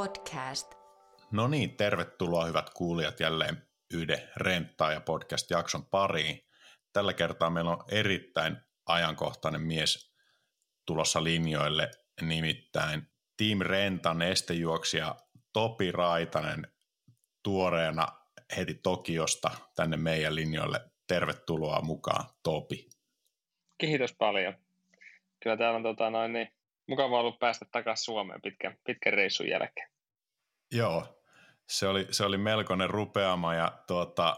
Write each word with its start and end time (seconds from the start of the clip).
podcast. 0.00 0.74
No 1.30 1.48
niin, 1.48 1.76
tervetuloa 1.76 2.44
hyvät 2.44 2.70
kuulijat 2.70 3.20
jälleen 3.20 3.62
yhden 3.94 4.28
Renttaa 4.36 4.92
ja 4.92 5.00
podcast-jakson 5.00 5.86
pariin. 5.86 6.40
Tällä 6.92 7.12
kertaa 7.12 7.50
meillä 7.50 7.70
on 7.70 7.84
erittäin 7.88 8.56
ajankohtainen 8.86 9.60
mies 9.60 10.12
tulossa 10.86 11.24
linjoille, 11.24 11.90
nimittäin 12.20 13.02
Team 13.36 13.58
Rentan 13.60 14.22
estejuoksija 14.22 15.14
Topi 15.52 15.92
Raitanen 15.92 16.66
tuoreena 17.42 18.08
heti 18.56 18.74
Tokiosta 18.74 19.50
tänne 19.76 19.96
meidän 19.96 20.34
linjoille. 20.34 20.80
Tervetuloa 21.06 21.80
mukaan, 21.80 22.24
Topi. 22.42 22.88
Kiitos 23.78 24.12
paljon. 24.12 24.54
Kyllä 25.42 25.56
täällä 25.56 25.76
on 25.76 25.82
tota, 25.82 26.10
noin, 26.10 26.32
niin, 26.32 26.48
mukava 26.90 27.20
ollut 27.20 27.38
päästä 27.38 27.64
takaisin 27.72 28.04
Suomeen 28.04 28.42
pitkän, 28.42 28.76
pitkän 28.86 29.12
reissun 29.12 29.48
jälkeen. 29.48 29.90
Joo, 30.72 31.22
se 31.68 31.86
oli, 31.86 32.06
se 32.10 32.24
oli 32.24 32.38
melkoinen 32.38 32.90
rupeama 32.90 33.54
ja 33.54 33.72
tuota, 33.86 34.36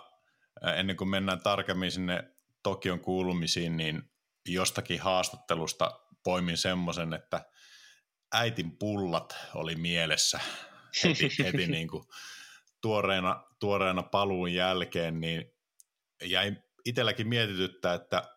ennen 0.76 0.96
kuin 0.96 1.08
mennään 1.08 1.40
tarkemmin 1.40 1.90
sinne 1.90 2.24
Tokion 2.62 3.00
kuulumisiin, 3.00 3.76
niin 3.76 4.02
jostakin 4.48 5.00
haastattelusta 5.00 6.00
poimin 6.24 6.56
semmoisen, 6.56 7.14
että 7.14 7.44
äitin 8.34 8.78
pullat 8.78 9.36
oli 9.54 9.74
mielessä 9.74 10.40
heti, 11.04 11.44
heti 11.44 11.66
niin 11.66 11.88
kuin 11.88 12.04
tuoreena, 12.82 13.44
tuoreena 13.60 14.02
paluun 14.02 14.54
jälkeen, 14.54 15.20
niin 15.20 15.52
jäi 16.24 16.56
itselläkin 16.84 17.28
mietityttää, 17.28 17.94
että 17.94 18.31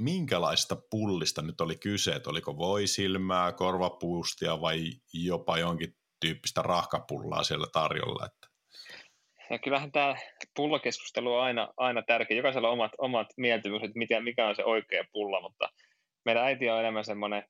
minkälaista 0.00 0.76
pullista 0.90 1.42
nyt 1.42 1.60
oli 1.60 1.76
kyse, 1.76 2.12
että 2.12 2.30
oliko 2.30 2.56
voisilmää, 2.56 3.52
korvapuustia 3.52 4.60
vai 4.60 4.78
jopa 5.14 5.58
jonkin 5.58 5.94
tyyppistä 6.20 6.62
rahkapullaa 6.62 7.42
siellä 7.42 7.66
tarjolla. 7.72 8.26
Että. 8.26 8.48
Ja 9.50 9.58
kyllähän 9.58 9.92
tämä 9.92 10.16
pullakeskustelu 10.56 11.34
on 11.34 11.42
aina, 11.42 11.68
aina 11.76 12.02
tärkeä. 12.02 12.36
Jokaisella 12.36 12.68
on 12.68 12.72
omat, 12.72 12.92
omat 12.98 13.26
mieltymykset, 13.36 13.90
että 13.90 14.20
mikä 14.20 14.48
on 14.48 14.56
se 14.56 14.64
oikea 14.64 15.04
pulla, 15.12 15.40
mutta 15.40 15.68
meidän 16.24 16.44
äiti 16.44 16.70
on 16.70 16.80
enemmän 16.80 17.04
semmoinen 17.04 17.44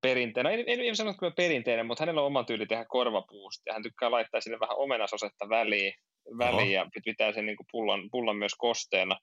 perinteinen, 0.00 0.52
no 0.52 0.56
ei, 0.56 0.64
ei, 0.66 0.88
ei 0.88 0.96
sano 0.96 1.14
kyllä 1.14 1.32
perinteinen, 1.36 1.86
mutta 1.86 2.02
hänellä 2.02 2.20
on 2.20 2.26
oma 2.26 2.44
tyyli 2.44 2.66
tehdä 2.66 2.84
korvapuusta 2.88 3.72
hän 3.72 3.82
tykkää 3.82 4.10
laittaa 4.10 4.40
sinne 4.40 4.60
vähän 4.60 4.76
omenasosetta 4.76 5.48
väliin, 5.48 5.92
väliin 6.38 6.72
ja 6.72 6.86
pitää 7.04 7.32
sen 7.32 7.46
niin 7.46 7.56
kuin 7.56 7.66
pullan, 7.72 8.08
pullan 8.10 8.36
myös 8.36 8.54
kosteena 8.58 9.18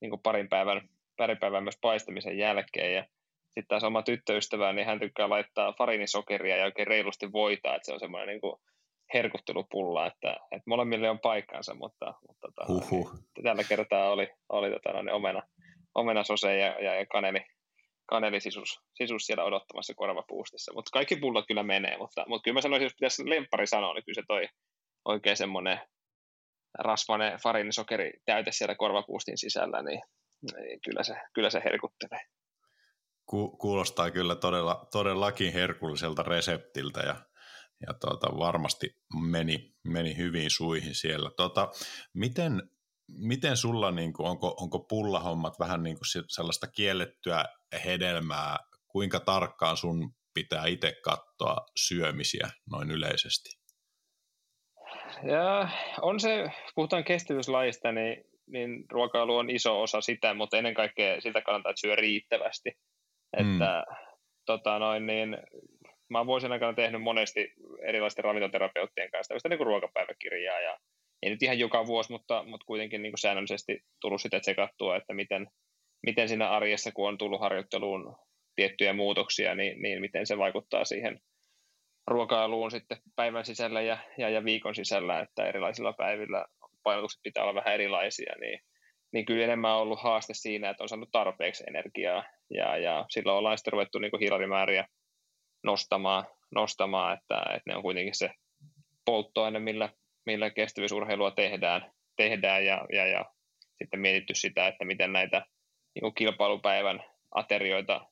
niin 0.00 0.10
kuin 0.10 0.22
parin 0.22 0.48
päivän, 0.48 0.88
parin 1.16 1.38
päivän 1.38 1.62
myös 1.62 1.78
paistamisen 1.80 2.38
jälkeen 2.38 2.94
ja 2.94 3.04
sitten 3.46 3.68
taas 3.68 3.84
oma 3.84 4.02
tyttöystävä, 4.02 4.72
niin 4.72 4.86
hän 4.86 5.00
tykkää 5.00 5.28
laittaa 5.28 5.72
farinisokeria 5.72 6.56
ja 6.56 6.64
oikein 6.64 6.86
reilusti 6.86 7.32
voitaa, 7.32 7.74
että 7.74 7.86
se 7.86 7.92
on 7.92 8.00
semmoinen 8.00 8.28
niin 8.28 8.40
kuin 8.40 8.60
herkuttelupulla, 9.14 10.06
että, 10.06 10.30
että 10.30 10.62
molemmille 10.66 11.10
on 11.10 11.18
paikkansa, 11.18 11.74
mutta, 11.74 12.14
mutta 12.28 12.48
tota, 12.56 12.90
niin, 12.90 13.06
tällä 13.42 13.64
kertaa 13.64 14.10
oli, 14.10 14.28
oli 14.48 14.70
tota, 14.70 15.02
niin 15.02 15.12
omena, 15.12 15.42
omenasose 15.94 16.58
ja, 16.58 16.66
ja, 16.66 16.94
ja 16.94 17.06
kaneli, 17.06 17.40
kanelisisus 18.06 18.80
sisus 18.94 19.26
siellä 19.26 19.44
odottamassa 19.44 19.94
korvapuustissa. 19.94 20.72
Mutta 20.74 20.90
kaikki 20.92 21.16
pullot 21.16 21.44
kyllä 21.48 21.62
menee, 21.62 21.96
mutta, 21.98 22.24
mutta 22.28 22.44
kyllä 22.44 22.54
mä 22.54 22.60
sanoisin, 22.60 22.84
jos 22.84 22.94
pitäisi 22.94 23.30
lemppari 23.30 23.66
sanoa, 23.66 23.94
niin 23.94 24.04
kyllä 24.04 24.22
se 24.22 24.26
toi 24.28 24.48
oikein 25.04 25.36
semmoinen 25.36 25.80
rasvainen 26.78 27.38
farinisokeri 27.42 28.12
täyte 28.24 28.52
siellä 28.52 28.74
korvapuustin 28.74 29.38
sisällä, 29.38 29.82
niin, 29.82 30.02
niin 30.42 30.80
kyllä, 30.80 31.02
se, 31.02 31.14
kyllä 31.32 31.50
se 31.50 31.62
herkuttelee. 31.64 32.20
Ku, 33.26 33.56
kuulostaa 33.56 34.10
kyllä 34.10 34.36
todella, 34.36 34.88
todellakin 34.92 35.52
herkulliselta 35.52 36.22
reseptiltä 36.22 37.00
ja, 37.00 37.16
ja 37.86 37.94
tuota, 37.94 38.38
varmasti 38.38 38.96
meni, 39.30 39.74
meni 39.84 40.16
hyvin 40.16 40.50
suihin 40.50 40.94
siellä. 40.94 41.30
Tuota, 41.36 41.68
miten, 42.14 42.62
miten 43.08 43.56
sulla, 43.56 43.90
niin 43.90 44.12
kuin, 44.12 44.28
onko, 44.28 44.56
onko 44.60 44.78
pullahommat 44.78 45.58
vähän 45.58 45.82
niin 45.82 45.96
kuin 45.96 46.24
sellaista 46.28 46.66
kiellettyä 46.66 47.44
hedelmää, 47.84 48.56
kuinka 48.88 49.20
tarkkaan 49.20 49.76
sun 49.76 50.14
pitää 50.34 50.66
itse 50.66 50.92
katsoa 51.04 51.66
syömisiä 51.76 52.50
noin 52.70 52.90
yleisesti? 52.90 53.58
Ja 55.22 55.68
on 56.02 56.20
se, 56.20 56.50
puhutaan 56.74 57.04
kestävyyslajista, 57.04 57.92
niin, 57.92 58.24
niin 58.46 58.84
ruokailu 58.90 59.36
on 59.36 59.50
iso 59.50 59.82
osa 59.82 60.00
sitä, 60.00 60.34
mutta 60.34 60.58
ennen 60.58 60.74
kaikkea 60.74 61.20
siltä 61.20 61.42
kannattaa, 61.42 61.70
että 61.70 61.80
syö 61.80 61.96
riittävästi. 61.96 62.70
Mm. 63.40 63.52
Että 63.52 63.84
tota 64.46 64.78
noin, 64.78 65.06
niin, 65.06 65.38
mä 66.10 66.18
oon 66.18 66.26
vuosien 66.26 66.52
aikana 66.52 66.74
tehnyt 66.74 67.02
monesti 67.02 67.52
erilaisten 67.82 68.24
ravintoterapeuttien 68.24 69.10
kanssa 69.10 69.28
tämmöistä 69.28 69.48
niin 69.48 69.58
kuin 69.58 69.66
ruokapäiväkirjaa 69.66 70.60
ja 70.60 70.78
ei 71.22 71.30
nyt 71.30 71.42
ihan 71.42 71.58
joka 71.58 71.86
vuosi, 71.86 72.12
mutta, 72.12 72.42
mutta 72.42 72.64
kuitenkin 72.66 73.02
niin 73.02 73.12
kuin 73.12 73.18
säännöllisesti 73.18 73.80
tullut 74.00 74.20
sitä 74.20 74.40
tsekattua, 74.40 74.96
että 74.96 75.14
miten, 75.14 75.46
miten 76.06 76.28
siinä 76.28 76.50
arjessa, 76.50 76.92
kun 76.92 77.08
on 77.08 77.18
tullut 77.18 77.40
harjoitteluun 77.40 78.16
tiettyjä 78.56 78.92
muutoksia, 78.92 79.54
niin, 79.54 79.82
niin 79.82 80.00
miten 80.00 80.26
se 80.26 80.38
vaikuttaa 80.38 80.84
siihen 80.84 81.20
ruokailuun 82.06 82.70
sitten 82.70 82.98
päivän 83.16 83.44
sisällä 83.44 83.82
ja, 83.82 83.98
ja, 84.18 84.28
ja 84.28 84.44
viikon 84.44 84.74
sisällä, 84.74 85.20
että 85.20 85.46
erilaisilla 85.46 85.92
päivillä 85.92 86.46
painotukset 86.86 87.20
pitää 87.22 87.42
olla 87.42 87.54
vähän 87.54 87.74
erilaisia, 87.74 88.34
niin, 88.40 88.60
niin 89.12 89.26
kyllä 89.26 89.44
enemmän 89.44 89.74
on 89.74 89.80
ollut 89.80 90.02
haaste 90.02 90.34
siinä, 90.34 90.70
että 90.70 90.84
on 90.84 90.88
saanut 90.88 91.08
tarpeeksi 91.12 91.64
energiaa, 91.68 92.24
ja, 92.50 92.76
ja 92.76 93.06
silloin 93.10 93.38
ollaan 93.38 93.58
sitten 93.58 93.72
ruvettu 93.72 93.98
niin 93.98 94.20
hiilarimääriä 94.20 94.86
nostamaan, 95.64 96.26
nostamaan 96.54 97.14
että, 97.14 97.42
että 97.56 97.70
ne 97.70 97.76
on 97.76 97.82
kuitenkin 97.82 98.14
se 98.14 98.30
polttoaine, 99.04 99.58
millä, 99.58 99.88
millä 100.26 100.50
kestävyysurheilua 100.50 101.30
tehdään, 101.30 101.92
tehdään 102.16 102.66
ja, 102.66 102.86
ja, 102.92 103.06
ja 103.06 103.24
sitten 103.78 104.00
mietitty 104.00 104.34
sitä, 104.34 104.66
että 104.66 104.84
miten 104.84 105.12
näitä 105.12 105.46
niin 105.94 106.14
kilpailupäivän 106.14 107.04
aterioita 107.34 108.06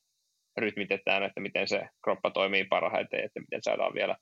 rytmitetään, 0.57 1.23
että 1.23 1.39
miten 1.39 1.67
se 1.67 1.89
kroppa 2.03 2.31
toimii 2.31 2.65
parhaiten, 2.65 3.23
että 3.25 3.39
miten 3.39 3.63
saadaan 3.63 3.93
vielä, 3.93 4.15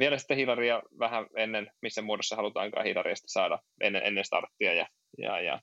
vielä 0.00 0.18
sitten 0.18 0.36
hilaria 0.36 0.82
vähän 0.98 1.26
ennen, 1.36 1.70
missä 1.82 2.02
muodossa 2.02 2.36
halutaankaan 2.36 2.86
hilaria 2.86 3.14
saada 3.16 3.58
ennen, 3.80 4.02
ennen 4.04 4.24
starttia. 4.24 4.74
Ja, 4.74 4.86
ja, 5.18 5.40
ja. 5.40 5.60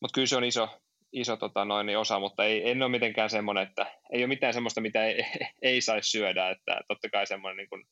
Mutta 0.00 0.14
kyllä 0.14 0.26
se 0.26 0.36
on 0.36 0.44
iso, 0.44 0.68
iso 1.12 1.36
tota 1.36 1.64
noin, 1.64 1.86
niin 1.86 1.98
osa, 1.98 2.18
mutta 2.18 2.44
ei, 2.44 2.70
en 2.70 2.82
ole 2.82 2.90
mitenkään 2.90 3.30
semmoinen, 3.30 3.68
että 3.68 3.86
ei 4.12 4.20
ole 4.20 4.26
mitään 4.26 4.54
semmoista, 4.54 4.80
mitä 4.80 5.04
ei, 5.04 5.24
ei 5.62 5.80
saisi 5.80 6.10
syödä, 6.10 6.50
että 6.50 6.80
totta 6.88 7.08
kai 7.10 7.26
semmoinen 7.26 7.56
niin 7.56 7.68
kuin, 7.68 7.84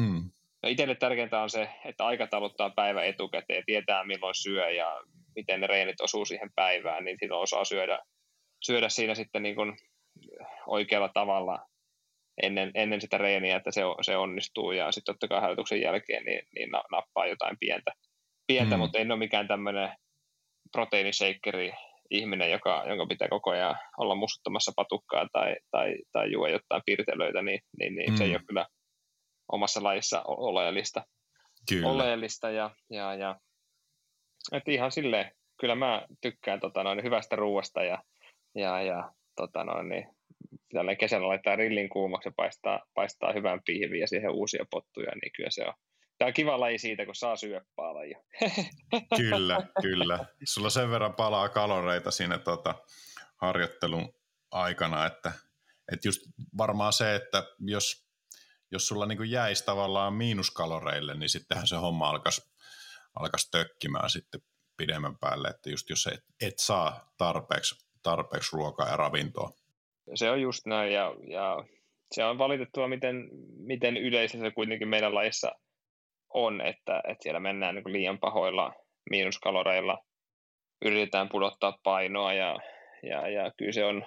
mm. 0.00 0.30
no 0.62 0.68
itselle 0.68 0.94
tärkeintä 0.94 1.42
on 1.42 1.50
se, 1.50 1.68
että 1.84 2.06
aikatauluttaa 2.06 2.70
päivä 2.70 3.04
etukäteen, 3.04 3.62
tietää 3.66 4.04
milloin 4.04 4.34
syö 4.34 4.70
ja 4.70 5.00
miten 5.36 5.60
ne 5.60 5.66
reenit 5.66 6.00
osuu 6.00 6.24
siihen 6.24 6.50
päivään, 6.54 7.04
niin 7.04 7.16
silloin 7.20 7.42
osaa 7.42 7.64
syödä, 7.64 7.98
syödä 8.64 8.88
siinä 8.88 9.14
sitten 9.14 9.42
niin 9.42 9.54
kuin 9.54 9.76
oikealla 10.66 11.08
tavalla 11.08 11.58
ennen, 12.42 12.70
ennen 12.74 13.00
sitä 13.00 13.18
reeniä, 13.18 13.56
että 13.56 13.70
se, 13.70 13.80
se 14.02 14.16
onnistuu 14.16 14.72
ja 14.72 14.92
sitten 14.92 15.14
totta 15.14 15.28
kai 15.28 15.40
harjoituksen 15.40 15.80
jälkeen 15.80 16.24
niin, 16.24 16.42
niin 16.54 16.70
nappaa 16.70 17.26
jotain 17.26 17.56
pientä, 17.60 17.92
pientä 18.46 18.76
mm. 18.76 18.78
mutta 18.80 18.98
en 18.98 19.12
ole 19.12 19.18
mikään 19.18 19.48
tämmöinen 19.48 19.92
proteiiniseikkeri 20.72 21.72
ihminen, 22.10 22.50
joka, 22.50 22.84
jonka 22.88 23.06
pitää 23.06 23.28
koko 23.28 23.50
ajan 23.50 23.76
olla 23.98 24.14
mustuttamassa 24.14 24.72
patukkaa 24.76 25.26
tai, 25.32 25.56
tai, 25.70 25.94
tai 26.12 26.32
juo 26.32 26.46
jotain 26.46 26.82
piirtelöitä, 26.86 27.42
niin, 27.42 27.60
niin, 27.78 27.94
niin 27.94 28.12
mm. 28.12 28.16
se 28.16 28.24
ei 28.24 28.30
mm. 28.30 28.34
ole 28.36 28.44
kyllä 28.46 28.66
omassa 29.52 29.82
lajissa 29.82 30.22
oleellista. 30.26 31.04
Kyllä. 31.68 31.88
oleellista 31.88 32.50
ja, 32.50 32.70
ja, 32.90 33.14
ja 33.14 33.36
että 34.52 34.70
ihan 34.70 34.92
silleen, 34.92 35.32
kyllä 35.60 35.74
mä 35.74 36.06
tykkään 36.20 36.60
tota, 36.60 36.82
noin, 36.82 37.02
hyvästä 37.02 37.36
ruuasta 37.36 37.82
ja, 37.82 38.02
ja, 38.54 38.82
ja 38.82 39.12
tota, 39.36 39.64
noin, 39.64 39.88
niin, 39.88 40.06
tällä 40.72 40.96
kesällä 40.96 41.28
laittaa 41.28 41.56
rillin 41.56 41.88
kuumaksi 41.88 42.28
ja 42.28 42.32
paistaa, 42.36 42.80
paistaa 42.94 43.32
hyvän 43.32 43.60
pihviä 43.66 44.00
ja 44.00 44.06
siihen 44.06 44.30
uusia 44.30 44.64
pottuja, 44.70 45.12
niin 45.22 45.32
kyllä 45.36 45.50
se 45.50 45.64
on, 45.66 45.74
Tämä 46.18 46.26
on 46.26 46.32
kiva 46.32 46.60
laji 46.60 46.78
siitä, 46.78 47.04
kun 47.04 47.14
saa 47.14 47.36
syödä 47.36 47.64
paljon. 47.76 48.22
kyllä, 49.20 49.60
kyllä. 49.82 50.26
Sulla 50.44 50.70
sen 50.70 50.90
verran 50.90 51.14
palaa 51.14 51.48
kaloreita 51.48 52.10
siinä 52.10 52.38
tota, 52.38 52.74
harjoittelun 53.36 54.14
aikana, 54.50 55.06
että, 55.06 55.32
että 55.92 56.08
just 56.08 56.20
varmaan 56.58 56.92
se, 56.92 57.14
että 57.14 57.44
jos, 57.58 58.08
jos 58.70 58.88
sulla 58.88 59.06
niin 59.06 59.30
jäisi 59.30 59.64
tavallaan 59.64 60.14
miinuskaloreille, 60.14 61.14
niin 61.14 61.28
sittenhän 61.28 61.66
se 61.66 61.76
homma 61.76 62.10
alkaisi, 62.10 62.52
alkaisi 63.14 63.50
tökkimään 63.50 64.10
sitten 64.10 64.40
pidemmän 64.76 65.18
päälle, 65.18 65.48
että 65.48 65.70
just 65.70 65.90
jos 65.90 66.06
et, 66.06 66.24
et 66.40 66.58
saa 66.58 67.12
tarpeeksi, 67.18 67.88
tarpeeksi 68.02 68.50
ruokaa 68.52 68.88
ja 68.88 68.96
ravintoa. 68.96 69.52
Se 70.14 70.30
on 70.30 70.42
just 70.42 70.66
näin, 70.66 70.92
ja, 70.92 71.14
ja 71.26 71.64
se 72.14 72.24
on 72.24 72.38
valitettava, 72.38 72.88
miten, 72.88 73.28
miten 73.58 73.96
yleistä 73.96 74.38
se 74.38 74.50
kuitenkin 74.50 74.88
meidän 74.88 75.14
lajissa– 75.14 75.52
on, 76.34 76.60
että, 76.60 77.00
että 77.08 77.22
siellä 77.22 77.40
mennään 77.40 77.74
niin 77.74 77.92
liian 77.92 78.18
pahoilla 78.18 78.72
miinuskaloreilla, 79.10 79.98
yritetään 80.84 81.28
pudottaa 81.28 81.78
painoa 81.82 82.32
ja, 82.32 82.58
ja, 83.02 83.28
ja 83.28 83.52
kyllä 83.56 83.72
se 83.72 83.84
on 83.84 84.06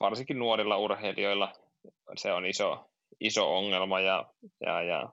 varsinkin 0.00 0.38
nuorilla 0.38 0.76
urheilijoilla 0.76 1.52
se 2.16 2.32
on 2.32 2.46
iso, 2.46 2.90
iso 3.20 3.56
ongelma 3.56 4.00
ja, 4.00 4.24
ja, 4.60 4.82
ja 4.82 5.12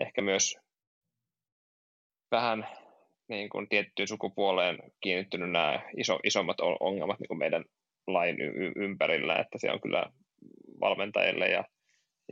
ehkä 0.00 0.22
myös 0.22 0.56
vähän 2.30 2.68
niin 3.28 3.48
kuin 3.48 3.68
tiettyyn 3.68 4.08
sukupuoleen 4.08 4.78
kiinnittynyt 5.00 5.50
nämä 5.50 5.82
iso, 5.96 6.18
isommat 6.24 6.56
ongelmat 6.80 7.20
niin 7.20 7.28
kuin 7.28 7.38
meidän 7.38 7.64
lain 8.12 8.40
y- 8.40 8.72
ympärillä, 8.76 9.36
että 9.36 9.58
se 9.58 9.70
on 9.70 9.80
kyllä 9.80 10.06
valmentajille 10.80 11.46
ja, 11.46 11.64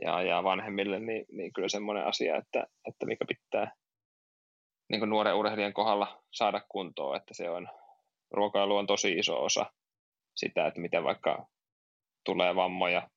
ja, 0.01 0.21
ja 0.21 0.43
vanhemmille 0.43 0.99
niin, 0.99 1.25
niin 1.31 1.53
kyllä 1.53 1.69
semmoinen 1.69 2.05
asia, 2.05 2.35
että, 2.35 2.67
että 2.87 3.05
mikä 3.05 3.25
pitää 3.27 3.71
niin 4.89 4.99
kuin 4.99 5.09
nuoren 5.09 5.35
urheilijan 5.35 5.73
kohdalla 5.73 6.23
saada 6.33 6.61
kuntoon, 6.69 7.17
että 7.17 7.33
se 7.33 7.49
on, 7.49 7.67
ruokailu 8.31 8.75
on 8.75 8.87
tosi 8.87 9.11
iso 9.11 9.43
osa 9.43 9.65
sitä, 10.35 10.67
että 10.67 10.79
miten 10.79 11.03
vaikka 11.03 11.47
tulee 12.25 12.55
vammoja, 12.55 13.09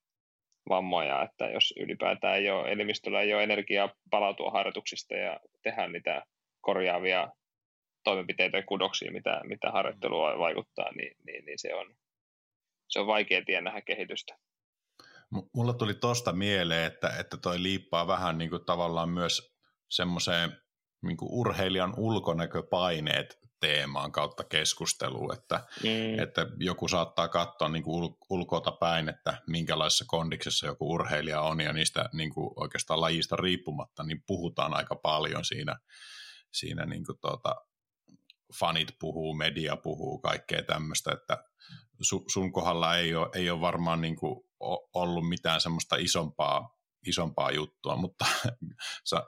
vammoja, 0.69 1.23
että 1.23 1.45
jos 1.51 1.75
ylipäätään 1.81 2.37
ei 2.37 2.51
ole, 2.51 2.73
elimistöllä 2.73 3.21
ei 3.21 3.35
ole 3.35 3.43
energiaa 3.43 3.95
palautua 4.11 4.51
harjoituksista 4.51 5.15
ja 5.15 5.41
tehdä 5.63 5.89
niitä 5.89 6.23
korjaavia 6.61 7.29
toimenpiteitä 8.05 8.57
ja 8.57 8.63
kudoksia, 8.67 9.13
mitä, 9.13 9.41
mitä 9.45 9.71
harjoittelua 9.71 10.39
vaikuttaa, 10.39 10.93
niin, 10.93 11.17
niin, 11.27 11.45
niin 11.45 11.59
se, 11.59 11.75
on, 11.75 11.95
se 12.91 13.01
on 13.01 13.07
vaikea 13.07 13.43
tie 13.45 13.61
nähdä 13.61 13.81
kehitystä. 13.81 14.39
Mulla 15.55 15.73
tuli 15.73 15.95
tosta 15.95 16.33
mieleen, 16.33 16.87
että, 16.87 17.09
että 17.19 17.37
toi 17.37 17.63
liippaa 17.63 18.07
vähän 18.07 18.39
niin 18.39 18.51
kuin 18.51 18.65
tavallaan 18.65 19.09
myös 19.09 19.57
semmoiseen 19.89 20.61
niin 21.03 21.17
kuin 21.17 21.29
urheilijan 21.33 21.95
ulkonäköpaineet 21.97 23.41
teemaan 23.61 24.13
kautta 24.13 24.45
keskusteluun, 24.45 25.35
että, 25.35 25.61
mm. 25.83 26.19
että 26.19 26.47
joku 26.57 26.89
saattaa 26.89 27.29
katsoa 27.29 27.69
niin 27.69 27.83
kuin 27.83 28.05
ul- 28.05 28.17
ulkoota 28.31 28.73
päin, 28.73 29.09
että 29.09 29.43
minkälaisessa 29.47 30.05
kondiksessa 30.09 30.67
joku 30.67 30.93
urheilija 30.93 31.41
on, 31.41 31.61
ja 31.61 31.73
niistä 31.73 32.09
niin 32.13 32.35
kuin 32.35 32.51
oikeastaan 32.57 33.01
lajista 33.01 33.37
riippumatta, 33.37 34.03
niin 34.03 34.23
puhutaan 34.27 34.75
aika 34.75 34.97
paljon 34.97 35.45
siinä, 35.45 35.77
siinä 36.53 36.87
niin 36.87 37.05
kuin 37.07 37.19
tuota, 37.21 37.55
fanit 38.59 38.89
puhuu, 39.01 39.35
media 39.35 39.77
puhuu, 39.77 40.19
kaikkea 40.19 40.63
tämmöistä, 40.63 41.13
että 41.13 41.45
su, 42.03 42.25
sun 42.33 42.53
kohdalla 42.53 42.97
ei 42.97 43.15
ole, 43.15 43.29
ei 43.35 43.51
ole 43.51 43.61
varmaan 43.61 44.01
niin 44.01 44.17
kuin 44.17 44.45
ollut 44.95 45.29
mitään 45.29 45.61
semmoista 45.61 45.97
isompaa, 45.97 46.77
isompaa 47.07 47.51
juttua, 47.51 47.97
mutta 47.97 48.25
sä, 49.11 49.23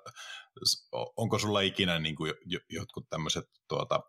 onko 1.17 1.39
sulla 1.39 1.61
ikinä 1.61 1.99
niin 1.99 2.17
kuin 2.17 2.33
jotkut 2.69 3.07
tämmöiset 3.11 3.45
tuota, 3.69 4.01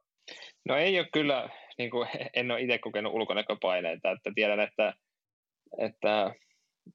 No 0.67 0.77
ei 0.77 0.99
ole 0.99 1.07
kyllä, 1.13 1.49
niin 1.77 1.91
kuin, 1.91 2.07
en 2.35 2.51
ole 2.51 2.61
itse 2.61 2.77
kokenut 2.77 3.13
ulkonäköpaineita, 3.13 4.11
että 4.11 4.31
tiedän, 4.35 4.59
että, 4.59 4.93
että 5.77 6.33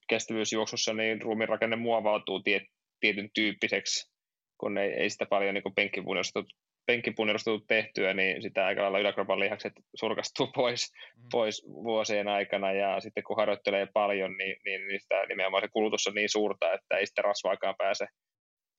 kestävyysjuoksussa 0.08 0.92
niin 0.92 1.22
ruumin 1.22 1.48
rakenne 1.48 1.76
muovautuu 1.76 2.42
tiet, 2.42 2.62
tietyn 3.00 3.30
tyyppiseksi, 3.34 4.10
kun 4.60 4.78
ei, 4.78 4.90
ei 4.90 5.10
sitä 5.10 5.26
paljon 5.26 5.54
niin 5.54 5.62
penkkipunnerustuttu 6.88 7.66
tehtyä, 7.68 8.14
niin 8.14 8.42
sitä 8.42 8.66
aika 8.66 8.82
lailla 8.82 8.98
yläkropan 8.98 9.40
lihakset 9.40 9.72
surkastuu 9.94 10.46
pois, 10.56 10.92
mm. 11.16 11.28
pois 11.32 11.66
vuosien 11.66 12.28
aikana, 12.28 12.72
ja 12.72 13.00
sitten 13.00 13.24
kun 13.24 13.36
harjoittelee 13.36 13.86
paljon, 13.92 14.36
niin, 14.36 14.56
niin, 14.64 14.88
niin 14.88 15.00
sitä 15.00 15.26
nimenomaan 15.28 15.62
se 15.62 15.68
kulutus 15.72 16.06
on 16.06 16.14
niin 16.14 16.28
suurta, 16.28 16.72
että 16.72 16.96
ei 16.96 17.06
sitä 17.06 17.22
rasvaakaan 17.22 17.74
pääse 17.78 18.06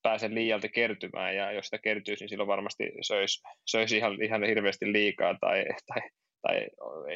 pääse 0.02 0.34
liialti 0.34 0.68
kertymään, 0.68 1.36
ja 1.36 1.52
jos 1.52 1.66
sitä 1.66 1.78
kertyisi, 1.78 2.22
niin 2.24 2.28
silloin 2.28 2.48
varmasti 2.48 2.92
söisi, 3.06 3.42
söisi 3.66 3.96
ihan, 3.96 4.22
ihan 4.22 4.44
hirveästi 4.44 4.92
liikaa 4.92 5.36
tai, 5.40 5.64
tai, 5.86 6.10
tai 6.42 6.68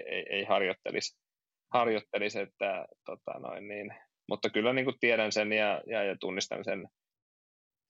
ei, 0.07 0.25
ei 0.31 0.45
harjoittelisi, 0.45 1.17
harjoittelisi 1.73 2.41
että, 2.41 2.87
tota 3.05 3.39
noin, 3.39 3.69
niin. 3.69 3.95
mutta 4.29 4.51
kyllä 4.51 4.73
niin 4.73 4.85
kuin 4.85 4.97
tiedän 5.01 5.33
sen 5.33 5.53
ja, 5.53 5.83
ja, 5.87 6.03
ja 6.05 6.17
tunnistan 6.21 6.65
sen, 6.65 6.89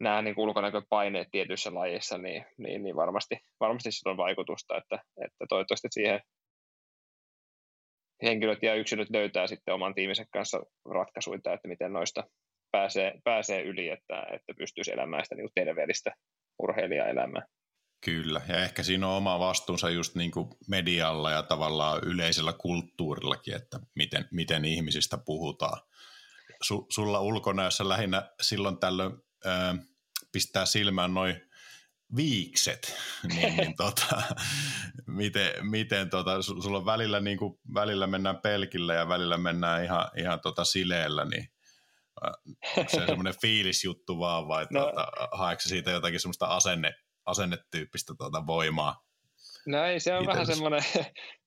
nämä 0.04 0.22
niin 0.22 0.34
ulkonäköpaineet 0.38 1.28
tietyissä 1.30 1.74
lajeissa, 1.74 2.18
niin, 2.18 2.46
niin, 2.58 2.82
niin 2.82 2.96
varmasti, 2.96 3.36
varmasti 3.60 3.92
sillä 3.92 4.10
on 4.10 4.16
vaikutusta, 4.16 4.76
että, 4.76 4.98
että 5.24 5.44
toivottavasti 5.48 5.88
siihen 5.90 6.20
henkilöt 8.22 8.62
ja 8.62 8.74
yksilöt 8.74 9.10
löytää 9.10 9.46
sitten 9.46 9.74
oman 9.74 9.94
tiiminsä 9.94 10.24
kanssa 10.32 10.60
ratkaisuja, 10.90 11.36
että 11.36 11.68
miten 11.68 11.92
noista 11.92 12.24
pääsee, 12.70 13.12
pääsee 13.24 13.62
yli, 13.62 13.88
että, 13.88 14.26
että 14.32 14.52
pystyisi 14.58 14.92
elämään 14.92 15.24
sitä 15.24 15.34
niin 15.34 15.48
terveellistä 15.54 16.14
urheilijaelämää. 16.62 17.42
Kyllä, 18.04 18.40
ja 18.48 18.64
ehkä 18.64 18.82
siinä 18.82 19.08
on 19.08 19.16
oma 19.16 19.38
vastuunsa 19.38 19.90
just 19.90 20.14
niin 20.14 20.30
kuin 20.30 20.48
medialla 20.68 21.30
ja 21.30 21.42
tavallaan 21.42 22.00
yleisellä 22.04 22.52
kulttuurillakin, 22.52 23.56
että 23.56 23.78
miten, 23.96 24.28
miten 24.30 24.64
ihmisistä 24.64 25.18
puhutaan. 25.26 25.80
Su, 26.62 26.86
sulla 26.90 27.20
ulkonäössä 27.20 27.88
lähinnä 27.88 28.30
silloin 28.40 28.78
tällöin 28.78 29.12
ää, 29.44 29.74
pistää 30.34 30.66
silmään 30.66 31.14
noin 31.14 31.40
viikset, 32.16 32.96
niin, 33.34 33.56
niin 33.56 33.76
tota, 33.76 34.22
miten, 35.06 35.70
miten 35.70 36.10
tota, 36.10 36.42
sulla 36.42 36.78
on 36.78 36.86
välillä, 36.86 37.20
niin 37.20 37.38
kuin, 37.38 37.58
välillä 37.74 38.06
mennään 38.06 38.40
pelkillä 38.40 38.94
ja 38.94 39.08
välillä 39.08 39.38
mennään 39.38 39.84
ihan, 39.84 40.10
ihan 40.16 40.40
tota 40.40 40.64
sileellä, 40.64 41.24
niin 41.24 41.48
onko 42.76 42.90
se 42.90 43.06
semmoinen 43.06 43.40
fiilisjuttu 43.40 44.18
vaan 44.18 44.48
vai 44.48 44.66
no, 44.70 44.80
tuota, 44.80 45.06
haeeko 45.32 45.62
siitä 45.62 45.90
jotakin 45.90 46.20
semmoista 46.20 46.46
asenne, 46.46 46.94
asennetyyppistä 47.26 48.14
tuota 48.18 48.46
voimaa? 48.46 49.04
No 49.66 49.84
ei, 49.84 50.00
se 50.00 50.14
on 50.14 50.22
Itelles. 50.22 50.34
vähän 50.34 50.46
semmoinen 50.46 50.82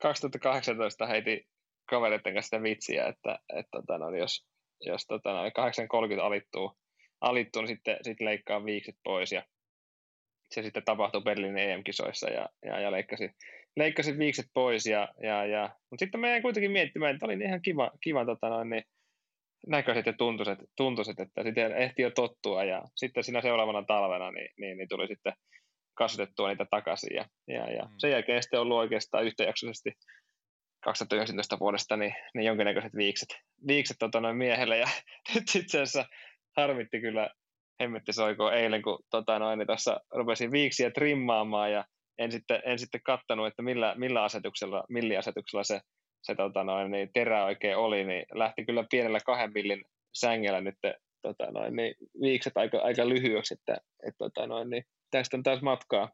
2018 0.01 1.07
heiti 1.11 1.47
kavereiden 1.89 2.33
kanssa 2.33 2.47
sitä 2.47 2.63
vitsiä, 2.63 3.07
että, 3.07 3.39
että 3.57 3.69
tota, 3.71 3.97
no, 3.97 4.15
jos, 4.15 4.47
jos 4.81 5.05
tota, 5.05 5.33
no, 5.33 5.51
830 5.55 6.25
alittuu, 6.25 6.77
alittuu, 7.21 7.61
niin 7.61 7.67
sitten, 7.67 7.97
sitten 8.01 8.25
leikkaa 8.25 8.65
viikset 8.65 8.95
pois 9.03 9.31
ja 9.31 9.43
se 10.51 10.63
sitten 10.63 10.83
tapahtui 10.85 11.21
Berliinin 11.21 11.69
EM-kisoissa 11.69 12.29
ja, 12.29 12.49
ja, 12.65 12.79
ja 12.79 12.91
leikkasi, 12.91 13.29
leikkasi 13.75 14.17
viikset 14.17 14.45
pois. 14.53 14.85
Ja, 14.85 15.07
ja, 15.23 15.45
ja, 15.45 15.69
mutta 15.89 16.05
sitten 16.05 16.19
mä 16.19 16.29
jäin 16.29 16.41
kuitenkin 16.41 16.71
miettimään, 16.71 17.15
että 17.15 17.25
oli 17.25 17.33
ihan 17.33 17.61
kiva, 17.61 17.91
kiva 18.01 18.25
tota 18.25 18.49
noin, 18.49 18.69
niin 18.69 18.83
näköiset 19.67 20.05
ja 20.05 20.13
tuntuiset, 20.13 20.59
tuntuiset, 20.77 21.19
että 21.19 21.43
sitten 21.43 21.71
ehti 21.71 22.01
jo 22.01 22.11
tottua 22.11 22.63
ja 22.63 22.81
sitten 22.95 23.23
siinä 23.23 23.41
seuraavana 23.41 23.83
talvena 23.83 24.31
niin, 24.31 24.49
niin, 24.57 24.77
niin 24.77 24.89
tuli 24.89 25.07
sitten 25.07 25.33
kasvatettua 25.93 26.47
niitä 26.47 26.65
takaisin 26.69 27.15
ja, 27.15 27.25
ja, 27.47 27.71
ja 27.71 27.83
mm. 27.83 27.95
sen 27.97 28.11
jälkeen 28.11 28.43
sitten 28.43 28.59
ollut 28.59 28.77
oikeastaan 28.77 29.25
yhtäjaksoisesti 29.25 29.91
2019 30.83 31.59
vuodesta 31.59 31.97
niin, 31.97 32.15
niin 32.33 32.45
jonkinnäköiset 32.45 32.95
viikset, 32.95 33.29
viikset 33.67 33.97
tota 33.99 34.21
noin 34.21 34.37
miehelle 34.37 34.77
ja 34.77 34.87
nyt 35.35 35.43
itse 35.55 35.81
asiassa 35.81 36.05
harmitti 36.57 37.01
kyllä 37.01 37.29
hemmetti 37.81 38.13
soiko 38.13 38.51
eilen, 38.51 38.81
kun 38.81 38.99
tota 39.11 39.39
noin, 39.39 39.59
niin 39.59 39.67
tuossa 39.67 39.99
rupesin 40.11 40.51
viiksiä 40.51 40.91
trimmaamaan 40.91 41.71
ja 41.71 41.85
en 42.17 42.31
sitten, 42.31 42.61
en 42.65 42.79
sitten 42.79 43.01
kattanut, 43.03 43.47
että 43.47 43.61
millä, 43.61 43.95
millä 43.97 44.23
asetuksella, 44.23 44.83
milliasetuksella 44.89 45.63
se 45.63 45.79
se 46.27 46.35
tota 46.35 46.63
noin, 46.63 46.91
niin 46.91 47.09
terä 47.13 47.45
oikein 47.45 47.77
oli, 47.77 48.03
niin 48.03 48.25
lähti 48.33 48.65
kyllä 48.65 48.83
pienellä 48.89 49.19
kahden 49.25 49.51
millin 49.53 49.83
sängellä 50.19 50.61
nyt 50.61 50.75
tota 51.21 51.51
noin, 51.51 51.75
niin 51.75 51.95
viikset 52.21 52.53
aika, 52.57 52.77
aika 52.77 53.09
lyhyeksi, 53.09 53.53
että 53.53 53.77
et, 54.07 54.15
tota 54.17 54.47
noin, 54.47 54.69
niin 54.69 54.83
tästä 55.11 55.37
on 55.37 55.43
taas 55.43 55.61
matkaa 55.61 56.09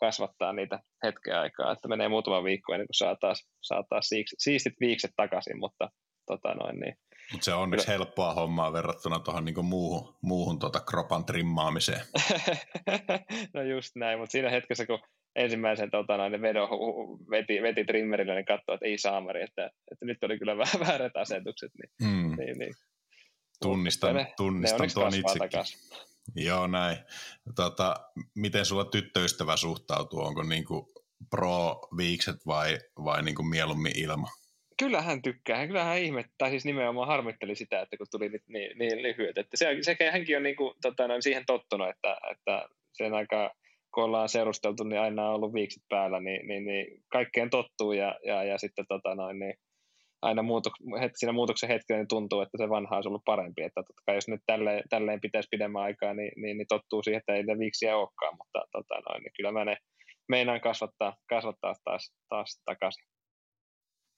kasvattaa 0.00 0.52
niitä 0.52 0.80
hetken 1.02 1.38
aikaa, 1.38 1.72
että 1.72 1.88
menee 1.88 2.08
muutama 2.08 2.44
viikko 2.44 2.72
ennen 2.72 2.86
kuin 2.86 2.94
saa 2.94 3.16
taas, 3.20 3.48
saa 3.62 3.84
taas 3.88 4.08
siistit 4.38 4.74
viikset 4.80 5.10
takaisin, 5.16 5.58
mutta 5.58 5.90
tota 6.26 6.54
noin, 6.54 6.80
niin 6.80 6.94
mutta 7.32 7.44
se 7.44 7.54
on 7.54 7.62
onneksi 7.62 7.86
Kyllä. 7.86 7.98
helppoa 7.98 8.34
hommaa 8.34 8.72
verrattuna 8.72 9.18
tuohon 9.18 9.44
niinku 9.44 9.62
muuhun, 9.62 10.14
muuhun 10.22 10.58
tuota 10.58 10.80
kropan 10.80 11.24
trimmaamiseen. 11.24 12.00
no 13.54 13.62
just 13.62 13.96
näin, 13.96 14.18
mutta 14.18 14.32
siinä 14.32 14.50
hetkessä, 14.50 14.86
kun 14.86 14.98
ensimmäisen 15.36 15.90
tota, 15.90 16.16
noin, 16.16 16.42
vedon 16.42 16.68
veti, 17.30 17.62
veti 17.62 17.84
trimmerille, 17.84 18.34
niin 18.34 18.44
katsoi, 18.44 18.74
että 18.74 18.86
ei 18.86 18.98
saamari, 18.98 19.42
että, 19.42 19.70
että 19.92 20.04
nyt 20.04 20.24
oli 20.24 20.38
kyllä 20.38 20.56
vähän 20.56 20.80
väärät 20.86 21.16
asetukset. 21.16 21.72
Niin, 21.74 22.12
mm. 22.12 22.36
niin, 22.36 22.58
niin. 22.58 22.74
Tunnistan, 23.62 24.14
ne, 24.14 24.32
tunnistan 24.36 24.80
ne 24.80 24.94
tuon 24.94 25.14
itsekin. 25.14 25.60
Joo, 26.36 26.66
näin. 26.66 26.96
Tota, 27.56 27.96
miten 28.34 28.66
sulla 28.66 28.84
tyttöystävä 28.84 29.56
suhtautuu? 29.56 30.20
Onko 30.20 30.42
niinku 30.42 30.92
pro-viikset 31.30 32.46
vai, 32.46 32.78
vai 33.04 33.22
niinku 33.22 33.42
mieluummin 33.42 33.98
ilma? 33.98 34.28
Kyllä 34.78 35.02
hän 35.02 35.22
tykkää. 35.22 35.66
Kyllä 35.66 35.84
hän 35.84 35.98
ihmettää, 35.98 36.50
siis 36.50 36.64
nimenomaan 36.64 37.08
harmitteli 37.08 37.54
sitä, 37.54 37.80
että 37.80 37.96
kun 37.96 38.06
tuli 38.10 38.28
niin, 38.28 38.42
niin, 38.48 38.78
niin 38.78 39.02
lyhyet. 39.02 39.38
Että 39.38 39.56
se, 39.56 39.76
se, 39.82 39.96
hänkin 40.12 40.36
on 40.36 40.42
niin 40.42 40.56
kuin, 40.56 40.74
tota, 40.82 41.08
noin, 41.08 41.22
siihen 41.22 41.46
tottunut, 41.46 41.88
että, 41.88 42.16
että 42.30 42.68
sen 42.92 43.14
aika 43.14 43.54
kun 43.94 44.04
ollaan 44.04 44.28
seurusteltu, 44.28 44.84
niin 44.84 45.00
aina 45.00 45.28
on 45.28 45.34
ollut 45.34 45.54
viikset 45.54 45.82
päällä, 45.88 46.20
niin, 46.20 46.48
niin, 46.48 46.64
niin 46.64 47.02
kaikkeen 47.08 47.50
tottuu 47.50 47.92
ja, 47.92 48.18
ja, 48.26 48.44
ja 48.44 48.58
sitten 48.58 48.84
tota 48.88 49.14
noin, 49.14 49.38
niin 49.38 49.54
aina 50.22 50.42
muutok- 50.42 51.00
het, 51.00 51.12
siinä 51.14 51.32
muutoksen 51.32 51.68
hetkellä 51.68 51.98
niin 51.98 52.08
tuntuu, 52.08 52.40
että 52.40 52.58
se 52.58 52.68
vanha 52.68 52.96
olisi 52.96 53.08
ollut 53.08 53.24
parempi. 53.24 53.62
Että 53.62 53.82
totta 53.82 54.02
kai 54.06 54.14
jos 54.14 54.28
nyt 54.28 54.40
tälleen, 54.46 54.82
tälleen 54.90 55.20
pitäisi 55.20 55.48
pidemmän 55.50 55.82
aikaa, 55.82 56.14
niin, 56.14 56.32
niin, 56.36 56.58
niin 56.58 56.66
tottuu 56.68 57.02
siihen, 57.02 57.18
että 57.18 57.34
ei 57.34 57.42
niitä 57.42 57.58
viiksiä 57.58 57.96
olekaan, 57.96 58.36
mutta 58.38 58.62
tota 58.72 58.94
noin, 59.08 59.22
niin 59.22 59.32
kyllä 59.36 59.52
mä 59.52 59.64
ne 59.64 59.76
meinaan 60.28 60.60
kasvattaa, 60.60 61.16
kasvattaa 61.28 61.74
taas, 61.84 62.14
taas 62.28 62.62
takaisin. 62.64 63.13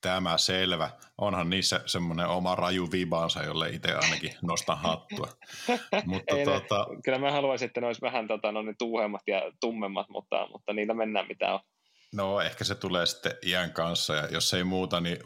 Tämä 0.07 0.39
selvä. 0.39 0.91
Onhan 1.19 1.51
niissä 1.51 1.81
semmoinen 1.87 2.27
oma 2.27 2.55
raju 2.55 2.89
vibaansa, 2.93 3.43
jolle 3.43 3.69
itse 3.69 3.95
ainakin 3.95 4.35
nostan 4.43 4.79
hattua. 4.79 5.29
mutta 6.07 6.37
Ei 6.37 6.45
tuota... 6.45 6.87
ne, 6.91 7.01
kyllä 7.05 7.19
mä 7.19 7.31
haluaisin, 7.31 7.67
että 7.67 7.81
ne 7.81 7.87
olisi 7.87 8.03
vähän 8.03 8.29
tota, 8.29 8.53
no, 8.53 8.63
niin 8.63 8.75
tuuhemmat 8.79 9.23
ja 9.27 9.43
tummemmat, 9.61 10.09
mutta, 10.09 10.49
mutta 10.53 10.73
niillä 10.73 10.95
mennään 10.95 11.27
mitä 11.29 11.55
on. 11.55 11.61
No 12.15 12.41
ehkä 12.41 12.65
se 12.65 12.75
tulee 12.75 13.07
sitten 13.07 13.33
iän 13.47 13.73
kanssa 13.73 14.15
ja 14.15 14.27
jos 14.27 14.55
ei 14.55 14.65
muuta, 14.65 15.01
niin 15.01 15.19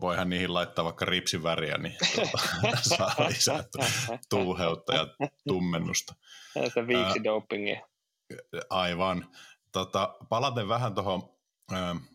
voihan 0.00 0.30
niihin 0.30 0.54
laittaa 0.54 0.84
vaikka 0.84 1.04
ripsiväriä, 1.04 1.78
niin 1.78 1.96
tuota, 2.14 2.38
saa 2.96 3.14
lisää 3.28 3.64
tuuheutta 4.30 4.94
ja 4.94 5.06
tummennusta. 5.48 6.14
Se 6.74 6.86
viiksi 6.86 7.24
dopingia. 7.24 7.80
Aivan. 8.70 9.26
Tota, 9.72 10.16
palaten 10.28 10.68
vähän 10.68 10.94
tuohon 10.94 11.22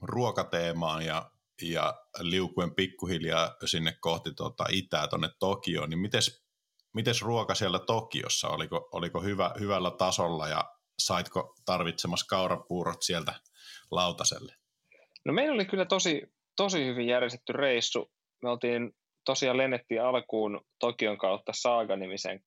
ruokateemaan 0.01 1.05
ja, 1.05 1.29
ja 1.61 1.93
liukuen 2.19 2.75
pikkuhiljaa 2.75 3.55
sinne 3.65 3.97
kohti 3.99 4.33
tuota 4.33 4.65
itää 4.71 5.07
tuonne 5.07 5.29
Tokioon, 5.39 5.89
niin 5.89 5.99
mites, 5.99 6.45
mites 6.93 7.21
ruoka 7.21 7.55
siellä 7.55 7.79
Tokiossa? 7.79 8.47
Oliko, 8.49 8.89
oliko 8.91 9.21
hyvä, 9.21 9.51
hyvällä 9.59 9.91
tasolla 9.91 10.47
ja 10.47 10.63
saitko 10.99 11.55
tarvitsemassa 11.65 12.25
kaurapuurot 12.29 13.01
sieltä 13.01 13.33
lautaselle? 13.91 14.53
No 15.25 15.33
meillä 15.33 15.53
oli 15.53 15.65
kyllä 15.65 15.85
tosi, 15.85 16.21
tosi 16.55 16.85
hyvin 16.85 17.07
järjestetty 17.07 17.53
reissu. 17.53 18.11
Me 18.43 18.49
oltiin 18.49 18.91
tosiaan 19.25 19.57
lennettiin 19.57 20.01
alkuun 20.01 20.61
Tokion 20.79 21.17
kautta 21.17 21.51
Saaga-nimisen 21.55 22.43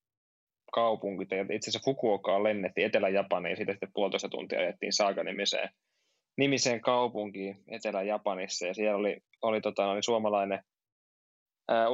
kaupunki, 0.73 1.23
itse 1.23 1.69
asiassa 1.69 1.85
Fukuokaan 1.85 2.43
lennettiin 2.43 2.87
Etelä-Japaniin, 2.87 3.49
ja 3.49 3.55
siitä 3.55 3.71
sitten 3.71 3.91
puolitoista 3.93 4.29
tuntia 4.29 4.59
ajettiin 4.59 4.93
Saaga-nimiseen 4.93 5.69
nimiseen 6.37 6.81
kaupunkiin 6.81 7.63
Etelä-Japanissa, 7.67 8.67
ja 8.67 8.73
siellä 8.73 8.97
oli, 8.97 9.17
oli 9.41 9.61
tota, 9.61 9.91
oli 9.91 10.03
suomalainen 10.03 10.59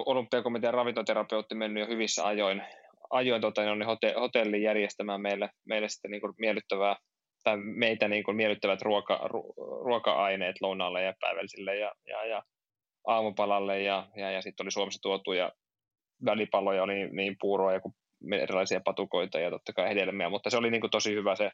olympiakomitean 0.06 0.74
ravintoterapeutti 0.74 1.56
mennyt 1.56 1.82
jo 1.82 1.88
hyvissä 1.88 2.28
ajoin, 2.28 2.64
ajoin 3.10 3.42
tota, 3.42 3.76
niin 3.76 4.16
hotelli 4.20 4.64
järjestämään 4.64 5.22
meille, 5.22 5.50
meille 5.66 5.90
sitten 5.90 6.12
niin 6.12 6.22
kuin 6.22 6.34
miellyttävää, 6.38 6.96
tai 7.44 7.58
meitä 7.58 8.08
niin 8.08 8.24
kuin 8.24 8.38
miellyttävät 8.38 8.82
ruoka, 8.82 9.20
ru, 9.24 9.54
ruoka-aineet 9.58 10.56
lounaalle 10.62 11.04
ja 11.04 11.14
päivällisille 11.20 11.76
ja, 11.76 11.92
ja, 12.08 12.26
ja 12.26 12.44
aamupalalle, 13.08 13.82
ja, 13.82 14.08
ja, 14.16 14.32
ja 14.32 14.42
sitten 14.42 14.64
oli 14.64 14.72
Suomessa 14.72 15.02
tuotuja 15.02 15.52
välipalloja, 16.26 16.84
oli 16.84 16.94
niin, 16.94 17.16
niin 17.16 17.36
puuroa 17.40 17.74
ja 17.74 17.80
kuin 17.80 17.94
erilaisia 18.32 18.82
patukoita 18.86 19.40
ja 19.40 19.50
totta 19.50 19.74
kai 19.74 19.90
hedelmiä, 19.90 20.30
mutta 20.30 20.50
se 20.50 20.58
oli 20.58 20.72
niin 20.72 20.82
kuin 20.82 20.92
tosi 20.92 21.14
hyvä 21.14 21.36
se 21.36 21.52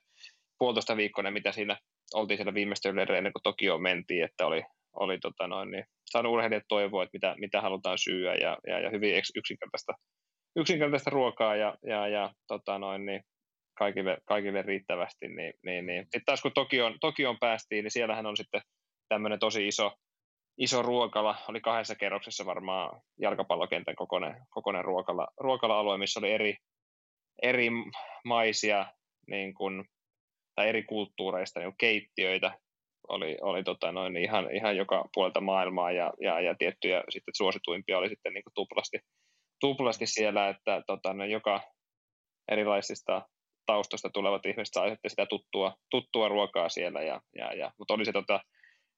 puolitoista 0.59 0.97
viikkoinen, 0.97 1.33
mitä 1.33 1.51
siinä 1.51 1.77
oltiin 2.13 2.37
siellä 2.37 2.53
viimeistä 2.53 2.89
ennen 2.89 3.33
kuin 3.33 3.43
Tokio 3.43 3.77
mentiin, 3.77 4.23
että 4.23 4.45
oli, 4.45 4.63
oli 4.93 5.19
tota 5.19 5.47
noin, 5.47 5.71
niin 5.71 5.85
saanut 6.11 6.33
urheilijat 6.33 6.63
toivoa, 6.67 7.03
että 7.03 7.15
mitä, 7.15 7.35
mitä 7.39 7.61
halutaan 7.61 7.97
syödä 7.97 8.35
ja, 8.35 8.57
ja, 8.67 8.79
ja 8.79 8.89
hyvin 8.89 9.21
yksinkertaista, 9.35 9.93
yksinkertaista 10.55 11.09
ruokaa 11.09 11.55
ja, 11.55 11.75
ja, 11.83 12.07
ja 12.07 12.33
tota 12.47 12.79
noin, 12.79 13.05
niin 13.05 13.21
kaikille, 13.77 14.17
kaikille 14.25 14.61
riittävästi. 14.61 15.27
Niin, 15.27 15.53
niin, 15.65 15.85
niin. 15.85 16.03
Sitten 16.03 16.21
taas 16.25 16.41
kun 16.41 16.51
Tokioon, 16.53 16.97
Tokioon 17.01 17.37
päästiin, 17.39 17.83
niin 17.83 17.91
siellähän 17.91 18.25
on 18.25 18.37
sitten 18.37 18.61
tämmöinen 19.09 19.39
tosi 19.39 19.67
iso, 19.67 19.91
iso 20.57 20.81
ruokala, 20.81 21.35
oli 21.47 21.61
kahdessa 21.61 21.95
kerroksessa 21.95 22.45
varmaan 22.45 23.01
jalkapallokentän 23.21 23.95
kokoinen, 23.95 24.35
kokoinen 24.49 24.85
ruokala, 24.85 25.27
ruokala-alue, 25.37 25.97
missä 25.97 26.19
oli 26.19 26.31
eri, 26.31 26.55
eri 27.41 27.69
maisia 28.25 28.85
niin 29.27 29.53
kuin 29.53 29.85
tai 30.59 30.69
eri 30.69 30.83
kulttuureista 30.83 31.59
niin 31.59 31.73
keittiöitä 31.77 32.51
oli, 33.07 33.37
oli 33.41 33.63
tota 33.63 33.91
noin, 33.91 34.17
ihan, 34.17 34.55
ihan 34.55 34.77
joka 34.77 35.09
puolta 35.13 35.41
maailmaa 35.41 35.91
ja, 35.91 36.13
ja, 36.21 36.39
ja 36.39 36.55
tiettyjä 36.55 37.03
sitten 37.09 37.35
suosituimpia 37.35 37.97
oli 37.97 38.09
sitten 38.09 38.33
niin 38.33 38.43
tuplasti, 38.53 38.99
tuplasti 39.59 40.05
siellä, 40.05 40.49
että 40.49 40.81
tota, 40.87 41.13
no, 41.13 41.25
joka 41.25 41.61
erilaisista 42.51 43.21
taustoista 43.65 44.09
tulevat 44.09 44.45
ihmiset 44.45 44.73
saivat 44.73 44.93
sitten 44.93 45.09
sitä 45.09 45.25
tuttua, 45.25 45.73
tuttua 45.91 46.27
ruokaa 46.27 46.69
siellä, 46.69 47.01
ja, 47.01 47.21
ja, 47.35 47.53
ja, 47.53 47.71
mutta 47.77 47.93
oli 47.93 48.05
se 48.05 48.11
tota, 48.11 48.39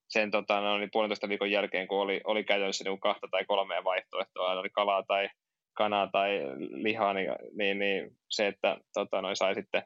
sen 0.09 0.31
tota, 0.31 0.61
no, 0.61 0.77
niin 0.77 0.89
puolentoista 0.91 1.29
viikon 1.29 1.51
jälkeen, 1.51 1.87
kun 1.87 1.99
oli, 1.99 2.21
oli 2.23 2.43
käytössä 2.43 2.83
niin 2.83 2.99
kahta 2.99 3.27
tai 3.31 3.45
kolmea 3.45 3.83
vaihtoehtoa, 3.83 4.51
oli 4.51 4.69
kalaa 4.69 5.03
tai 5.07 5.29
kanaa 5.77 6.07
tai 6.07 6.39
lihaa, 6.71 7.13
niin, 7.13 7.29
niin, 7.53 7.79
niin 7.79 8.17
se, 8.29 8.47
että 8.47 8.77
tota, 8.93 9.21
noin 9.21 9.35
sai 9.35 9.55
sitten 9.55 9.83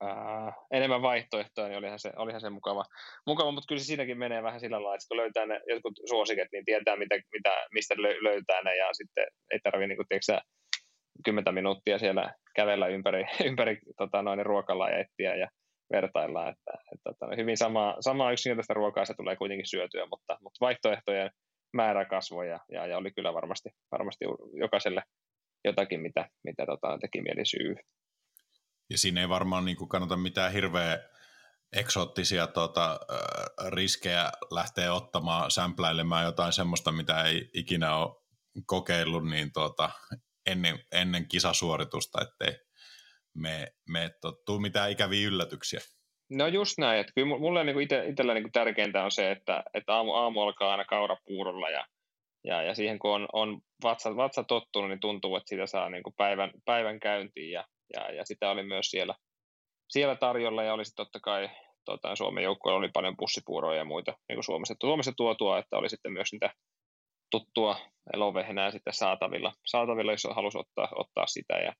ää, 0.00 0.52
enemmän 0.70 1.02
vaihtoehtoja, 1.02 1.68
niin 1.68 1.78
olihan 1.78 1.98
se, 1.98 2.12
olihan 2.16 2.40
se 2.40 2.50
mukava. 2.50 2.84
mukava. 3.26 3.50
Mutta 3.50 3.66
kyllä 3.68 3.78
se 3.78 3.84
siinäkin 3.84 4.18
menee 4.18 4.42
vähän 4.42 4.60
sillä 4.60 4.76
lailla, 4.76 4.94
että 4.94 5.08
kun 5.08 5.16
löytää 5.16 5.46
ne 5.46 5.60
jotkut 5.68 5.94
suosiket, 6.08 6.48
niin 6.52 6.64
tietää, 6.64 6.96
mitä, 6.96 7.14
mitä, 7.32 7.66
mistä 7.72 7.94
löytää 7.98 8.62
ne, 8.62 8.76
ja 8.76 8.88
sitten 8.92 9.26
ei 9.50 9.58
tarvitse 9.62 9.86
niin 9.86 9.96
kuin, 9.96 10.40
kymmentä 11.24 11.52
minuuttia 11.52 11.98
siellä 11.98 12.34
kävellä 12.54 12.86
ympäri, 12.86 13.24
ympäri 13.48 13.78
tota, 13.96 14.22
noin 14.22 14.46
ruokalla 14.46 14.90
ja 14.90 14.98
etsiä 14.98 15.34
ja 15.34 15.48
vertailla, 15.92 16.48
että, 16.48 16.72
että, 16.72 16.82
että 16.94 17.10
tota, 17.20 17.36
hyvin 17.36 17.56
sama, 17.56 17.96
samaa 18.00 18.32
yksinkertaista 18.32 18.74
ruokaa 18.74 19.04
se 19.04 19.14
tulee 19.14 19.36
kuitenkin 19.36 19.66
syötyä, 19.66 20.06
mutta, 20.10 20.38
mutta 20.40 20.58
vaihtoehtojen 20.60 21.30
määrä 21.72 22.04
kasvoi 22.04 22.48
ja, 22.48 22.60
ja, 22.72 22.86
ja 22.86 22.98
oli 22.98 23.10
kyllä 23.10 23.34
varmasti, 23.34 23.70
varmasti 23.92 24.24
jokaiselle 24.54 25.02
jotakin, 25.64 26.00
mitä, 26.00 26.28
mitä 26.44 26.66
tota, 26.66 26.98
teki 27.00 27.22
mieli 27.22 27.46
syy. 27.46 27.76
Ja 28.92 28.98
siinä 28.98 29.20
ei 29.20 29.28
varmaan 29.28 29.64
niin 29.64 29.76
kuin 29.76 29.88
kannata 29.88 30.16
mitään 30.16 30.52
hirveä 30.52 30.98
eksoottisia 31.72 32.46
tota, 32.46 33.00
riskejä 33.68 34.32
lähteä 34.50 34.94
ottamaan, 34.94 35.50
sämpläilemään 35.50 36.24
jotain 36.24 36.52
semmoista, 36.52 36.92
mitä 36.92 37.22
ei 37.22 37.50
ikinä 37.54 37.96
ole 37.96 38.16
kokeillut 38.66 39.28
niin 39.28 39.52
tota, 39.52 39.90
ennen, 40.46 40.78
ennen 40.92 41.28
kisasuoritusta, 41.28 42.20
ettei 42.22 42.58
me, 43.34 43.66
me 43.88 44.10
tuu 44.46 44.58
mitään 44.58 44.90
ikäviä 44.90 45.28
yllätyksiä. 45.28 45.80
No 46.30 46.46
just 46.46 46.78
näin, 46.78 47.00
että 47.00 47.12
kyllä 47.14 47.38
mulle 47.38 47.64
niin 47.64 47.80
ite, 47.80 48.06
itsellä 48.06 48.34
niin 48.34 48.52
tärkeintä 48.52 49.04
on 49.04 49.10
se, 49.10 49.30
että, 49.30 49.64
että 49.74 49.94
aamu, 49.94 50.12
aamu 50.12 50.40
alkaa 50.40 50.70
aina 50.70 50.84
kaurapuurolla 50.84 51.70
ja, 51.70 51.86
ja, 52.44 52.62
ja 52.62 52.74
siihen 52.74 52.98
kun 52.98 53.10
on, 53.10 53.28
on 53.32 53.60
vatsa, 53.82 54.16
vatsa 54.16 54.44
tottunut, 54.44 54.90
niin 54.90 55.00
tuntuu, 55.00 55.36
että 55.36 55.48
siitä 55.48 55.66
saa 55.66 55.90
niin 55.90 56.02
päivän, 56.16 56.50
päivän 56.64 57.00
käyntiin 57.00 57.52
ja, 57.52 57.64
ja, 57.96 58.12
ja 58.12 58.24
sitä 58.24 58.50
oli 58.50 58.62
myös 58.62 58.86
siellä, 58.86 59.14
siellä 59.88 60.16
tarjolla 60.16 60.62
ja 60.62 60.74
olisi 60.74 60.92
totta 60.96 61.20
kai 61.20 61.50
tota, 61.84 62.16
Suomen 62.16 62.44
joukkueella 62.44 62.78
oli 62.78 62.90
paljon 62.92 63.16
pussipuuroja 63.16 63.78
ja 63.78 63.84
muita 63.84 64.12
niin 64.28 64.36
kuin 64.36 64.44
Suomessa, 64.44 64.74
Suomessa 64.80 65.12
tuotua, 65.16 65.58
että 65.58 65.76
oli 65.76 65.88
sitten 65.88 66.12
myös 66.12 66.32
niitä 66.32 66.50
tuttua 67.30 67.76
elovehnää 68.14 68.70
sitten 68.70 68.92
saatavilla, 68.92 69.52
saatavilla 69.66 70.12
jos 70.12 70.28
halusi 70.30 70.58
ottaa, 70.58 70.88
ottaa 70.94 71.26
sitä 71.26 71.54
ja, 71.54 71.72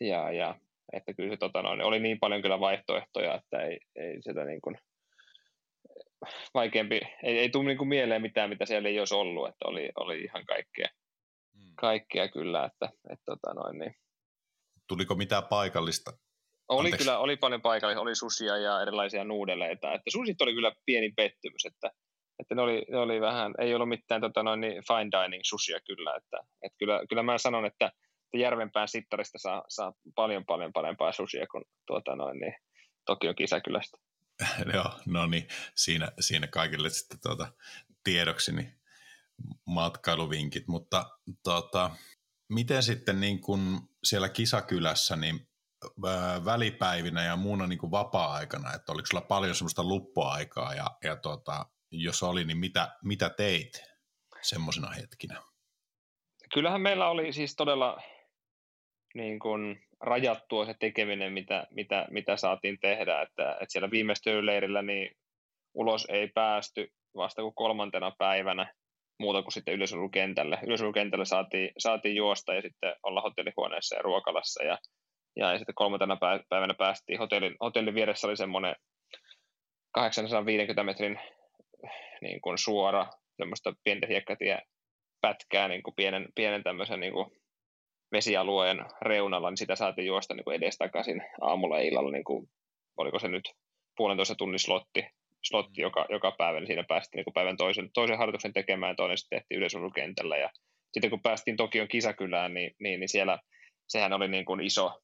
ja, 0.00 0.32
ja 0.32 0.54
että 0.92 1.14
kyllä 1.14 1.30
se 1.30 1.36
tota 1.36 1.62
noin, 1.62 1.82
oli 1.82 2.00
niin 2.00 2.18
paljon 2.20 2.42
kyllä 2.42 2.60
vaihtoehtoja, 2.60 3.34
että 3.34 3.62
ei, 3.62 3.78
ei 3.96 4.22
sitä 4.22 4.44
niin 4.44 4.60
kuin, 4.60 4.78
vaikeampi, 6.54 7.00
ei, 7.22 7.38
ei 7.38 7.50
tule 7.50 7.64
niin 7.64 7.78
kuin 7.78 7.88
mieleen 7.88 8.22
mitään, 8.22 8.50
mitä 8.50 8.66
siellä 8.66 8.88
ei 8.88 8.98
olisi 8.98 9.14
ollut, 9.14 9.48
että 9.48 9.68
oli, 9.68 9.90
oli 9.96 10.20
ihan 10.20 10.44
kaikkea, 10.46 10.88
mm. 11.54 11.72
kaikkea 11.76 12.28
kyllä, 12.28 12.64
että, 12.64 12.88
että 13.10 13.24
tota 13.24 13.54
noin, 13.54 13.78
niin, 13.78 13.94
Tuliko 14.86 15.14
mitään 15.14 15.44
paikallista? 15.44 16.12
Oli 16.68 16.78
Anteeksi. 16.78 17.04
kyllä, 17.04 17.18
oli 17.18 17.36
paljon 17.36 17.62
paikallista, 17.62 18.00
oli 18.00 18.14
susia 18.14 18.56
ja 18.56 18.82
erilaisia 18.82 19.24
nuudeleita. 19.24 19.92
Että 19.92 20.10
susit 20.10 20.42
oli 20.42 20.54
kyllä 20.54 20.72
pieni 20.86 21.12
pettymys, 21.16 21.64
että, 21.64 21.90
että 22.38 22.54
ne, 22.54 22.62
oli, 22.62 22.86
ne 22.90 22.98
oli 22.98 23.20
vähän, 23.20 23.54
ei 23.58 23.74
ollut 23.74 23.88
mitään 23.88 24.20
tota 24.20 24.42
noin, 24.42 24.60
niin 24.60 24.82
fine 24.88 25.10
dining 25.10 25.42
susia 25.44 25.80
kyllä. 25.80 26.16
Että, 26.16 26.38
että 26.62 26.76
kyllä, 26.78 27.00
kyllä 27.08 27.22
mä 27.22 27.38
sanon, 27.38 27.66
että, 27.66 27.86
että 27.86 28.38
Järvenpään 28.38 28.88
sittarista 28.88 29.38
saa, 29.38 29.64
saa 29.68 29.92
paljon 30.14 30.46
paljon 30.46 30.72
parempaa 30.72 31.12
susia 31.12 31.46
kuin 31.46 31.64
tuota 31.86 32.16
noin, 32.16 32.38
niin 32.38 32.54
Tokion 33.06 33.34
kisäkylästä. 33.34 33.98
Joo, 34.74 34.90
no 35.06 35.26
niin, 35.26 35.48
siinä, 35.74 36.08
siinä 36.20 36.46
kaikille 36.46 36.90
sitten 36.90 37.18
tuota, 37.22 37.52
tiedoksi 38.04 38.52
niin 38.52 38.72
matkailuvinkit, 39.66 40.68
mutta 40.68 41.04
tuota, 41.44 41.90
miten 42.48 42.82
sitten 42.82 43.20
niin 43.20 43.40
kun 43.40 43.88
siellä 44.04 44.28
kisakylässä 44.28 45.16
niin 45.16 45.48
välipäivinä 46.44 47.24
ja 47.24 47.36
muuna 47.36 47.66
niin 47.66 47.78
kuin 47.78 47.90
vapaa-aikana, 47.90 48.74
että 48.74 48.92
oliko 48.92 49.06
sulla 49.06 49.24
paljon 49.28 49.54
semmoista 49.54 49.84
luppuaikaa 49.84 50.74
ja, 50.74 50.86
ja 51.04 51.16
tota, 51.16 51.66
jos 51.90 52.22
oli, 52.22 52.44
niin 52.44 52.58
mitä, 52.58 52.96
mitä 53.04 53.30
teit 53.30 53.82
semmoisena 54.42 54.90
hetkinä? 54.90 55.42
Kyllähän 56.54 56.80
meillä 56.80 57.08
oli 57.08 57.32
siis 57.32 57.56
todella 57.56 57.96
niin 59.14 59.38
kuin 59.38 59.82
rajattua 60.00 60.66
se 60.66 60.74
tekeminen, 60.80 61.32
mitä, 61.32 61.66
mitä, 61.70 62.06
mitä 62.10 62.36
saatiin 62.36 62.78
tehdä, 62.80 63.22
että, 63.22 63.52
että 63.52 63.66
siellä 63.68 63.90
viimeistelyleirillä 63.90 64.82
niin 64.82 65.16
ulos 65.74 66.06
ei 66.08 66.28
päästy 66.28 66.92
vasta 67.16 67.42
kuin 67.42 67.54
kolmantena 67.54 68.10
päivänä, 68.18 68.74
muuta 69.18 69.42
kuin 69.42 69.52
sitten 69.52 69.74
yleisurheilukentälle. 69.74 70.58
Yleisurheilukentälle 70.66 71.24
saatiin, 71.24 71.70
saatiin 71.78 72.16
juosta 72.16 72.54
ja 72.54 72.62
sitten 72.62 72.94
olla 73.02 73.20
hotellihuoneessa 73.20 73.96
ja 73.96 74.02
ruokalassa 74.02 74.64
ja, 74.64 74.78
ja, 75.36 75.52
ja 75.52 75.58
sitten 75.58 75.74
kolmantena 75.74 76.18
päivänä 76.48 76.74
päästiin 76.74 77.18
hotellin, 77.18 77.56
hotellin 77.60 77.94
vieressä 77.94 78.26
oli 78.26 78.36
semmoinen 78.36 78.76
850 79.92 80.82
metrin 80.84 81.20
niin 82.20 82.40
kuin 82.40 82.58
suora 82.58 83.06
semmoista 83.36 83.72
pientä 83.84 84.06
hiekkatie 84.06 84.58
pätkää 85.20 85.68
niin 85.68 85.82
kuin 85.82 85.94
pienen, 85.94 86.28
pienen 86.34 86.62
tämmöisen 86.62 87.00
niin 87.00 87.12
kuin 87.12 87.30
vesialueen 88.12 88.78
reunalla, 89.02 89.50
niin 89.50 89.58
sitä 89.58 89.76
saatiin 89.76 90.06
juosta 90.06 90.34
niin 90.34 90.44
kuin 90.44 90.56
edestakaisin 90.56 91.22
aamulla 91.40 91.78
ja 91.78 91.84
illalla, 91.84 92.10
niin 92.10 92.24
kuin, 92.24 92.46
oliko 92.96 93.18
se 93.18 93.28
nyt 93.28 93.52
puolentoista 93.96 94.34
tunnin 94.34 94.58
slotti, 94.58 95.06
slotti 95.44 95.80
mm. 95.80 95.82
joka, 95.82 96.06
joka 96.08 96.30
päivä, 96.38 96.60
niin 96.60 96.66
siinä 96.66 96.84
päästiin 96.88 97.24
niin 97.26 97.34
päivän 97.34 97.56
toisen, 97.56 97.90
toisen 97.94 98.18
harjoituksen 98.18 98.52
tekemään, 98.52 98.96
toinen 98.96 99.18
sitten 99.18 99.38
tehtiin 99.38 99.58
yleisurheilukentällä 99.58 100.36
ja 100.36 100.50
sitten 100.92 101.10
kun 101.10 101.22
päästiin 101.22 101.56
Tokion 101.56 101.88
kisakylään, 101.88 102.54
niin, 102.54 102.70
niin, 102.80 103.00
niin 103.00 103.08
siellä 103.08 103.38
sehän 103.88 104.12
oli 104.12 104.28
niin 104.28 104.44
kuin 104.44 104.60
iso, 104.60 105.00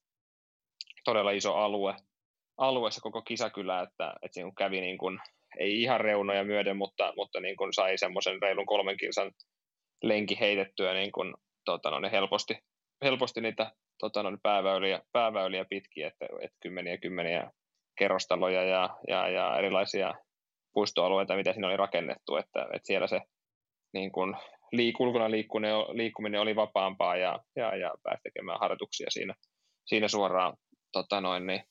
todella 1.05 1.31
iso 1.31 1.55
alue, 1.55 1.95
alueessa 2.57 3.01
koko 3.01 3.21
kisakylä, 3.21 3.81
että, 3.81 4.13
että 4.21 4.33
siinä 4.33 4.51
kävi 4.57 4.81
niin 4.81 4.97
kuin, 4.97 5.19
ei 5.59 5.81
ihan 5.81 6.01
reunoja 6.01 6.43
myöden, 6.43 6.77
mutta, 6.77 7.13
mutta 7.15 7.39
niin 7.39 7.57
kuin 7.57 7.73
sai 7.73 7.97
semmoisen 7.97 8.41
reilun 8.41 8.65
kolmen 8.65 8.97
kilsan 8.97 9.31
lenki 10.03 10.39
heitettyä 10.39 10.93
niin 10.93 11.11
kuin, 11.11 11.33
tota, 11.65 11.99
no, 11.99 12.09
helposti, 12.11 12.57
helposti 13.03 13.41
niitä 13.41 13.71
tota, 13.99 14.23
no, 14.23 14.37
pääväyliä, 14.43 15.01
pääväyliä 15.11 15.65
pitkin, 15.65 16.05
että, 16.05 16.25
että 16.41 16.57
kymmeniä 16.61 16.97
kymmeniä 16.97 17.51
kerrostaloja 17.97 18.63
ja, 18.63 18.89
ja, 19.07 19.29
ja 19.29 19.57
erilaisia 19.57 20.13
puistoalueita, 20.73 21.35
mitä 21.35 21.53
siinä 21.53 21.67
oli 21.67 21.77
rakennettu, 21.77 22.35
että, 22.35 22.61
että 22.61 22.87
siellä 22.87 23.07
se 23.07 23.21
niin 23.93 24.11
kuin, 24.11 24.35
liik, 24.71 24.99
ulkona 24.99 25.31
liikkuminen, 25.31 25.75
liikkuminen 25.75 26.41
oli 26.41 26.55
vapaampaa 26.55 27.15
ja, 27.15 27.39
ja, 27.55 27.75
ja 27.75 27.91
pääsi 28.03 28.21
tekemään 28.23 28.59
harjoituksia 28.59 29.07
siinä, 29.09 29.33
siinä 29.85 30.07
suoraan 30.07 30.57
tota 30.91 31.21
noin, 31.21 31.47
niin, 31.47 31.63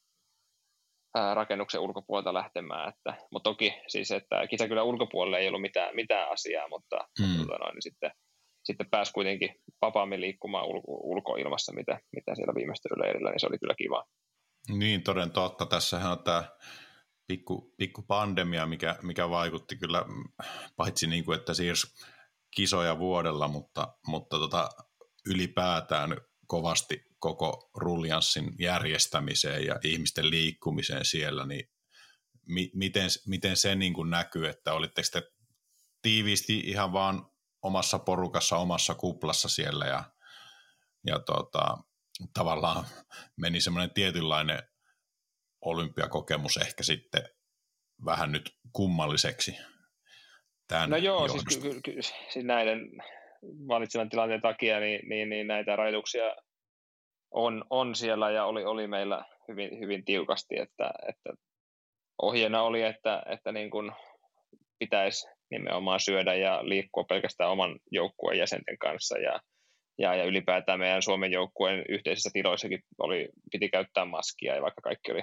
ää, 1.15 1.35
rakennuksen 1.35 1.81
ulkopuolelta 1.81 2.35
lähtemään. 2.35 2.89
Että, 2.89 3.15
mutta 3.33 3.51
toki 3.51 3.75
siis, 3.87 4.11
että 4.11 4.47
kisakylän 4.51 4.87
ulkopuolelle 4.87 5.39
ei 5.39 5.49
ollut 5.49 5.61
mitään, 5.61 5.95
mitään 5.95 6.31
asiaa, 6.31 6.69
mutta, 6.69 7.09
mm. 7.21 7.37
tota 7.39 7.59
noin, 7.59 7.75
niin 7.75 7.83
sitten, 7.83 8.11
sitten 8.65 8.91
pääsi 8.91 9.13
kuitenkin 9.13 9.55
vapaammin 9.81 10.21
liikkumaan 10.21 10.67
ulko, 10.67 10.83
ulkoilmassa, 10.87 11.73
mitä, 11.75 12.01
mitä 12.17 12.35
siellä 12.35 12.55
viimeistelyleirillä, 12.55 13.31
niin 13.31 13.41
se 13.41 13.47
oli 13.47 13.59
kyllä 13.59 13.75
kiva. 13.75 14.05
Niin, 14.69 15.03
toden 15.03 15.31
totta. 15.31 15.67
Tässähän 15.67 16.13
on 16.13 16.25
tämä 16.25 16.45
pikku, 17.27 17.75
pikku 17.77 18.03
pandemia, 18.03 18.67
mikä, 18.67 18.99
mikä 19.03 19.31
vaikutti 19.31 19.77
kyllä, 19.77 20.05
paitsi 20.77 21.07
niin 21.07 21.25
kuin, 21.25 21.39
että 21.39 21.55
siirsi 21.55 21.95
kisoja 22.51 22.99
vuodella, 22.99 23.49
mutta, 23.49 23.97
mutta 24.07 24.39
tota, 24.39 24.69
ylipäätään 25.27 26.17
kovasti 26.47 27.05
koko 27.19 27.71
ruljanssin 27.75 28.55
järjestämiseen 28.59 29.67
ja 29.67 29.77
ihmisten 29.85 30.31
liikkumiseen 30.31 31.05
siellä, 31.05 31.47
niin 31.47 31.71
mi- 32.47 32.71
miten, 32.75 33.09
miten 33.27 33.57
se 33.57 33.75
niin 33.75 33.95
kuin 33.95 34.11
näkyy, 34.11 34.49
että 34.49 34.73
olitteko 34.73 35.09
te 35.13 35.23
tiiviisti 36.03 36.59
ihan 36.59 36.93
vaan 36.93 37.27
omassa 37.63 37.99
porukassa, 37.99 38.57
omassa 38.57 38.95
kuplassa 38.95 39.49
siellä 39.49 39.85
ja, 39.87 40.05
ja 41.07 41.19
tota, 41.19 41.79
tavallaan 42.35 42.85
meni 43.37 43.61
semmoinen 43.61 43.95
tietynlainen 43.95 44.59
olympiakokemus 45.65 46.57
ehkä 46.57 46.83
sitten 46.83 47.23
vähän 48.05 48.33
nyt 48.33 48.57
kummalliseksi 48.73 49.57
tämän 50.69 50.91
No 50.91 50.97
joo, 50.97 51.29
siis, 51.29 51.45
ky- 51.45 51.61
ky- 51.61 51.81
ky- 51.85 52.03
siis 52.03 52.45
näiden 52.45 52.91
valitsevan 53.69 54.09
tilanteen 54.09 54.43
takia 54.43 54.81
niin, 54.81 55.09
niin, 55.09 55.29
niin 55.29 55.47
näitä 55.47 55.77
rajoituksia 55.77 56.37
on, 57.31 57.65
on 57.71 57.95
siellä 57.95 58.31
ja 58.31 58.45
oli, 58.45 58.65
oli 58.65 58.87
meillä 58.87 59.25
hyvin, 59.49 59.81
hyvin 59.81 60.05
tiukasti, 60.05 60.59
että, 60.59 60.91
että 61.09 61.33
ohjeena 62.23 62.63
oli, 62.63 62.83
että, 62.83 63.23
että 63.27 63.53
niin 63.53 63.71
kuin 63.71 63.93
pitäisi 64.79 65.29
nimenomaan 65.51 66.01
syödä 66.01 66.35
ja 66.35 66.69
liikkua 66.69 67.05
pelkästään 67.05 67.51
oman 67.51 67.79
joukkueen 67.91 68.39
jäsenten 68.39 68.79
kanssa 68.79 69.19
ja, 69.19 69.41
ja, 69.99 70.15
ja 70.15 70.25
ylipäätään 70.25 70.79
meidän 70.79 71.03
Suomen 71.03 71.33
joukkueen 71.33 71.85
yhteisissä 71.89 72.31
tiloissakin 72.33 72.81
oli, 72.99 73.29
piti 73.53 73.69
käyttää 73.69 74.05
maskia 74.05 74.55
ja 74.55 74.63
vaikka 74.63 74.81
kaikki 74.81 75.13
oli, 75.13 75.23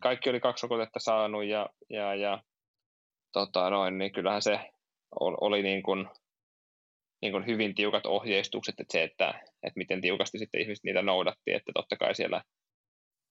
kaikki 0.00 0.30
oli 0.30 0.40
kaksi 0.40 0.66
rokotetta 0.66 1.00
saanut 1.00 1.44
ja, 1.44 1.68
ja, 1.90 2.14
ja 2.14 2.42
tota 3.32 3.70
noin, 3.70 3.98
niin 3.98 4.12
kyllähän 4.12 4.42
se 4.42 4.58
oli 5.20 5.62
niin 5.62 5.82
kuin, 5.82 6.08
niin 7.22 7.32
kuin 7.32 7.46
hyvin 7.46 7.74
tiukat 7.74 8.06
ohjeistukset, 8.06 8.74
että 8.80 8.92
se, 8.92 9.02
että, 9.02 9.28
että 9.38 9.76
miten 9.78 10.00
tiukasti 10.00 10.38
sitten 10.38 10.60
ihmiset 10.60 10.84
niitä 10.84 11.02
noudatti, 11.02 11.52
että 11.52 11.72
totta 11.74 11.96
kai 11.96 12.14
siellä 12.14 12.42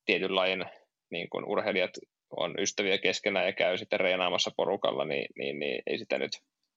tietyn 0.05 0.35
lajin 0.35 0.65
niin 1.11 1.29
kuin 1.29 1.45
urheilijat 1.45 1.91
on 2.37 2.55
ystäviä 2.59 2.97
keskenään 2.97 3.45
ja 3.45 3.53
käy 3.53 3.77
sitten 3.77 3.99
reenaamassa 3.99 4.51
porukalla, 4.57 5.05
niin, 5.05 5.27
niin, 5.37 5.59
niin 5.59 5.81
ei 5.87 5.97
sitä 5.97 6.17
nyt 6.17 6.31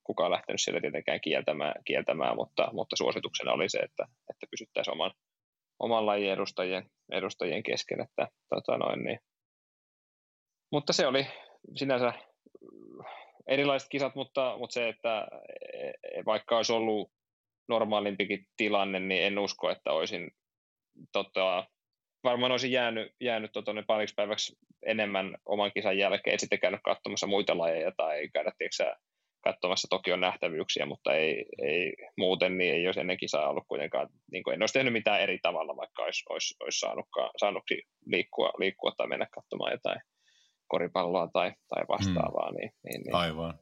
kukaan 0.05 0.31
lähtenyt 0.31 0.61
siellä 0.61 0.81
tietenkään 0.81 1.21
kieltämään, 1.21 1.75
kieltämään 1.85 2.37
mutta, 2.37 2.69
mutta 2.73 2.97
suosituksena 2.97 3.53
oli 3.53 3.69
se, 3.69 3.79
että, 3.79 4.07
että 4.31 4.47
pysyttäisiin 4.51 4.93
oman, 4.93 5.12
oman 5.79 6.07
lajin 6.07 6.33
edustajien, 6.33 6.90
edustajien 7.12 7.62
kesken. 7.62 8.01
Että, 8.01 8.29
tota 8.49 8.79
noin, 8.79 9.05
niin. 9.05 9.19
Mutta 10.73 10.93
se 10.93 11.07
oli 11.07 11.27
sinänsä 11.77 12.12
erilaiset 13.47 13.88
kisat, 13.88 14.14
mutta, 14.14 14.57
mutta 14.59 14.75
se, 14.75 14.88
että 14.88 15.29
e, 15.73 15.88
e, 15.88 16.25
vaikka 16.27 16.57
olisi 16.57 16.73
ollut 16.73 17.11
normaalimpikin 17.69 18.47
tilanne, 18.57 19.01
niin 19.01 19.23
en 19.23 19.38
usko, 19.38 19.71
että 19.71 19.93
olisin 19.93 20.31
tota, 21.12 21.67
varmaan 22.25 22.53
olisin 22.53 22.73
jäänyt, 22.73 23.12
jäänyt 23.21 23.53
tota, 23.53 23.73
pariksi 23.87 24.14
päiväksi 24.14 24.57
enemmän 24.87 25.37
oman 25.47 25.73
kisan 25.75 25.99
jälkeen, 25.99 26.40
sitten 26.40 26.61
käynyt 26.61 26.81
katsomassa 26.85 27.27
muita 27.27 27.59
lajeja 27.59 27.93
tai 27.97 28.29
käydä 28.29 28.53
tiiäksä, 28.59 28.97
katsomassa 29.45 29.89
Tokion 29.91 30.21
nähtävyyksiä, 30.21 30.87
mutta 30.87 31.15
ei, 31.15 31.45
ei 31.63 31.93
muuten 32.19 32.59
niin 32.59 32.75
ei 32.75 32.87
olisi 32.87 33.01
ennen 33.01 33.17
kisaa 33.17 33.49
ollut 33.49 33.65
kuitenkaan, 33.69 34.09
niin 34.33 34.45
kuin 34.45 34.55
en 34.55 34.63
olisi 34.63 34.73
tehnyt 34.73 34.93
mitään 34.93 35.21
eri 35.21 35.39
tavalla, 35.43 35.77
vaikka 35.77 36.03
olisi, 36.03 36.23
olisi, 36.31 36.55
olisi 36.61 36.79
saanutkaan, 36.79 37.31
saanut 37.37 37.65
liikkua, 38.07 38.51
liikkua 38.59 38.93
tai 38.97 39.07
mennä 39.07 39.27
katsomaan 39.35 39.73
jotain 39.73 40.01
koripalloa 40.69 41.29
tai, 41.33 41.53
tai 41.69 41.85
vastaavaa. 41.89 42.51
Mm. 42.51 42.57
Niin, 42.57 42.71
niin, 42.85 43.03
niin. 43.03 43.15
Aivan. 43.15 43.59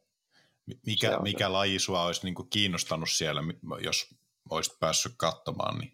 Mikä, 0.87 1.19
mikä 1.23 1.53
laji 1.53 1.79
sua 1.79 2.05
olisi 2.05 2.25
niin 2.25 2.35
kuin 2.35 2.51
kiinnostanut 2.51 3.11
siellä, 3.11 3.41
jos 3.85 4.15
olisit 4.51 4.81
päässyt 4.81 5.13
katsomaan, 5.17 5.79
niin 5.79 5.93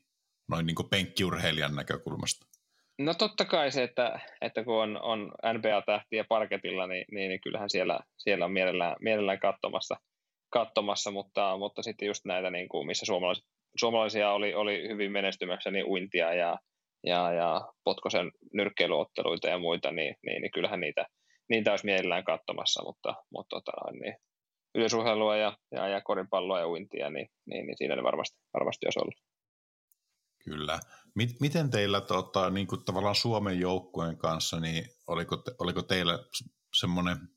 noin 0.48 0.66
niin 0.66 0.74
kuin 0.74 0.88
penkkiurheilijan 0.88 1.76
näkökulmasta? 1.76 2.46
No 2.98 3.14
totta 3.14 3.44
kai 3.44 3.70
se, 3.70 3.82
että, 3.82 4.20
että 4.40 4.64
kun 4.64 4.82
on, 4.82 5.02
on 5.02 5.32
NBA-tähtiä 5.54 6.24
parketilla, 6.28 6.86
niin, 6.86 7.04
niin, 7.12 7.28
niin 7.28 7.40
kyllähän 7.40 7.70
siellä, 7.70 8.00
siellä 8.16 8.44
on 8.44 8.52
mielellään, 8.52 8.96
mielellään 9.00 9.40
katsomassa, 9.40 9.96
katsomassa 10.50 11.10
mutta, 11.10 11.56
mutta 11.58 11.82
sitten 11.82 12.06
just 12.06 12.24
näitä, 12.24 12.50
niin 12.50 12.68
kuin, 12.68 12.86
missä 12.86 13.06
suomalaiset, 13.06 13.44
suomalaisia 13.76 14.32
oli, 14.32 14.54
oli 14.54 14.88
hyvin 14.88 15.12
menestymässä, 15.12 15.70
niin 15.70 15.86
uintia 15.86 16.34
ja, 16.34 16.58
ja, 17.06 17.32
ja 17.32 17.60
Potkosen 17.84 18.30
nyrkkeilyotteluita 18.52 19.48
ja 19.48 19.58
muita, 19.58 19.92
niin, 19.92 20.14
niin, 20.26 20.42
niin 20.42 20.52
kyllähän 20.52 20.80
niitä, 20.80 21.06
niitä 21.48 21.70
olisi 21.70 21.86
mielellään 21.86 22.24
katsomassa, 22.24 22.84
mutta, 22.84 23.14
mutta 23.32 23.56
tota, 23.56 23.92
niin, 23.92 24.14
yleisurheilua 24.74 25.36
ja, 25.36 25.56
ja, 25.72 25.88
ja 25.88 26.00
koripalloa 26.00 26.60
ja 26.60 26.68
uintia, 26.68 27.10
niin, 27.10 27.28
niin, 27.46 27.66
niin 27.66 27.76
siinä 27.76 27.96
ne 27.96 28.02
varmasti, 28.02 28.38
varmasti 28.54 28.86
olisi 28.86 28.98
ollut. 28.98 29.27
Kyllä. 30.48 30.80
Miten 31.40 31.70
teillä 31.70 32.00
tota, 32.00 32.50
niin 32.50 32.66
kuin 32.66 32.84
tavallaan 32.84 33.14
Suomen 33.14 33.60
joukkueen 33.60 34.18
kanssa, 34.18 34.60
niin 34.60 34.88
oliko, 35.06 35.36
te, 35.36 35.54
oliko 35.58 35.82
teillä 35.82 36.18
semmoinen 36.74 37.28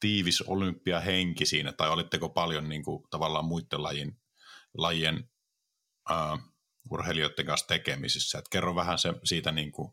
tiivis 0.00 0.42
olympiahenki 0.42 1.46
siinä, 1.46 1.72
tai 1.72 1.90
olitteko 1.90 2.28
paljon 2.28 2.68
niin 2.68 2.84
kuin, 2.84 3.02
tavallaan 3.10 3.44
muiden 3.44 3.82
lajin, 3.82 4.20
lajien 4.74 5.30
äh, 6.10 6.38
urheilijoiden 6.90 7.46
kanssa 7.46 7.66
tekemisissä? 7.66 8.38
Et 8.38 8.48
kerro 8.48 8.74
vähän 8.74 8.98
se, 8.98 9.14
siitä 9.24 9.52
niin 9.52 9.72
kuin, 9.72 9.92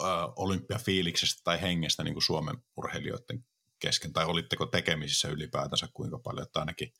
äh, 0.00 0.08
olympiafiiliksestä 0.36 1.40
tai 1.44 1.60
hengestä 1.60 2.04
niin 2.04 2.14
kuin 2.14 2.24
Suomen 2.24 2.56
urheilijoiden 2.76 3.46
kesken, 3.78 4.12
tai 4.12 4.24
olitteko 4.24 4.66
tekemisissä 4.66 5.28
ylipäätänsä 5.28 5.88
kuinka 5.94 6.18
paljon, 6.18 6.46
että 6.46 6.60
ainakin, 6.60 6.92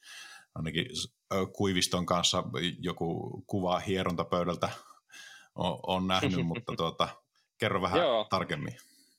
ainakin 0.54 0.86
Kuiviston 1.52 2.06
kanssa 2.06 2.42
joku 2.78 3.42
kuva 3.46 3.78
hierontapöydältä 3.78 4.68
on, 5.54 5.78
on 5.86 6.06
nähnyt, 6.06 6.46
mutta 6.46 6.72
tuota, 6.76 7.08
kerro 7.60 7.82
vähän 7.82 8.00
Joo. 8.00 8.26
tarkemmin. 8.30 8.76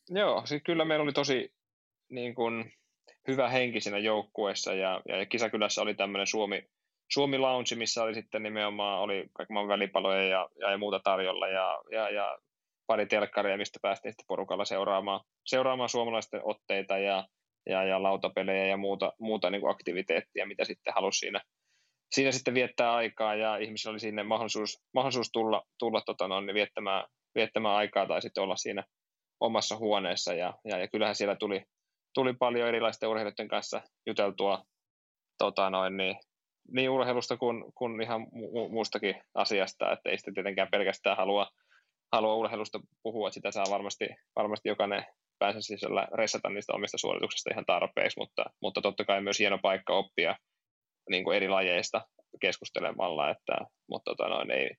Joo, 0.09 0.45
siis 0.45 0.61
kyllä 0.65 0.85
meillä 0.85 1.03
oli 1.03 1.13
tosi 1.13 1.53
niin 2.09 2.35
kuin, 2.35 2.71
hyvä 3.27 3.49
henki 3.49 3.81
siinä 3.81 3.97
joukkueessa 3.97 4.73
ja, 4.73 5.01
ja, 5.07 5.25
Kisakylässä 5.25 5.81
oli 5.81 5.93
tämmöinen 5.93 6.27
Suomi, 6.27 6.67
Suomi 7.11 7.37
Lounge, 7.37 7.75
missä 7.75 8.03
oli 8.03 8.13
sitten 8.13 8.43
nimenomaan 8.43 9.01
oli 9.01 9.25
kaiken 9.33 9.67
välipaloja 9.67 10.23
ja, 10.23 10.49
ja, 10.59 10.71
ja 10.71 10.77
muuta 10.77 10.99
tarjolla 11.03 11.47
ja, 11.47 11.81
ja, 11.91 12.09
ja 12.09 12.37
pari 12.87 13.05
telkkaria, 13.05 13.57
mistä 13.57 13.79
päästiin 13.81 14.11
sitten 14.11 14.25
porukalla 14.27 14.65
seuraamaan, 14.65 15.21
seuraamaan 15.45 15.89
suomalaisten 15.89 16.41
otteita 16.43 16.97
ja, 16.97 17.27
ja, 17.65 17.83
ja 17.83 18.03
lautapelejä 18.03 18.65
ja 18.65 18.77
muuta, 18.77 19.13
muuta 19.19 19.49
niin 19.49 19.61
kuin 19.61 19.71
aktiviteettia, 19.71 20.45
mitä 20.45 20.65
sitten 20.65 20.93
halusi 20.93 21.19
siinä, 21.19 21.41
siinä 22.11 22.31
sitten 22.31 22.53
viettää 22.53 22.93
aikaa. 22.93 23.35
Ja 23.35 23.57
ihmisillä 23.57 23.91
oli 23.91 23.99
sinne 23.99 24.23
mahdollisuus, 24.23 24.83
mahdollisuus 24.93 25.29
tulla, 25.31 25.63
tulla 25.79 26.01
tota 26.01 26.27
noin, 26.27 26.45
niin 26.45 26.55
viettämään, 26.55 27.05
viettämään 27.35 27.75
aikaa 27.75 28.07
tai 28.07 28.21
sitten 28.21 28.43
olla 28.43 28.55
siinä 28.55 28.83
omassa 29.39 29.77
huoneessa. 29.77 30.33
Ja, 30.33 30.53
ja, 30.65 30.77
ja 30.77 30.87
kyllähän 30.87 31.15
siellä 31.15 31.35
tuli, 31.35 31.63
tuli 32.13 32.33
paljon 32.33 32.67
erilaisten 32.67 33.09
urheilijoiden 33.09 33.47
kanssa 33.47 33.81
juteltua 34.07 34.63
tota 35.37 35.69
noin, 35.69 35.97
niin, 35.97 36.15
niin 36.73 36.89
urheilusta 36.89 37.37
kuin, 37.37 37.63
kuin 37.75 38.01
ihan 38.01 38.21
mu- 38.21 38.69
muustakin 38.71 39.15
asiasta, 39.33 39.91
että 39.91 40.09
ei 40.09 40.17
sitten 40.17 40.33
tietenkään 40.33 40.67
pelkästään 40.71 41.17
halua, 41.17 41.47
halua 42.11 42.35
urheilusta 42.35 42.79
puhua, 43.03 43.27
että 43.27 43.33
sitä 43.33 43.51
saa 43.51 43.65
varmasti, 43.69 44.07
varmasti 44.35 44.69
jokainen 44.69 45.05
pääse 45.39 45.61
sisällä 45.61 46.07
resata 46.13 46.49
niistä 46.49 46.73
omista 46.73 46.97
suorituksista 46.97 47.49
ihan 47.53 47.65
tarpeeksi, 47.65 48.19
mutta, 48.19 48.45
mutta 48.61 48.81
totta 48.81 49.05
kai 49.05 49.21
myös 49.21 49.39
hieno 49.39 49.59
paikka 49.61 49.93
oppia 49.93 50.35
niin 51.09 51.23
kuin 51.23 51.37
eri 51.37 51.49
lajeista 51.49 52.01
keskustelemalla, 52.41 53.29
että, 53.29 53.53
mutta 53.89 54.11
tota 54.11 54.29
noin, 54.29 54.51
ei, 54.51 54.69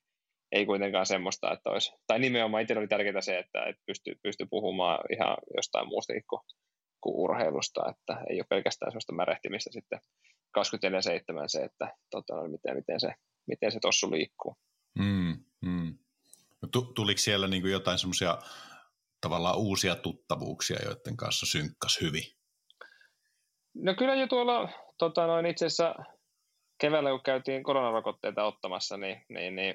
ei 0.52 0.66
kuitenkaan 0.66 1.06
semmoista, 1.06 1.52
että 1.52 1.70
olisi, 1.70 1.92
tai 2.06 2.18
nimenomaan 2.18 2.62
itsellä 2.62 2.80
oli 2.80 2.88
tärkeää 2.88 3.20
se, 3.20 3.38
että, 3.38 3.64
että 3.66 3.82
pysty, 3.86 4.14
pysty 4.22 4.46
puhumaan 4.50 4.98
ihan 5.12 5.36
jostain 5.56 5.88
muusta 5.88 6.12
kuin, 6.30 6.40
kuin 7.00 7.16
urheilusta, 7.16 7.90
että 7.90 8.24
ei 8.30 8.36
ole 8.36 8.46
pelkästään 8.48 8.92
semmoista 8.92 9.14
märehtimistä 9.14 9.70
sitten 9.72 10.00
24-7 10.58 10.60
se, 11.46 11.64
että 11.64 11.96
tota, 12.10 12.48
miten, 12.48 12.76
miten 12.76 13.00
se, 13.00 13.08
miten 13.46 13.72
se 13.72 13.78
tossu 13.80 14.10
liikkuu. 14.10 14.56
Mm, 14.98 15.44
mm. 15.60 15.98
No, 16.62 16.68
tuliko 16.94 17.18
siellä 17.18 17.48
niin 17.48 17.62
kuin 17.62 17.72
jotain 17.72 17.98
semmoisia 17.98 18.38
tavallaan 19.20 19.58
uusia 19.58 19.94
tuttavuuksia, 19.94 20.78
joiden 20.84 21.16
kanssa 21.16 21.46
synkkas 21.46 21.98
hyvin? 22.00 22.24
No 23.74 23.94
kyllä 23.94 24.14
jo 24.14 24.26
tuolla 24.26 24.68
tota 24.98 25.26
noin, 25.26 25.46
itse 25.46 25.66
asiassa 25.66 25.94
keväällä, 26.80 27.10
kun 27.10 27.20
käytiin 27.24 27.62
koronarokotteita 27.62 28.44
ottamassa, 28.44 28.96
niin, 28.96 29.22
niin, 29.28 29.56
niin 29.56 29.74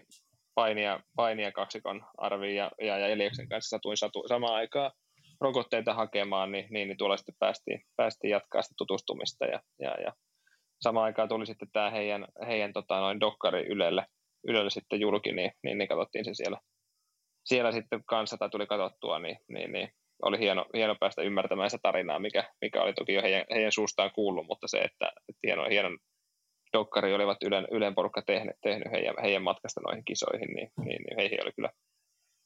painia, 0.56 0.99
painia 1.15 1.51
kaksikon 1.51 2.06
Arvi 2.17 2.56
ja, 2.56 2.71
ja, 2.82 2.97
ja 2.97 3.08
Eliaksen 3.08 3.49
kanssa 3.49 3.69
satuin 3.77 3.97
satu, 3.97 4.23
samaan 4.27 4.56
aikaan 4.56 4.91
rokotteita 5.41 5.93
hakemaan, 5.93 6.51
niin, 6.51 6.67
niin, 6.69 6.88
niin 6.88 6.97
tuolla 6.97 7.17
sitten 7.17 7.36
päästiin, 7.39 7.82
päästiin 7.95 8.32
jatkaa 8.32 8.62
sitä 8.62 8.73
tutustumista 8.77 9.45
ja, 9.45 9.62
ja, 9.80 10.01
ja 10.01 10.13
samaan 10.82 11.06
aikaan 11.06 11.30
tuli 11.30 11.45
sitten 11.45 11.67
tämä 11.73 11.89
heidän, 11.89 12.25
heidän 12.47 12.73
tota, 12.73 12.99
noin 12.99 13.19
dokkari 13.19 13.67
Ylelle, 13.67 14.06
Ylelle 14.47 14.69
sitten 14.69 14.99
julki, 14.99 15.32
niin, 15.32 15.51
niin, 15.63 15.77
niin 15.77 15.88
katsottiin 15.88 16.25
se 16.25 16.34
siellä, 16.34 16.58
siellä 17.43 17.71
sitten 17.71 18.04
kanssa 18.06 18.38
tai 18.38 18.49
tuli 18.49 18.67
katsottua, 18.67 19.19
niin, 19.19 19.38
niin, 19.47 19.71
niin 19.71 19.89
oli 20.21 20.39
hieno, 20.39 20.65
hieno 20.73 20.95
päästä 20.99 21.21
ymmärtämään 21.21 21.69
sitä 21.69 21.82
tarinaa, 21.82 22.19
mikä, 22.19 22.54
mikä 22.62 22.82
oli 22.82 22.93
toki 22.93 23.13
jo 23.13 23.21
heidän, 23.21 23.45
heidän 23.54 23.71
suustaan 23.71 24.12
kuullut, 24.15 24.47
mutta 24.47 24.67
se, 24.67 24.77
että, 24.77 25.12
että 25.30 25.39
hieno, 25.43 25.65
hienon 25.69 25.97
dokkari 26.73 27.13
olivat 27.13 27.43
Ylen, 27.43 27.67
Ylen 27.71 27.95
porukka 27.95 28.21
tehnyt, 28.21 28.56
tehnyt 28.62 28.91
heidän, 28.91 29.15
heidän 29.21 29.43
matkasta 29.43 29.82
noihin 29.82 30.06
kisoihin, 30.06 30.56
niin, 30.56 30.71
niin, 30.77 31.04
niin 31.04 31.17
heihin 31.17 31.43
oli 31.43 31.51
kyllä 31.56 31.69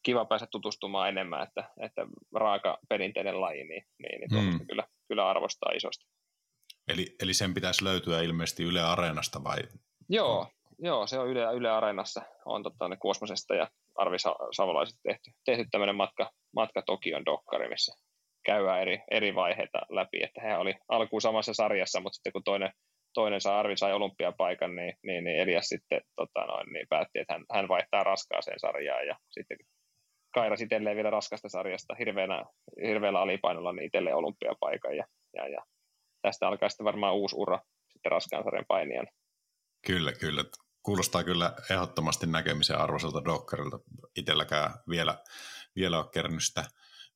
kiva 0.04 0.26
päästä 0.26 0.48
tutustumaan 0.52 1.10
enemmän, 1.10 1.44
että, 1.44 1.70
että 1.82 2.08
raaka 2.36 2.78
perinteinen 2.90 3.42
laji, 3.42 3.64
niin, 3.64 3.84
niin, 4.00 4.20
niin 4.20 4.54
mm. 4.54 4.68
kyllä, 4.68 4.88
kyllä 5.08 5.30
arvostaa 5.30 5.72
isosti. 5.72 6.06
Eli, 6.88 7.16
eli 7.24 7.34
sen 7.34 7.54
pitäisi 7.54 7.84
löytyä 7.84 8.22
ilmeisesti 8.22 8.64
Yle 8.64 8.82
Areenasta 8.82 9.44
vai? 9.44 9.58
Joo, 10.10 10.48
joo 10.80 11.08
se 11.08 11.20
on 11.20 11.28
Yle, 11.28 11.54
Yle 11.54 11.70
Areenassa, 11.70 12.22
on 12.46 12.64
totta, 12.64 12.88
ne 12.88 12.98
Kuosmosesta 12.98 13.56
ja 13.56 13.68
Arvi 13.96 14.18
Savolaiset 14.56 15.00
tehty, 15.04 15.32
tehty 15.46 15.66
tämmöinen 15.72 15.96
matka, 15.96 16.32
matka 16.56 16.82
Tokion 16.82 17.26
dokkari, 17.26 17.70
missä 17.70 17.94
käydään 18.46 18.82
eri, 18.82 19.00
eri 19.12 19.36
vaiheita 19.36 19.80
läpi, 19.90 20.24
että 20.24 20.42
he 20.42 20.58
oli 20.58 20.74
alkuun 20.90 21.22
samassa 21.22 21.54
sarjassa, 21.54 22.00
mutta 22.00 22.16
sitten 22.16 22.34
kun 22.34 22.44
toinen 22.44 22.72
toinen 23.16 23.42
saa, 23.42 23.60
Arvi 23.60 23.78
sai 23.78 23.94
olympiapaikan, 23.94 24.76
niin, 24.76 24.94
niin, 25.04 25.24
niin 25.24 25.40
Elias 25.40 25.66
sitten 25.66 26.02
tota 26.16 26.46
noin, 26.46 26.74
niin 26.74 26.88
päätti, 26.90 27.20
että 27.20 27.34
hän, 27.34 27.44
hän 27.54 27.68
vaihtaa 27.68 28.04
raskaaseen 28.04 28.60
sarjaan 28.60 29.08
ja 29.08 29.16
sitten 29.30 29.58
kairas 30.34 30.62
itselleen 30.62 30.96
vielä 30.96 31.10
raskasta 31.10 31.50
sarjasta 31.50 31.96
hirveänä, 31.96 32.44
hirveällä 32.88 33.20
alipainolla 33.20 33.74
niin 33.74 33.86
itselleen 33.86 34.16
olympiapaikan 34.16 34.98
ja, 34.98 35.06
ja, 35.34 35.48
ja, 35.48 35.64
tästä 36.22 36.48
alkaa 36.48 36.70
sitten 36.70 36.86
varmaan 36.86 37.16
uusi 37.16 37.36
ura 37.40 37.60
sitten 37.94 38.12
raskaan 38.12 38.44
sarjan 38.44 38.66
painijan. 38.68 39.08
Kyllä, 39.88 40.12
kyllä. 40.20 40.44
Kuulostaa 40.86 41.24
kyllä 41.24 41.54
ehdottomasti 41.70 42.28
näkemisen 42.28 42.78
arvoiselta 42.78 43.26
dokkarilta. 43.26 43.80
Itselläkään 44.16 44.74
vielä, 44.90 45.24
vielä 45.76 45.98
ole 45.98 46.10
kerännyt 46.14 46.44
sitä 46.44 46.66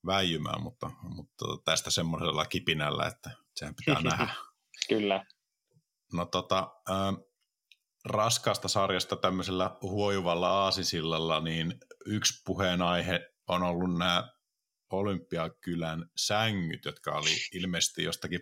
väijymään, 0.06 0.62
mutta, 0.62 0.90
mutta 1.02 1.44
tästä 1.64 1.90
semmoisella 1.90 2.46
kipinällä, 2.46 3.06
että 3.06 3.30
sehän 3.56 3.74
pitää 3.74 4.02
nähdä. 4.10 4.34
Kyllä. 4.88 5.24
No 6.12 6.26
tota, 6.26 6.58
äh, 6.90 6.96
raskaasta 8.04 8.68
sarjasta 8.68 9.16
tämmöisellä 9.16 9.76
huojuvalla 9.82 10.48
aasisillalla, 10.48 11.40
niin 11.40 11.74
yksi 12.06 12.42
puheenaihe 12.46 13.30
on 13.48 13.62
ollut 13.62 13.98
nämä 13.98 14.28
Olympiakylän 14.90 16.10
sängyt, 16.16 16.84
jotka 16.84 17.12
oli 17.12 17.30
ilmeisesti 17.52 18.02
jostakin 18.02 18.40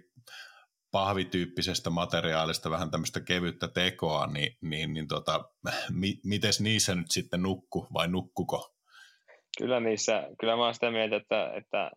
pahvityyppisestä 0.90 1.90
materiaalista, 1.90 2.70
vähän 2.70 2.90
tämmöistä 2.90 3.20
kevyttä 3.20 3.68
tekoa, 3.68 4.26
niin, 4.26 4.56
niin, 4.60 4.94
niin 4.94 5.08
tota, 5.08 5.44
mi, 6.00 6.14
miten 6.24 6.52
niissä 6.60 6.94
nyt 6.94 7.10
sitten 7.10 7.42
nukku 7.42 7.86
vai 7.94 8.08
nukkuko? 8.08 8.74
Kyllä 9.58 9.80
niissä, 9.80 10.28
kyllä 10.40 10.56
mä 10.56 10.64
oon 10.64 10.74
sitä 10.74 10.90
mieltä, 10.90 11.16
että, 11.16 11.52
että 11.56 11.90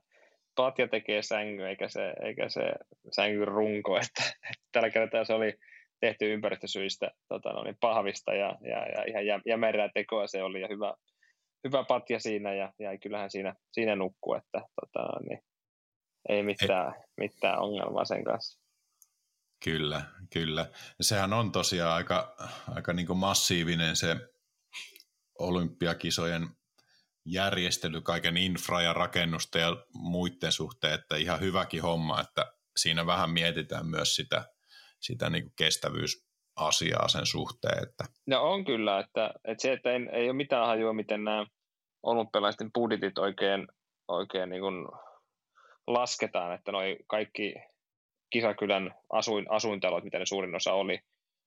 Patja 0.55 0.87
tekee 0.87 1.21
sängy, 1.21 1.67
eikä 1.67 1.89
se, 1.89 2.13
eikä 2.25 2.49
se 2.49 2.61
sängyn 3.15 3.47
runko, 3.47 3.97
että, 3.97 4.23
että 4.23 4.63
tällä 4.71 4.89
kertaa 4.89 5.25
se 5.25 5.33
oli 5.33 5.53
tehty 5.99 6.33
ympäristösyistä 6.33 7.11
tota, 7.27 7.53
no 7.53 7.63
niin 7.63 7.77
pahvista 7.81 8.33
ja, 8.33 8.57
ja, 8.61 8.85
ja 8.95 9.03
ihan 9.07 9.25
jä, 9.25 9.39
jämerää 9.45 9.89
tekoa 9.93 10.27
se 10.27 10.43
oli 10.43 10.61
ja 10.61 10.67
hyvä, 10.67 10.93
hyvä 11.67 11.83
patja 11.83 12.19
siinä 12.19 12.53
ja, 12.53 12.73
ja 12.79 12.97
kyllähän 12.97 13.31
siinä, 13.31 13.55
siinä 13.71 13.95
nukkuu, 13.95 14.33
että 14.33 14.61
tota, 14.81 14.99
no 14.99 15.19
niin, 15.29 15.39
ei 16.29 16.43
mitään, 16.43 16.93
ei. 16.95 17.01
mitään 17.17 17.59
ongelmaa 17.59 18.05
sen 18.05 18.23
kanssa. 18.23 18.60
Kyllä, 19.63 20.01
kyllä. 20.33 20.65
Sehän 21.01 21.33
on 21.33 21.51
tosiaan 21.51 21.93
aika, 21.93 22.35
aika 22.75 22.93
niin 22.93 23.17
massiivinen 23.17 23.95
se 23.95 24.15
olympiakisojen 25.39 26.47
järjestely, 27.25 28.01
kaiken 28.01 28.37
infra 28.37 28.81
ja 28.81 28.93
rakennusta 28.93 29.59
ja 29.59 29.85
muiden 29.93 30.51
suhteen, 30.51 30.93
että 30.93 31.15
ihan 31.15 31.39
hyväkin 31.39 31.81
homma, 31.81 32.21
että 32.21 32.53
siinä 32.77 33.05
vähän 33.05 33.29
mietitään 33.29 33.85
myös 33.85 34.15
sitä, 34.15 34.45
sitä 34.99 35.29
niin 35.29 35.43
kuin 35.43 35.53
kestävyysasiaa 35.57 37.07
sen 37.07 37.25
suhteen. 37.25 37.83
Että. 37.83 38.03
No 38.27 38.41
on 38.41 38.65
kyllä, 38.65 38.99
että, 38.99 39.33
että 39.43 39.61
se, 39.61 39.73
että 39.73 39.91
ei, 39.91 39.99
ei 40.11 40.29
ole 40.29 40.37
mitään 40.37 40.67
hajua, 40.67 40.93
miten 40.93 41.23
nämä 41.23 41.45
olympialaisten 42.03 42.69
budjetit 42.73 43.17
oikein, 43.17 43.67
oikein 44.07 44.49
niin 44.49 44.61
kuin 44.61 44.87
lasketaan, 45.87 46.55
että 46.55 46.71
noi 46.71 46.97
kaikki 47.07 47.55
kisakylän 48.31 48.95
asuin, 49.09 49.45
asuintalot, 49.49 50.03
mitä 50.03 50.19
ne 50.19 50.25
suurin 50.25 50.55
osa 50.55 50.73
oli, 50.73 50.99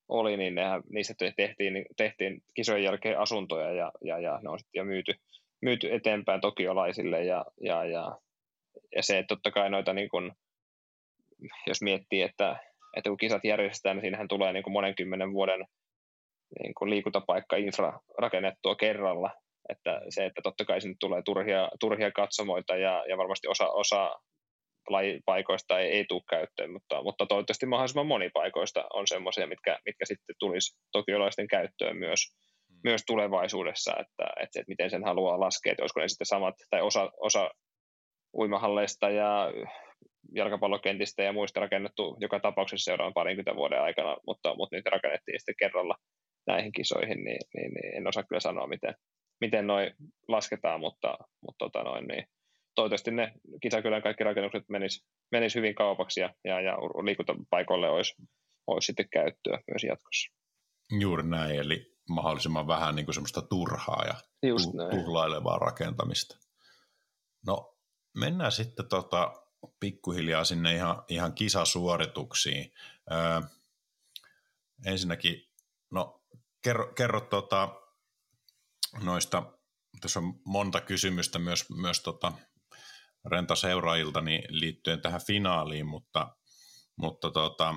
oli 0.09 0.37
niin 0.37 0.55
nehän, 0.55 0.83
niistä 0.93 1.15
tehtiin, 1.37 1.87
tehtiin 1.97 2.43
kisojen 2.55 2.85
jälkeen 2.85 3.19
asuntoja 3.19 3.73
ja, 3.73 3.93
ja, 4.05 4.19
ja 4.19 4.41
ne 4.43 4.51
on 4.51 4.59
sitten 4.59 4.81
jo 4.81 4.85
myyty, 4.85 5.15
myyty 5.63 5.95
eteenpäin 5.95 6.41
tokiolaisille 6.41 7.25
ja, 7.25 7.45
ja, 7.61 7.85
ja, 7.85 8.19
ja 8.97 9.03
se, 9.03 9.19
että 9.19 9.35
totta 9.35 9.51
kai 9.51 9.71
noita 9.71 9.93
niin 9.93 10.09
kun, 10.09 10.33
jos 11.67 11.83
miettii, 11.83 12.23
että, 12.23 12.57
että 12.97 13.11
kun 13.11 13.17
kisat 13.17 13.45
järjestetään, 13.45 13.97
niin 13.97 14.03
siinähän 14.03 14.29
tulee 14.29 14.53
niin 14.53 14.73
monen 14.73 14.95
kymmenen 14.95 15.33
vuoden 15.33 15.65
niin 16.63 16.75
kuin 16.75 16.91
liikuntapaikka 16.91 17.57
infra 17.57 18.01
rakennettua 18.19 18.77
kerralla, 18.77 19.31
että 19.69 20.01
se, 20.09 20.27
että 20.27 20.43
totta 20.43 20.65
kai 20.65 20.81
sinne 20.81 20.97
tulee 21.01 21.23
turhia, 21.23 21.69
turhia 21.81 22.11
katsomoita 22.11 22.77
ja, 22.77 23.05
ja 23.09 23.19
varmasti 23.19 23.49
osa, 23.49 23.69
osa 23.69 24.21
paikoista 25.25 25.81
ei, 25.81 25.91
ei 25.91 26.05
tule 26.09 26.23
käyttöön, 26.31 26.73
mutta, 26.73 27.03
mutta 27.03 27.27
toivottavasti 27.27 27.67
mahdollisimman 27.67 28.07
moni 28.07 28.31
paikoista 28.31 28.85
on 28.93 29.07
semmoisia, 29.07 29.47
mitkä, 29.47 29.79
mitkä 29.87 30.05
sitten 30.05 30.37
tulisi 30.39 30.79
tokiolaisten 30.93 31.49
käyttöön 31.49 31.97
myös, 31.97 32.21
mm. 32.71 32.77
myös 32.85 33.03
tulevaisuudessa, 33.07 33.93
että, 33.93 34.25
että, 34.25 34.61
että 34.61 34.69
miten 34.69 34.91
sen 34.91 35.05
haluaa 35.05 35.41
laskea, 35.41 35.73
että 35.73 35.83
olisiko 35.83 36.01
ne 36.01 36.09
sitten 36.09 36.27
samat, 36.27 36.55
tai 36.71 36.83
osa, 36.83 37.11
osa 37.21 37.51
uimahalleista 38.35 39.11
ja 39.11 39.53
jalkapallokentistä 40.35 41.23
ja 41.23 41.33
muista 41.33 41.61
rakennettu 41.61 42.17
joka 42.21 42.41
tapauksessa 42.41 42.85
seuraavan 42.85 43.15
parinkymmentä 43.15 43.57
vuoden 43.57 43.83
aikana, 43.83 44.17
mutta, 44.27 44.55
mutta 44.55 44.77
niitä 44.77 44.91
rakennettiin 44.91 45.41
sitten 45.41 45.55
kerralla 45.59 45.95
näihin 46.47 46.73
kisoihin, 46.73 47.25
niin, 47.25 47.41
niin, 47.57 47.73
niin 47.75 47.97
en 47.97 48.07
osaa 48.07 48.23
kyllä 48.23 48.41
sanoa, 48.41 48.67
miten, 48.67 48.95
miten 49.41 49.67
noin 49.67 49.95
lasketaan, 50.29 50.81
mutta, 50.81 51.19
mutta 51.41 51.59
tota 51.59 51.83
noin, 51.83 52.09
niin 52.09 52.25
toivottavasti 52.75 53.11
ne 53.11 53.33
kisakylän 53.63 54.03
kaikki 54.03 54.25
rakennukset 54.25 54.69
menis, 54.69 55.05
menis 55.33 55.55
hyvin 55.55 55.75
kaupaksi 55.75 56.21
ja, 56.21 56.35
ja, 56.45 56.61
ja 56.61 56.77
liikuntapaikoille 56.77 57.91
olisi, 57.91 58.15
olisi 58.67 58.87
sitten 58.87 59.09
käyttöä 59.09 59.59
myös 59.71 59.85
jatkossa. 59.85 60.33
Juuri 61.01 61.23
näin, 61.23 61.57
eli 61.57 61.95
mahdollisimman 62.09 62.67
vähän 62.67 62.97
niin 62.97 63.07
kuin 63.07 63.15
semmoista 63.15 63.43
turhaa 63.43 64.05
ja 64.07 64.15
tu- 64.41 64.91
tuhlailevaa 64.91 65.59
rakentamista. 65.59 66.37
No 67.47 67.77
mennään 68.17 68.53
sitten 68.53 68.89
tota, 68.89 69.33
pikkuhiljaa 69.81 70.45
sinne 70.45 70.75
ihan, 70.75 71.03
ihan 71.09 71.33
kisasuorituksiin. 71.33 72.73
Öö, 73.13 73.41
ensinnäkin, 74.87 75.49
no 75.91 76.23
kerro, 76.63 76.93
kerro 76.93 77.21
tota, 77.21 77.69
noista, 79.03 79.43
tässä 80.01 80.21
on 80.21 80.41
monta 80.45 80.81
kysymystä 80.81 81.39
myös, 81.39 81.71
myös 81.71 82.01
tota, 82.01 82.33
rentaseuraajilta 83.25 84.21
niin 84.21 84.43
liittyen 84.49 85.01
tähän 85.01 85.21
finaaliin, 85.27 85.87
mutta, 85.87 86.37
mutta 86.97 87.31
tota, 87.31 87.75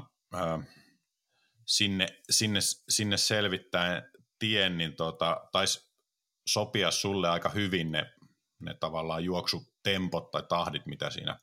sinne, 1.66 2.08
sinne, 2.30 2.60
sinne 2.90 3.18
selvittäen 3.18 4.04
tien, 4.40 4.78
niin 4.78 4.96
tota, 4.96 5.48
taisi 5.52 5.92
sopia 6.48 6.92
sulle 6.92 7.30
aika 7.30 7.50
hyvin 7.50 7.92
ne, 7.92 8.12
ne 8.60 8.74
tavallaan 8.74 9.24
juoksutempot 9.24 10.32
tai 10.32 10.44
tahdit, 10.50 10.86
mitä 10.86 11.10
siinä 11.10 11.40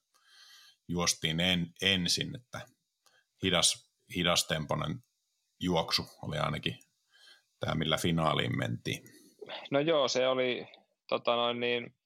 juostiin 0.89 1.41
en, 1.41 1.73
ensin, 1.83 2.37
että 2.37 2.61
hidas, 3.43 3.91
hidastemponen 4.17 4.99
juoksu 5.61 6.07
oli 6.23 6.39
ainakin 6.39 6.79
tämä, 7.61 7.75
millä 7.75 7.97
finaaliin 7.97 8.59
mentiin. 8.59 9.03
No 9.71 9.81
joo, 9.81 10.09
se 10.09 10.29
oli 10.29 10.67
tota 11.09 11.37
noin 11.37 11.61
niin, 11.61 11.97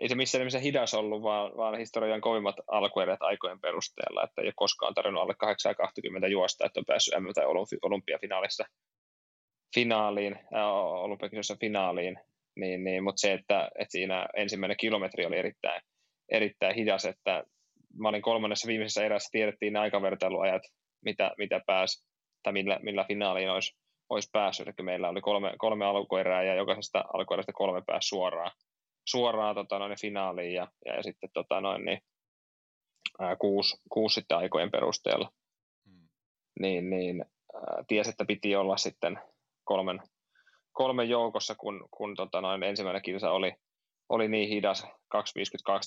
ei 0.00 0.08
se 0.08 0.14
missään 0.14 0.40
nimessä 0.40 0.58
hidas 0.58 0.94
ollut, 0.94 1.22
vaan, 1.22 1.56
vaan 1.56 1.78
historian 1.78 2.20
kovimmat 2.20 2.56
alkuerät 2.66 3.22
aikojen 3.22 3.60
perusteella, 3.60 4.24
että 4.24 4.42
ei 4.42 4.46
ole 4.46 4.52
koskaan 4.56 4.94
tarvinnut 4.94 5.22
alle 5.22 5.34
820 5.38 6.28
juosta, 6.28 6.66
että 6.66 6.80
on 6.80 6.86
päässyt 6.86 7.14
M- 7.20 7.32
tai 7.34 7.44
olympiafinaalissa 7.82 8.64
finaaliin, 9.74 10.38
äh, 10.54 10.66
olympiakisoissa 10.74 11.56
finaaliin, 11.60 12.18
niin, 12.56 12.84
niin, 12.84 13.04
mutta 13.04 13.20
se, 13.20 13.32
että, 13.32 13.70
että 13.78 13.92
siinä 13.92 14.26
ensimmäinen 14.36 14.76
kilometri 14.76 15.26
oli 15.26 15.36
erittäin, 15.36 15.82
erittäin 16.28 16.74
hidas, 16.74 17.04
että 17.04 17.44
mä 17.98 18.08
olin 18.08 18.22
kolmannessa 18.22 18.68
viimeisessä 18.68 19.04
erässä, 19.04 19.28
tiedettiin 19.32 19.72
ne 19.72 19.78
aikavertailuajat, 19.78 20.62
mitä, 21.04 21.30
mitä 21.38 21.60
pääsi, 21.66 22.06
tai 22.42 22.52
millä, 22.52 22.78
millä 22.82 23.04
finaaliin 23.04 23.50
olisi, 23.50 23.76
olisi 24.08 24.28
päässyt, 24.32 24.66
eli 24.66 24.74
meillä 24.82 25.08
oli 25.08 25.20
kolme, 25.20 25.54
kolme 25.58 25.84
alkuerää, 25.84 26.42
ja 26.42 26.54
jokaisesta 26.54 27.04
alkuerästä 27.14 27.52
kolme 27.52 27.82
pääsi 27.86 28.08
suoraan, 28.08 28.50
suoraan 29.08 29.54
tota, 29.54 29.78
noin, 29.78 30.00
finaaliin, 30.00 30.54
ja, 30.54 30.68
ja, 30.84 30.96
ja 30.96 31.02
sitten 31.02 31.30
tota, 31.32 31.60
noin, 31.60 31.84
niin, 31.84 31.98
ää, 33.18 33.36
kuusi, 33.36 33.76
kuusi 33.88 34.14
sitten 34.14 34.38
aikojen 34.38 34.70
perusteella. 34.70 35.30
Hmm. 35.88 36.08
Niin, 36.60 36.90
niin 36.90 37.24
ää, 37.54 37.84
tiesi, 37.88 38.10
että 38.10 38.24
piti 38.24 38.56
olla 38.56 38.76
sitten 38.76 39.18
kolmen, 39.64 40.02
kolmen 40.72 41.08
joukossa, 41.08 41.54
kun, 41.54 41.88
kun 41.90 42.16
tota, 42.16 42.40
noin, 42.40 42.62
ensimmäinen 42.62 43.02
kilsa 43.02 43.30
oli, 43.30 43.52
oli 44.08 44.28
niin 44.28 44.48
hidas, 44.48 44.82
2.52 44.82 44.90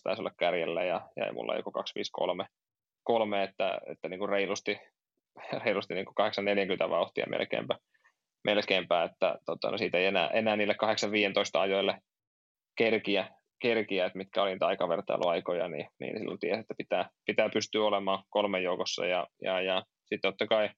taisi 0.03 0.21
olla 0.21 0.31
kärjellä 0.39 0.83
ja, 0.83 1.09
ja 1.15 1.33
mulla 1.33 1.55
joku 1.55 1.71
2.53, 2.41 2.47
kolme, 3.03 3.43
että, 3.43 3.81
että 3.87 4.09
niin 4.09 4.19
kuin 4.19 4.29
reilusti, 4.29 4.79
reilusti 5.65 5.93
niin 5.93 6.05
kuin 6.05 6.15
8.40 6.85 6.89
vauhtia 6.89 7.25
melkeinpä, 7.29 7.75
melkeinpä 8.43 9.03
että 9.03 9.39
tota, 9.45 9.71
no 9.71 9.77
siitä 9.77 9.97
ei 9.97 10.05
enää, 10.05 10.27
enää 10.27 10.55
niille 10.55 10.75
8.15 11.55 11.59
ajoille 11.59 12.01
kerkiä, 12.79 13.27
kerkiä 13.61 14.05
että 14.05 14.17
mitkä 14.17 14.41
oli 14.41 14.51
niitä 14.51 14.67
aikavertailuaikoja, 14.67 15.67
niin, 15.67 15.87
niin 15.99 16.17
silloin 16.19 16.39
tiesi, 16.39 16.59
että 16.59 16.73
pitää, 16.77 17.09
pitää 17.25 17.49
pystyä 17.53 17.85
olemaan 17.85 18.23
kolmen 18.29 18.63
joukossa 18.63 19.05
ja, 19.05 19.27
ja, 19.41 19.61
ja 19.61 19.83
sitten 20.05 20.31
totta 20.31 20.47
kai 20.47 20.69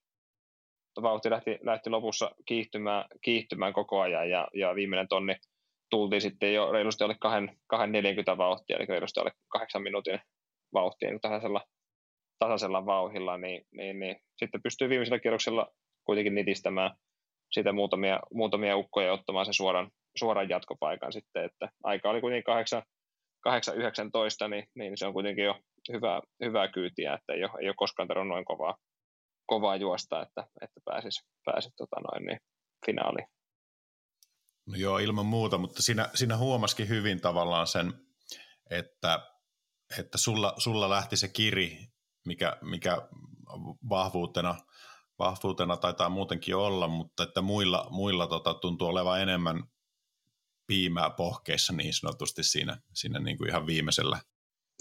vauhti 1.01 1.29
lähti, 1.29 1.59
lähti 1.63 1.89
lopussa 1.89 2.31
kiihtymään, 2.45 3.05
kiihtymään 3.21 3.73
koko 3.73 4.01
ajan 4.01 4.29
ja, 4.29 4.47
ja 4.53 4.75
viimeinen 4.75 5.07
tonni 5.07 5.35
tultiin 5.89 6.21
sitten 6.21 6.53
jo 6.53 6.71
reilusti 6.71 7.03
alle 7.03 7.15
2,40 8.33 8.37
vauhtia, 8.37 8.77
eli 8.77 8.85
reilusti 8.85 9.19
alle 9.19 9.31
kahdeksan 9.51 9.81
minuutin 9.81 10.19
vauhtia 10.73 11.09
niin 11.09 11.21
tasaisella, 11.21 11.61
tasaisella 12.39 12.85
vauhilla, 12.85 13.37
niin, 13.37 13.63
niin, 13.71 13.99
niin, 13.99 14.15
sitten 14.37 14.61
pystyy 14.63 14.89
viimeisellä 14.89 15.19
kierroksella 15.19 15.67
kuitenkin 16.03 16.35
nitistämään 16.35 16.91
siitä 17.51 17.71
muutamia, 17.73 18.19
muutamia 18.33 18.77
ukkoja 18.77 19.07
ja 19.07 19.13
ottamaan 19.13 19.45
sen 19.45 19.53
suoran, 19.53 19.91
suoran 20.17 20.49
jatkopaikan 20.49 21.13
sitten, 21.13 21.45
että 21.45 21.69
aika 21.83 22.09
oli 22.09 22.21
kuitenkin 22.21 22.43
8, 22.43 22.83
8.19, 23.47 24.47
niin, 24.49 24.67
niin 24.75 24.97
se 24.97 25.05
on 25.05 25.13
kuitenkin 25.13 25.45
jo 25.45 25.59
hyvää, 25.91 26.21
hyvää 26.43 26.67
kyytiä, 26.67 27.13
että 27.13 27.33
ei 27.33 27.43
ole, 27.43 27.51
ei 27.61 27.67
ole 27.67 27.75
koskaan 27.77 28.07
tarvinnut 28.07 28.35
noin 28.35 28.45
kovaa, 28.45 28.77
kovaa 29.45 29.75
juosta, 29.75 30.21
että, 30.21 30.47
että 30.61 30.79
pääsisi, 30.85 31.19
pääsisi 31.45 31.75
tota 31.77 31.95
noin, 32.01 32.25
niin, 32.25 32.39
finaaliin. 32.85 33.27
No 34.67 34.75
joo, 34.77 34.97
ilman 34.97 35.25
muuta, 35.25 35.57
mutta 35.57 35.81
siinä, 35.81 36.09
siinä 36.15 36.37
huomasikin 36.37 36.89
hyvin 36.89 37.21
tavallaan 37.21 37.67
sen, 37.67 37.93
että, 38.69 39.19
että 39.99 40.17
sulla, 40.17 40.53
sulla 40.57 40.89
lähti 40.89 41.17
se 41.17 41.27
kiri, 41.27 41.77
mikä, 42.25 42.57
mikä 42.61 42.97
vahvuutena, 43.89 44.55
vahvuutena 45.19 45.77
taitaa 45.77 46.09
muutenkin 46.09 46.55
olla, 46.55 46.87
mutta 46.87 47.23
että 47.23 47.41
muilla, 47.41 47.87
muilla 47.89 48.27
tota, 48.27 48.53
tuntuu 48.53 48.87
olevan 48.87 49.21
enemmän 49.21 49.63
piimää 50.71 51.09
pohkeissa 51.09 51.73
niin 51.73 51.93
sanotusti 51.93 52.43
siinä, 52.43 52.77
siinä 52.93 53.19
niin 53.19 53.37
kuin 53.37 53.49
ihan 53.49 53.67
viimeisellä. 53.67 54.17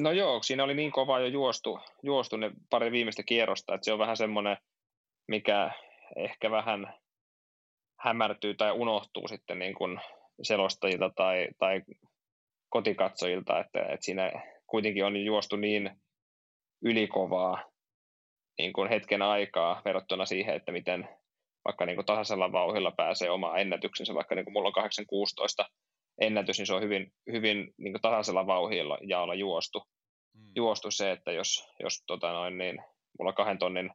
No 0.01 0.13
joo, 0.13 0.43
siinä 0.43 0.65
oli 0.65 0.75
niin 0.75 0.93
kova 0.93 1.21
jo 1.21 1.27
juostu, 1.27 1.79
juostu 2.03 2.37
ne 2.37 2.51
pari 2.71 2.93
viimeistä 2.93 3.23
kierrosta, 3.23 3.75
että 3.75 3.85
se 3.85 3.93
on 3.93 3.99
vähän 3.99 4.17
semmoinen, 4.17 4.57
mikä 5.29 5.71
ehkä 6.17 6.51
vähän 6.51 6.95
hämärtyy 8.01 8.55
tai 8.55 8.73
unohtuu 8.73 9.29
sitten 9.29 9.59
niin 9.59 9.75
kuin 9.75 10.01
selostajilta 10.43 11.11
tai, 11.17 11.49
tai 11.59 11.83
kotikatsojilta, 12.69 13.61
että, 13.61 13.81
että 13.81 14.05
siinä 14.05 14.33
kuitenkin 14.67 15.05
on 15.05 15.17
juostu 15.17 15.57
niin 15.57 15.91
ylikovaa 16.85 17.65
niin 18.59 18.73
kuin 18.73 18.89
hetken 18.89 19.23
aikaa 19.23 19.83
verrattuna 19.85 20.27
siihen, 20.27 20.57
että 20.57 20.73
miten 20.73 21.09
vaikka 21.65 21.87
niin 21.87 21.97
kuin 21.97 22.07
tasaisella 22.07 22.53
vauhilla 22.53 22.93
pääsee 22.97 23.31
omaan 23.31 23.61
ennätyksensä, 23.61 24.15
vaikka 24.15 24.35
niin 24.35 24.45
kuin 24.45 24.53
mulla 24.53 24.69
on 24.69 24.85
8.16 25.65 25.69
ennätys, 26.21 26.59
niin 26.59 26.67
se 26.67 26.75
on 26.75 26.83
hyvin, 26.83 27.13
hyvin 27.33 27.75
niin 27.79 27.93
kuin 27.93 28.03
tasaisella 28.03 28.47
vauhilla 28.47 28.99
ja 29.03 29.21
olla 29.21 29.35
juostu. 29.35 29.83
Hmm. 30.39 30.53
Juostu 30.57 30.91
se, 30.91 31.11
että 31.11 31.33
jos, 31.33 31.69
jos 31.81 32.03
tota 32.07 32.33
noin, 32.33 32.59
niin 32.59 32.79
mulla 33.19 33.33
kahden 33.33 33.59
tonnin, 33.59 33.91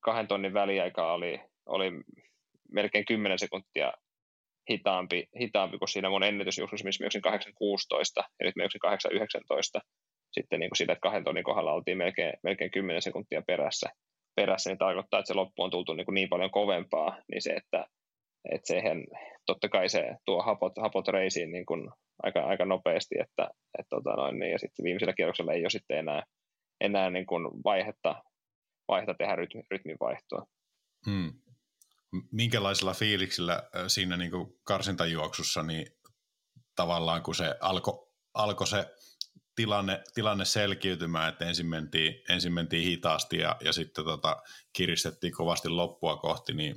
kahden 0.00 0.26
tonnin 0.26 0.54
väliaika 0.54 1.12
oli, 1.12 1.40
oli 1.66 1.92
melkein 2.72 3.04
10 3.04 3.38
sekuntia 3.38 3.92
hitaampi, 4.70 5.28
hitaampi 5.40 5.78
kuin 5.78 5.88
siinä 5.88 6.10
mun 6.10 6.22
ennätysjuoksussa, 6.22 6.84
missä 6.84 7.04
mä 7.04 7.36
8.16 7.36 7.40
ja 8.40 8.46
nyt 8.46 8.56
mä 8.56 8.64
8.19. 8.64 9.80
Sitten 10.32 10.60
niin 10.60 10.70
kuin 10.70 10.76
siitä, 10.76 10.92
että 10.92 11.00
kahden 11.00 11.24
tonnin 11.24 11.44
kohdalla 11.44 11.72
oltiin 11.72 11.98
melkein, 11.98 12.32
melkein 12.42 12.70
10 12.70 13.02
sekuntia 13.02 13.42
perässä, 13.46 13.88
perässä, 14.36 14.70
niin 14.70 14.78
tarkoittaa, 14.78 15.20
että 15.20 15.26
se 15.26 15.34
loppu 15.34 15.62
on 15.62 15.70
tultu 15.70 15.94
niin, 15.94 16.04
kuin 16.04 16.14
niin 16.14 16.28
paljon 16.28 16.50
kovempaa, 16.50 17.18
niin 17.30 17.42
se, 17.42 17.50
että, 17.50 17.86
että 18.52 18.66
siihen, 18.66 19.06
totta 19.46 19.68
kai 19.68 19.88
se 19.88 20.16
tuo 20.24 20.42
hapot, 20.42 20.72
hapot 20.80 21.08
reisiin 21.08 21.52
niin 21.52 21.66
kuin 21.66 21.90
aika, 22.22 22.40
aika 22.40 22.64
nopeasti, 22.64 23.14
että, 23.20 23.50
että 23.78 23.90
tota 23.90 24.10
noin, 24.10 24.38
niin, 24.38 24.52
ja 24.52 24.58
sitten 24.58 24.84
viimeisellä 24.84 25.14
kierroksella 25.14 25.52
ei 25.52 25.62
ole 25.62 25.70
sitten 25.70 25.98
enää, 25.98 26.22
enää 26.80 27.10
niin 27.10 27.26
kuin 27.26 27.44
vaihetta, 27.64 28.22
vaihetta 28.88 29.14
tehdä 29.14 29.36
rytmi, 29.36 29.62
rytmin 29.70 29.96
vaihtoa. 30.00 30.46
Hmm 31.06 31.32
minkälaisella 32.32 32.92
fiiliksellä 32.92 33.62
siinä 33.88 34.16
niin 34.16 34.30
kuin 34.30 34.58
karsintajuoksussa 34.64 35.62
niin 35.62 35.86
tavallaan 36.76 37.22
kun 37.22 37.34
se 37.34 37.54
alkoi 37.60 38.08
alko 38.34 38.66
se 38.66 38.86
tilanne, 39.56 40.02
tilanne 40.14 40.44
selkiytymään, 40.44 41.28
että 41.28 41.44
ensin 41.44 41.66
mentiin, 41.66 42.22
ensin 42.28 42.52
mentiin 42.52 42.84
hitaasti 42.84 43.38
ja, 43.38 43.56
ja 43.64 43.72
sitten 43.72 44.04
tota, 44.04 44.42
kiristettiin 44.72 45.32
kovasti 45.32 45.68
loppua 45.68 46.16
kohti, 46.16 46.52
niin 46.52 46.76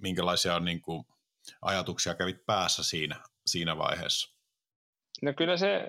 minkälaisia 0.00 0.60
niin 0.60 0.80
kuin, 0.80 1.04
ajatuksia 1.62 2.14
kävit 2.14 2.46
päässä 2.46 2.84
siinä, 2.84 3.16
siinä 3.46 3.78
vaiheessa? 3.78 4.34
No 5.22 5.32
kyllä 5.32 5.56
se 5.56 5.80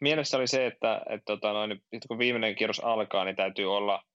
mielessä 0.00 0.36
oli 0.36 0.46
se, 0.46 0.66
että, 0.66 1.02
että 1.10 1.24
tota 1.24 1.52
noin, 1.52 1.82
kun 2.08 2.18
viimeinen 2.18 2.56
kierros 2.56 2.80
alkaa, 2.80 3.24
niin 3.24 3.36
täytyy 3.36 3.76
olla– 3.76 4.02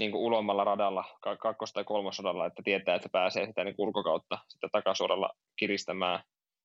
niin 0.00 0.10
kuin 0.10 0.22
ulommalla 0.22 0.64
radalla, 0.64 1.04
kakkos- 1.38 1.72
tai 1.72 1.84
kolmosradalla, 1.84 2.46
että 2.46 2.62
tietää, 2.64 2.94
että 2.94 3.08
pääsee 3.08 3.46
sitä 3.46 3.64
niin 3.64 3.74
ulkokautta 3.78 4.38
sitä 4.48 4.68
takasuoralla 4.72 5.30
kiristämään, 5.56 6.20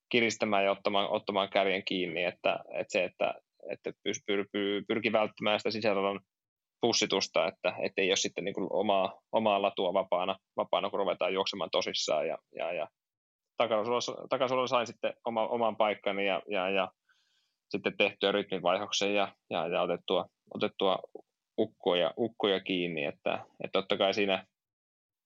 kiristämään 0.10 0.64
ja 0.66 0.72
ottamaan, 0.72 1.10
ottamaan 1.10 1.50
kärjen 1.50 1.84
kiinni, 1.86 2.24
että, 2.24 2.60
että 2.74 2.92
se, 2.92 3.04
että, 3.04 3.34
että 3.72 3.92
pyr, 4.04 4.16
pyr, 4.28 4.46
pyr, 4.52 4.84
pyrki 4.88 5.12
välttämään 5.12 5.60
sitä 5.60 5.72
sisäradon 5.72 6.20
pussitusta, 6.82 7.48
että 7.48 7.74
ei 7.98 8.10
ole 8.10 8.16
sitten 8.16 8.44
niin 8.44 8.54
kuin 8.54 8.68
omaa, 8.72 9.22
omaa 9.32 9.62
latua 9.62 9.94
vapaana, 9.94 10.36
vapaana, 10.58 10.90
kun 10.90 11.00
ruvetaan 11.00 11.34
juoksemaan 11.34 11.70
tosissaan. 11.72 12.28
Ja, 12.28 12.38
ja, 12.56 12.74
ja 12.74 12.88
takasuolalla 14.30 14.68
sain 14.68 14.88
sitten 14.88 15.14
oma, 15.26 15.48
oman 15.48 15.76
paikkani 15.76 16.28
ja, 16.28 16.42
ja, 16.48 16.70
ja 16.70 16.92
sitten 17.70 17.98
tehtyä 17.98 18.32
rytminvaihoksen 18.32 19.16
ja, 19.16 19.36
ja, 19.50 19.68
ja 19.68 19.82
otettua, 19.82 20.26
otettua 20.54 21.00
ukkoja, 21.60 22.14
ukkoja 22.18 22.60
kiinni, 22.60 23.06
että, 23.06 23.46
että 23.64 23.80
totta 23.80 23.98
kai 23.98 24.14
siinä, 24.14 24.46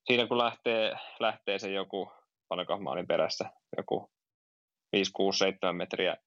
siinä 0.06 0.28
kun 0.28 0.38
lähtee, 0.38 0.94
lähtee 1.20 1.60
se 1.60 1.72
joku, 1.72 2.12
paljonko 2.48 2.78
mä 2.78 2.90
olin 2.90 3.08
perässä, 3.08 3.50
joku 3.78 4.10
5, 4.92 5.12
6, 5.12 5.38
7 5.40 5.76
metriä 5.76 6.18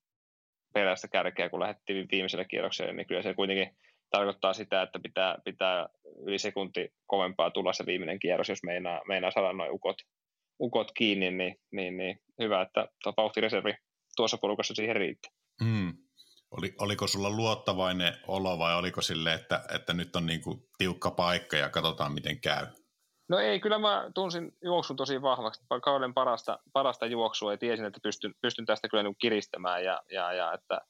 perästä 0.72 1.08
kärkeä, 1.08 1.48
kun 1.48 1.60
lähdettiin 1.60 2.08
viimeiselle 2.12 2.44
kierrokselle, 2.44 2.92
niin 2.92 3.06
kyllä 3.06 3.22
se 3.22 3.34
kuitenkin 3.34 3.76
tarkoittaa 4.10 4.52
sitä, 4.52 4.82
että 4.82 4.98
pitää, 4.98 5.38
pitää 5.44 5.88
yli 6.26 6.38
sekunti 6.38 6.88
kovempaa 7.06 7.50
tulla 7.50 7.72
se 7.72 7.86
viimeinen 7.86 8.18
kierros, 8.18 8.48
jos 8.48 8.62
meinaa, 8.62 9.00
meinaa 9.08 9.30
saada 9.30 9.52
noin 9.52 9.72
ukot, 9.72 9.96
ukot 10.60 10.92
kiinni, 10.92 11.30
niin, 11.30 11.56
niin, 11.72 11.96
niin 11.96 12.18
hyvä, 12.40 12.62
että 12.62 12.88
vauhtireservi 13.16 13.74
tuossa 14.16 14.38
porukassa 14.38 14.74
siihen 14.74 14.96
riittää. 14.96 15.30
Mm. 15.60 15.92
Oli, 16.50 16.74
oliko 16.80 17.06
sulla 17.06 17.30
luottavainen 17.30 18.14
olo 18.26 18.58
vai 18.58 18.74
oliko 18.74 19.02
sille, 19.02 19.34
että, 19.34 19.64
että 19.74 19.92
nyt 19.92 20.16
on 20.16 20.26
niin 20.26 20.40
kuin 20.40 20.58
tiukka 20.78 21.10
paikka 21.10 21.56
ja 21.56 21.70
katsotaan 21.70 22.12
miten 22.12 22.40
käy? 22.40 22.66
No 23.28 23.38
ei, 23.38 23.60
kyllä 23.60 23.78
mä 23.78 24.10
tunsin 24.14 24.56
juoksun 24.62 24.96
tosi 24.96 25.22
vahvaksi. 25.22 25.64
Kauden 25.82 26.14
parasta, 26.14 26.58
parasta 26.72 27.06
juoksua 27.06 27.52
ja 27.52 27.58
tiesin, 27.58 27.86
että 27.86 28.00
pystyn, 28.02 28.34
pystyn 28.40 28.66
tästä 28.66 28.88
kyllä 28.88 29.02
niin 29.02 29.16
kiristämään 29.18 29.84
ja, 29.84 30.02
ja, 30.10 30.32
ja 30.32 30.52
että, 30.52 30.80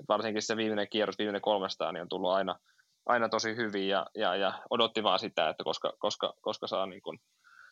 että 0.00 0.08
varsinkin 0.08 0.42
se 0.42 0.56
viimeinen 0.56 0.88
kierros, 0.88 1.18
viimeinen 1.18 1.42
300, 1.42 1.92
niin 1.92 2.02
on 2.02 2.08
tullut 2.08 2.30
aina, 2.30 2.58
aina 3.06 3.28
tosi 3.28 3.56
hyvin 3.56 3.88
ja, 3.88 4.06
ja, 4.14 4.36
ja 4.36 4.62
odotti 4.70 5.02
vaan 5.02 5.18
sitä, 5.18 5.48
että 5.48 5.64
koska, 5.64 5.92
koska, 5.98 6.34
koska 6.40 6.66
saa 6.66 6.86
niin 6.86 7.02
kuin, 7.02 7.18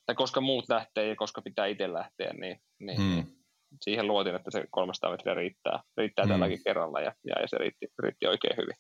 tai 0.07 0.15
koska 0.15 0.41
muut 0.41 0.65
lähtee 0.69 1.09
ja 1.09 1.17
koska 1.17 1.43
pitää 1.43 1.67
itse 1.67 1.93
lähteä, 1.93 2.33
niin, 2.33 2.61
niin, 2.79 2.99
hmm. 2.99 3.15
niin 3.15 3.45
siihen 3.83 4.07
luotin, 4.07 4.35
että 4.35 4.51
se 4.51 4.67
300 4.71 5.11
metriä 5.11 5.35
riittää, 5.35 5.83
riittää 5.97 6.25
hmm. 6.25 6.33
tälläkin 6.33 6.65
kerralla 6.65 7.01
ja, 7.01 7.15
ja, 7.25 7.35
ja 7.41 7.49
se 7.49 7.59
riitti, 7.59 7.87
riitti 7.99 8.27
oikein 8.27 8.57
hyvin. 8.57 8.75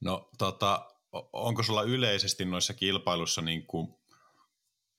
No 0.00 0.28
tota, 0.38 0.90
onko 1.32 1.62
sulla 1.62 1.82
yleisesti 1.82 2.44
noissa 2.44 2.74
kilpailussa 2.74 3.42
niin 3.42 3.66
kuin 3.66 3.94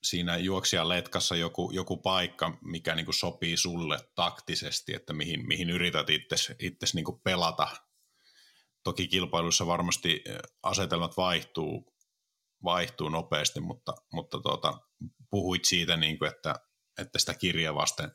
siinä 0.02 0.36
juoksijan 0.36 0.88
letkassa 0.88 1.36
joku, 1.36 1.70
joku 1.70 1.96
paikka, 1.96 2.58
mikä 2.64 2.94
niin 2.94 3.04
kuin 3.04 3.14
sopii 3.14 3.56
sulle 3.56 3.98
taktisesti, 4.14 4.94
että 4.94 5.12
mihin, 5.12 5.46
mihin 5.46 5.70
yrität 5.70 6.06
itse 6.58 6.86
niin 6.94 7.20
pelata? 7.24 7.68
Toki 8.84 9.08
kilpailussa 9.08 9.66
varmasti 9.66 10.22
eh, 10.26 10.38
asetelmat 10.62 11.16
vaihtuu, 11.16 11.94
vaihtuu 12.64 13.08
nopeasti, 13.08 13.60
mutta, 13.60 13.94
mutta 14.12 14.40
tuota, 14.40 14.80
puhuit 15.30 15.64
siitä, 15.64 15.96
niin 15.96 16.18
kuin, 16.18 16.30
että, 16.30 16.54
että 16.98 17.18
sitä 17.18 17.34
kirjaa 17.34 17.74
vasten 17.74 18.10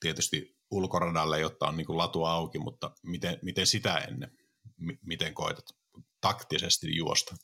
tietysti 0.00 0.58
ulkoradalle, 0.70 1.40
jotta 1.40 1.68
on 1.68 1.76
niin 1.76 1.86
kuin 1.86 1.98
latu 1.98 2.24
auki, 2.24 2.58
mutta 2.58 2.90
miten, 3.02 3.38
miten 3.42 3.66
sitä 3.66 3.98
ennen, 3.98 4.38
M- 4.76 4.98
miten 5.06 5.34
koetat? 5.34 5.79
Taktisesti 6.20 6.96
juosta? 6.96 7.34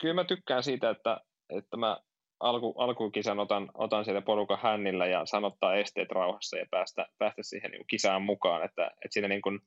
Kyllä 0.00 0.14
mä 0.14 0.24
tykkään 0.24 0.62
siitä, 0.62 0.90
että, 0.90 1.20
että 1.58 1.76
mä 1.76 1.98
alku, 2.40 2.74
alkukisan 2.78 3.38
otan, 3.38 3.70
otan 3.74 4.04
sieltä 4.04 4.22
porukan 4.22 4.58
hännillä 4.62 5.06
ja 5.06 5.26
sanottaa 5.26 5.74
esteet 5.74 6.10
rauhassa 6.10 6.58
ja 6.58 6.66
päästä, 6.70 7.06
päästä 7.18 7.42
siihen 7.42 7.70
niin 7.70 7.86
kisaan 7.86 8.22
mukaan. 8.22 8.64
Että, 8.64 8.86
että 8.86 9.12
siinä 9.12 9.28
niin 9.28 9.42
kuin, 9.42 9.60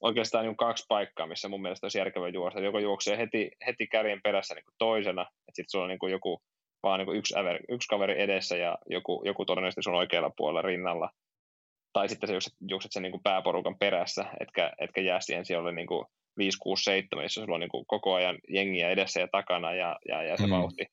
oikeastaan 0.00 0.44
niin 0.44 0.56
kaksi 0.56 0.84
paikkaa, 0.88 1.26
missä 1.26 1.48
mun 1.48 1.62
mielestä 1.62 1.84
olisi 1.84 1.98
järkevä 1.98 2.28
juosta. 2.28 2.60
Joko 2.60 2.78
juoksee 2.78 3.18
heti, 3.18 3.50
heti 3.66 3.86
kärjen 3.86 4.20
perässä 4.22 4.54
niin 4.54 4.64
toisena, 4.78 5.22
että 5.22 5.52
sitten 5.54 5.70
sulla 5.70 5.84
on 5.84 5.88
niin 5.88 6.12
joku 6.12 6.42
vaan 6.82 7.00
niin 7.00 7.16
yksi, 7.16 7.38
äver, 7.38 7.60
yksi 7.68 7.88
kaveri 7.88 8.22
edessä 8.22 8.56
ja 8.56 8.78
joku, 8.90 9.22
joku 9.24 9.44
todennäköisesti 9.44 9.82
sun 9.82 9.94
oikealla 9.94 10.30
puolella 10.36 10.62
rinnalla. 10.62 11.10
Tai 11.92 12.08
sitten 12.08 12.26
sä 12.26 12.32
juokset, 12.32 12.52
juokset 12.68 12.92
sen 12.92 13.02
niin 13.02 13.22
pääporukan 13.22 13.78
perässä, 13.78 14.24
etkä, 14.40 14.72
etkä 14.80 15.00
jää 15.00 15.20
siihen 15.20 15.46
siellä 15.46 15.72
niin 15.72 15.86
kuin 15.86 16.06
5, 16.40 16.58
6, 16.62 16.84
7, 16.84 17.24
jossa 17.24 17.40
sulla 17.40 17.54
on 17.54 17.60
niin 17.60 17.70
kuin 17.70 17.84
koko 17.86 18.14
ajan 18.14 18.38
jengiä 18.48 18.90
edessä 18.90 19.20
ja 19.20 19.28
takana 19.32 19.74
ja, 19.74 19.96
ja, 20.08 20.22
ja 20.22 20.36
se 20.36 20.46
mm. 20.46 20.50
vauhti. 20.50 20.86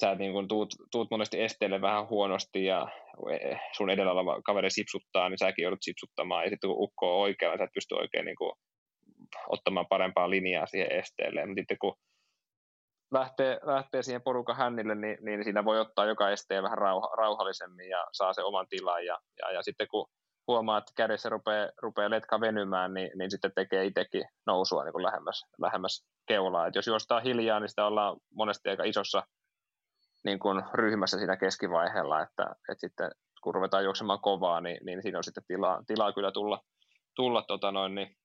Sä 0.00 0.14
niin 0.14 0.32
kuin 0.32 0.48
tuut, 0.48 0.74
tuut 0.92 1.10
monesti 1.10 1.42
esteelle 1.42 1.80
vähän 1.80 2.08
huonosti 2.08 2.64
ja 2.64 2.88
e, 3.32 3.56
sun 3.76 3.90
edellä 3.90 4.12
oleva 4.12 4.42
kaveri 4.42 4.70
sipsuttaa, 4.70 5.28
niin 5.28 5.38
säkin 5.38 5.62
joudut 5.62 5.82
sipsuttamaan. 5.82 6.44
Ja 6.44 6.50
sitten 6.50 6.68
kun 6.68 6.84
ukko 6.84 7.14
on 7.14 7.22
oikealla, 7.22 7.58
sä 7.58 7.64
et 7.64 7.70
pysty 7.74 7.94
oikein 7.94 8.24
niin 8.24 8.36
kuin 8.36 8.52
ottamaan 9.48 9.86
parempaa 9.88 10.30
linjaa 10.30 10.66
siihen 10.66 10.92
esteelle. 10.92 11.46
Mutta 11.46 11.60
sitten 11.60 11.78
kun 11.80 11.94
lähtee, 13.12 13.60
lähtee 13.62 14.02
siihen 14.02 14.22
porukan 14.22 14.56
hännille, 14.56 14.94
niin, 14.94 15.18
niin 15.20 15.44
siinä 15.44 15.64
voi 15.64 15.80
ottaa 15.80 16.06
joka 16.06 16.30
esteen 16.30 16.62
vähän 16.62 16.78
rauha, 16.78 17.08
rauhallisemmin 17.16 17.88
ja 17.88 18.06
saa 18.12 18.32
se 18.32 18.42
oman 18.42 18.66
tilan. 18.68 19.06
Ja, 19.06 19.18
ja, 19.42 19.52
ja 19.52 19.62
sitten 19.62 19.88
kun 19.90 20.06
huomaa, 20.46 20.78
että 20.78 20.92
kädessä 20.96 21.28
rupeaa, 21.28 21.68
rupeaa 21.82 22.10
letka 22.10 22.40
venymään, 22.40 22.94
niin, 22.94 23.10
niin 23.18 23.30
sitten 23.30 23.52
tekee 23.54 23.84
itsekin 23.84 24.24
nousua 24.46 24.84
niin 24.84 24.92
kuin 24.92 25.02
lähemmäs, 25.02 25.44
lähemmäs 25.58 26.04
keulaa. 26.26 26.66
Et 26.66 26.74
jos 26.74 26.86
juostaa 26.86 27.20
hiljaa, 27.20 27.60
niin 27.60 27.68
sitä 27.68 27.86
ollaan 27.86 28.16
monesti 28.34 28.68
aika 28.68 28.84
isossa 28.84 29.22
niin 30.24 30.38
kuin 30.38 30.62
ryhmässä 30.74 31.18
siinä 31.18 31.36
keskivaiheella, 31.36 32.22
että, 32.22 32.42
että 32.68 32.80
sitten 32.80 33.10
kun 33.42 33.54
ruvetaan 33.54 33.84
juoksemaan 33.84 34.20
kovaa, 34.20 34.60
niin, 34.60 34.78
niin 34.86 35.02
siinä 35.02 35.18
on 35.18 35.24
sitten 35.24 35.44
tilaa, 35.46 35.82
tilaa 35.86 36.12
kyllä 36.12 36.32
tulla, 36.32 36.62
tulla 37.14 37.42
tota 37.42 37.72
noin, 37.72 37.94
niin 37.94 38.16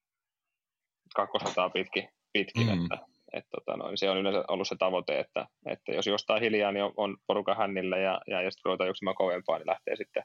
kakkosataa 1.16 1.70
pitkin, 1.70 2.10
pitkin 2.34 2.68
mm. 2.68 2.74
että, 2.74 2.98
että 3.34 3.50
tota 3.52 3.78
noin, 3.78 3.98
se 3.98 4.10
on 4.10 4.18
yleensä 4.18 4.44
ollut 4.48 4.68
se 4.68 4.76
tavoite, 4.80 5.20
että, 5.20 5.48
että 5.66 5.92
jos 5.92 6.08
jostain 6.08 6.42
hiljaa, 6.42 6.72
niin 6.72 6.84
on, 6.84 6.94
on 6.98 7.18
porukan 7.28 7.58
hännillä 7.58 7.98
ja, 7.98 8.22
ja, 8.28 8.52
sitten 8.52 8.66
ruvetaan 8.66 8.88
juoksemaan 8.88 9.16
kovempaa, 9.16 9.58
niin 9.58 9.68
lähtee 9.68 9.96
sitten 9.96 10.24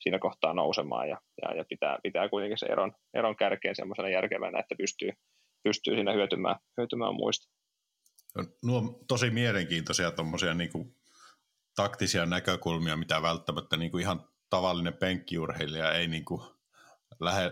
siinä 0.00 0.18
kohtaa 0.18 0.54
nousemaan 0.54 1.08
ja, 1.08 1.20
ja, 1.42 1.56
ja 1.56 1.64
pitää, 1.68 1.98
pitää 2.02 2.28
kuitenkin 2.28 2.58
se 2.58 2.66
eron, 2.66 2.92
eron 3.14 3.36
kärkeen 3.36 3.76
semmoisena 3.76 4.08
järkevänä, 4.08 4.58
että 4.58 4.74
pystyy, 4.78 5.10
pystyy 5.62 5.94
siinä 5.94 6.12
hyötymään, 6.12 6.56
hyötymään 6.76 7.14
muista. 7.14 7.52
Nuo 8.64 9.04
tosi 9.08 9.30
mielenkiintoisia 9.30 10.10
tuommoisia 10.10 10.54
niin 10.54 10.96
taktisia 11.76 12.26
näkökulmia, 12.26 12.96
mitä 12.96 13.22
välttämättä 13.22 13.76
niin 13.76 13.90
kuin 13.90 14.02
ihan 14.02 14.28
tavallinen 14.50 14.94
penkkiurheilija 14.94 15.92
ei 15.92 16.06
niin 16.06 16.24
kuin 16.24 16.42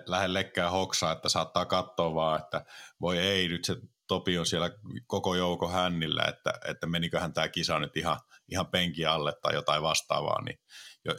lähde 0.06 0.32
lekkää 0.32 0.70
hoksaa, 0.70 1.12
että 1.12 1.28
saattaa 1.28 1.66
katsoa 1.66 2.14
vaan, 2.14 2.40
että 2.40 2.64
voi 3.00 3.18
ei, 3.18 3.48
nyt 3.48 3.64
se 3.64 3.76
Topi 4.08 4.38
on 4.38 4.46
siellä 4.46 4.70
koko 5.06 5.34
joukko 5.34 5.68
hännillä, 5.68 6.22
että, 6.28 6.52
että 6.68 6.86
meniköhän 6.86 7.32
tämä 7.32 7.48
kisa 7.48 7.78
nyt 7.78 7.96
ihan, 7.96 8.20
ihan 8.48 8.66
penki 8.66 9.06
alle 9.06 9.32
tai 9.42 9.54
jotain 9.54 9.82
vastaavaa, 9.82 10.42
niin 10.42 10.58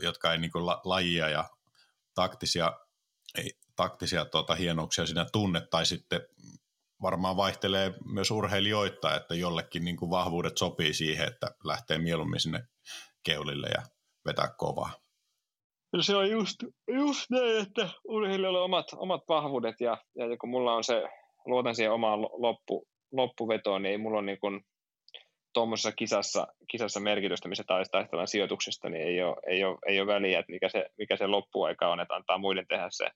jotka 0.01 0.31
ei 0.31 0.37
niin 0.37 0.51
kuin 0.51 0.65
lajia 0.65 1.29
ja 1.29 1.49
taktisia, 2.15 2.73
ei, 3.37 3.51
taktisia 3.75 4.25
tuota, 4.25 4.55
hienouksia 4.55 5.05
siinä 5.05 5.25
tunne, 5.31 5.61
tai 5.71 5.85
sitten 5.85 6.21
varmaan 7.01 7.37
vaihtelee 7.37 7.93
myös 8.13 8.31
urheilijoita, 8.31 9.15
että 9.15 9.35
jollekin 9.35 9.85
niin 9.85 9.97
kuin 9.97 10.11
vahvuudet 10.11 10.57
sopii 10.57 10.93
siihen, 10.93 11.27
että 11.27 11.47
lähtee 11.63 11.97
mieluummin 11.97 12.39
sinne 12.39 12.63
keulille 13.23 13.67
ja 13.67 13.81
vetää 14.25 14.47
kovaa. 14.57 14.93
No 15.93 16.01
se 16.01 16.15
on 16.15 16.29
just, 16.29 16.55
just 16.87 17.29
näin, 17.29 17.61
että 17.61 17.89
urheilijoilla 18.07 18.59
on 18.59 18.65
omat, 18.65 18.85
omat 18.95 19.21
vahvuudet 19.29 19.75
ja, 19.81 19.97
ja 20.15 20.37
kun 20.37 20.49
mulla 20.49 20.73
on 20.73 20.83
se, 20.83 21.03
luotan 21.45 21.75
siihen 21.75 21.91
omaan 21.91 22.21
loppu, 22.21 22.87
loppuvetoon, 23.11 23.81
niin 23.81 24.01
mulla 24.01 24.19
on 24.19 24.25
niin 24.25 24.39
kuin 24.39 24.61
tuommoisessa 25.53 25.91
kisassa, 25.91 26.47
kisassa 26.71 26.99
merkitystä, 26.99 27.47
missä 27.49 27.63
taistellaan 27.67 28.27
sijoituksesta, 28.27 28.89
niin 28.89 29.07
ei 29.07 29.23
ole, 29.23 29.35
ei 29.47 29.63
ole, 29.63 29.77
ei 29.87 29.99
ole 29.99 30.13
väliä, 30.13 30.39
että 30.39 30.51
mikä 30.51 30.69
se, 30.69 30.85
mikä 30.97 31.17
se 31.17 31.27
loppuaika 31.27 31.87
on, 31.87 31.99
että 31.99 32.15
antaa 32.15 32.37
muiden 32.37 32.67
tehdä 32.67 32.87
se 32.89 33.09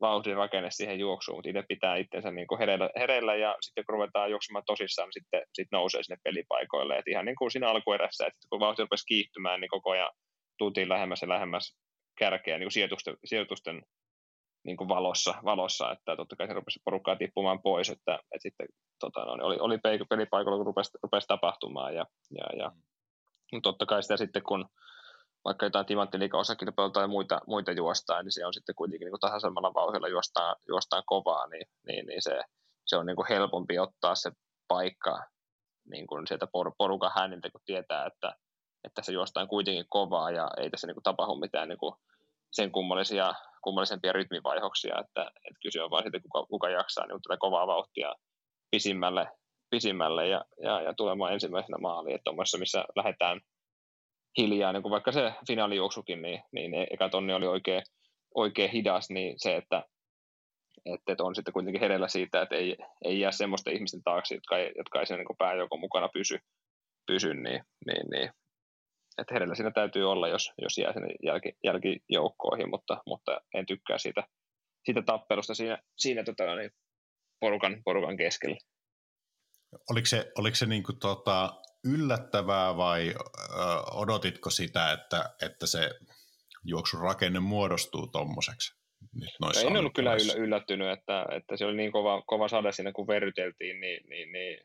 vauhdin 0.00 0.36
rakenne 0.36 0.70
siihen 0.70 0.98
juoksuun, 0.98 1.38
mutta 1.38 1.48
itse 1.48 1.62
pitää 1.68 1.96
itsensä 1.96 2.30
niin 2.30 2.46
kuin 2.46 2.58
hereillä, 2.58 2.90
hereillä, 2.98 3.34
ja 3.34 3.56
sitten 3.60 3.84
kun 3.84 3.92
ruvetaan 3.92 4.30
juoksemaan 4.30 4.64
tosissaan, 4.66 5.06
niin 5.06 5.12
sitten, 5.12 5.42
sitten 5.52 5.76
nousee 5.76 6.02
sinne 6.02 6.18
pelipaikoille. 6.24 6.98
Et 6.98 7.08
ihan 7.08 7.24
niin 7.24 7.36
kuin 7.36 7.50
siinä 7.50 7.70
alkuerässä, 7.70 8.26
että 8.26 8.46
kun 8.50 8.60
vauhti 8.60 8.82
rupesi 8.82 9.06
kiihtymään, 9.06 9.60
niin 9.60 9.68
koko 9.68 9.90
ajan 9.90 10.12
tultiin 10.58 10.88
lähemmäs 10.88 11.22
ja 11.22 11.28
lähemmäs 11.28 11.76
kärkeä 12.18 12.58
niin 12.58 12.66
kuin 12.66 12.72
sijoitusten, 12.72 13.16
sijoitusten 13.24 13.82
niin 14.66 14.76
kuin 14.76 14.88
valossa, 14.88 15.34
valossa, 15.44 15.92
että 15.92 16.16
totta 16.16 16.36
kai 16.36 16.46
se 16.46 16.52
rupesi 16.52 16.80
porukkaa 16.84 17.16
tippumaan 17.16 17.62
pois, 17.62 17.90
että, 17.90 18.14
että 18.14 18.42
sitten 18.42 18.66
tota, 19.00 19.24
no, 19.24 19.36
niin 19.36 19.44
oli, 19.44 19.56
oli 19.60 19.78
pelipaikalla, 20.08 20.56
kun 20.56 20.66
rupesi, 20.66 20.90
rupesi 21.02 21.26
tapahtumaan 21.26 21.94
ja, 21.94 22.06
ja, 22.30 22.58
ja 22.58 22.72
mm. 23.52 23.62
totta 23.62 23.86
kai 23.86 24.02
sitä 24.02 24.16
sitten, 24.16 24.42
kun 24.42 24.68
vaikka 25.44 25.66
jotain 25.66 25.86
timanttiliikan 25.86 26.40
osakilpailuja 26.40 26.92
tai 26.92 27.08
muita, 27.08 27.40
muita 27.46 27.72
juostaa, 27.72 28.22
niin 28.22 28.32
se 28.32 28.46
on 28.46 28.54
sitten 28.54 28.74
kuitenkin 28.74 29.06
niin 29.06 29.20
tasaisemmalla 29.20 29.74
vauhdilla 29.74 30.08
juostaan, 30.08 30.56
juostaan 30.68 31.02
kovaa, 31.06 31.46
niin, 31.46 31.66
niin, 31.86 32.06
niin 32.06 32.22
se, 32.22 32.42
se 32.86 32.96
on 32.96 33.06
niin 33.06 33.16
kuin 33.16 33.28
helpompi 33.28 33.78
ottaa 33.78 34.14
se 34.14 34.30
paikka 34.68 35.22
niin 35.90 36.06
kuin 36.06 36.26
sieltä 36.26 36.46
por, 36.46 36.72
porukan 36.78 37.12
hänniltä, 37.14 37.50
kun 37.50 37.60
tietää, 37.64 38.06
että, 38.06 38.34
että 38.84 39.02
se 39.02 39.12
juostaan 39.12 39.48
kuitenkin 39.48 39.86
kovaa 39.88 40.30
ja 40.30 40.50
ei 40.56 40.70
tässä 40.70 40.86
niin 40.86 40.94
kuin 40.94 41.02
tapahdu 41.02 41.34
mitään 41.34 41.68
niin 41.68 41.78
kuin 41.78 41.94
sen 42.52 42.72
kummallisia 42.72 43.34
kummallisempia 43.66 44.12
rytmivaihoksia, 44.12 44.94
että, 45.00 45.22
että 45.22 45.60
kyse 45.62 45.82
on 45.82 45.90
vain 45.90 46.04
siitä, 46.04 46.20
kuka, 46.20 46.46
kuka 46.46 46.68
jaksaa 46.68 47.06
niin 47.06 47.22
tätä 47.22 47.36
kovaa 47.38 47.66
vauhtia 47.66 48.14
pisimmälle, 48.70 49.28
pisimmälle 49.70 50.28
ja, 50.28 50.44
ja, 50.62 50.82
ja 50.82 50.94
tulemaan 50.94 51.32
ensimmäisenä 51.32 51.78
maaliin. 51.78 52.14
Että 52.14 52.24
tuommoisessa, 52.24 52.58
missä 52.58 52.84
lähdetään 52.96 53.40
hiljaa, 54.38 54.72
niin 54.72 54.82
kuin 54.82 54.90
vaikka 54.90 55.12
se 55.12 55.32
finaalijuoksukin, 55.46 56.22
niin, 56.22 56.42
niin 56.52 56.86
eka 56.90 57.08
tonni 57.08 57.32
oli 57.34 57.46
oikein, 57.46 57.82
oikein 58.34 58.70
hidas, 58.70 59.10
niin 59.10 59.34
se, 59.38 59.56
että, 59.56 59.84
että, 60.84 61.12
että 61.12 61.24
on 61.24 61.34
sitten 61.34 61.52
kuitenkin 61.52 61.80
hereillä 61.80 62.08
siitä, 62.08 62.42
että 62.42 62.56
ei, 62.56 62.76
ei 63.04 63.20
jää 63.20 63.32
semmoisten 63.32 63.74
ihmisten 63.74 64.02
taakse, 64.02 64.34
jotka 64.34 64.58
ei, 64.58 64.72
jotka 64.76 65.00
ei 65.00 65.06
siinä 65.06 65.22
niin 65.22 65.38
pääjoukon 65.38 65.80
mukana 65.80 66.08
pysy, 66.08 66.38
pysy 67.06 67.34
niin, 67.34 67.62
niin, 67.86 68.10
niin 68.10 68.30
että 69.18 69.34
hereillä 69.34 69.54
siinä 69.54 69.70
täytyy 69.70 70.10
olla, 70.10 70.28
jos, 70.28 70.52
jos 70.62 70.78
jää 70.78 70.92
sinne 70.92 71.08
jälki, 71.22 71.52
jälkijoukkoihin, 71.64 72.70
mutta, 72.70 73.02
mutta 73.06 73.40
en 73.54 73.66
tykkää 73.66 73.98
siitä, 73.98 74.22
siitä 74.84 75.02
tappelusta 75.02 75.54
siinä, 75.54 75.78
siinä 75.96 76.24
tota, 76.24 76.56
niin 76.56 76.70
porukan, 77.40 77.82
porukan 77.84 78.16
keskellä. 78.16 78.56
Oliko 79.90 80.06
se, 80.06 80.32
oliko 80.38 80.54
se 80.54 80.66
niin 80.66 80.82
kuin, 80.82 80.98
tota, 80.98 81.60
yllättävää 81.94 82.76
vai 82.76 83.08
ö, 83.08 83.54
odotitko 83.92 84.50
sitä, 84.50 84.92
että, 84.92 85.34
että 85.42 85.66
se 85.66 85.90
juoksun 86.64 87.00
rakenne 87.00 87.40
muodostuu 87.40 88.06
tuommoiseksi? 88.06 88.76
No, 89.40 89.50
en 89.66 89.76
ollut 89.76 89.94
kyllä 89.94 90.14
yllä, 90.14 90.32
yllättynyt, 90.36 90.98
että, 90.98 91.26
että 91.30 91.56
se 91.56 91.64
oli 91.64 91.76
niin 91.76 91.92
kova, 91.92 92.22
kova 92.26 92.48
sade 92.48 92.72
siinä, 92.72 92.92
kun 92.92 93.06
verryteltiin, 93.06 93.80
niin, 93.80 94.08
niin, 94.08 94.32
niin 94.32 94.60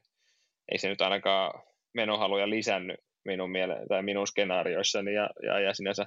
ei 0.71 0.77
se 0.77 0.89
nyt 0.89 1.01
ainakaan 1.01 1.63
menohaluja 1.93 2.49
lisännyt 2.49 2.99
minun, 3.25 3.51
miele- 3.51 3.85
tai 3.89 4.03
minun 4.03 4.27
skenaarioissani 4.27 5.13
ja, 5.13 5.29
ja, 5.43 5.59
ja 5.59 5.73
sinänsä 5.73 6.05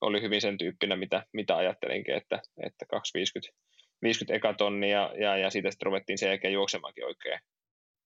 oli 0.00 0.22
hyvin 0.22 0.40
sen 0.40 0.58
tyyppinen, 0.58 0.98
mitä, 0.98 1.24
mitä 1.32 1.56
ajattelinkin, 1.56 2.14
että, 2.14 2.42
että 2.66 2.86
250 2.90 3.62
50 4.02 4.36
eka 4.36 4.54
tonnia 4.54 5.10
ja, 5.18 5.36
ja 5.36 5.50
siitä 5.50 5.70
sitten 5.70 5.86
ruvettiin 5.86 6.18
sen 6.18 6.28
jälkeen 6.28 6.54
juoksemaankin 6.54 7.06
oikein 7.06 7.40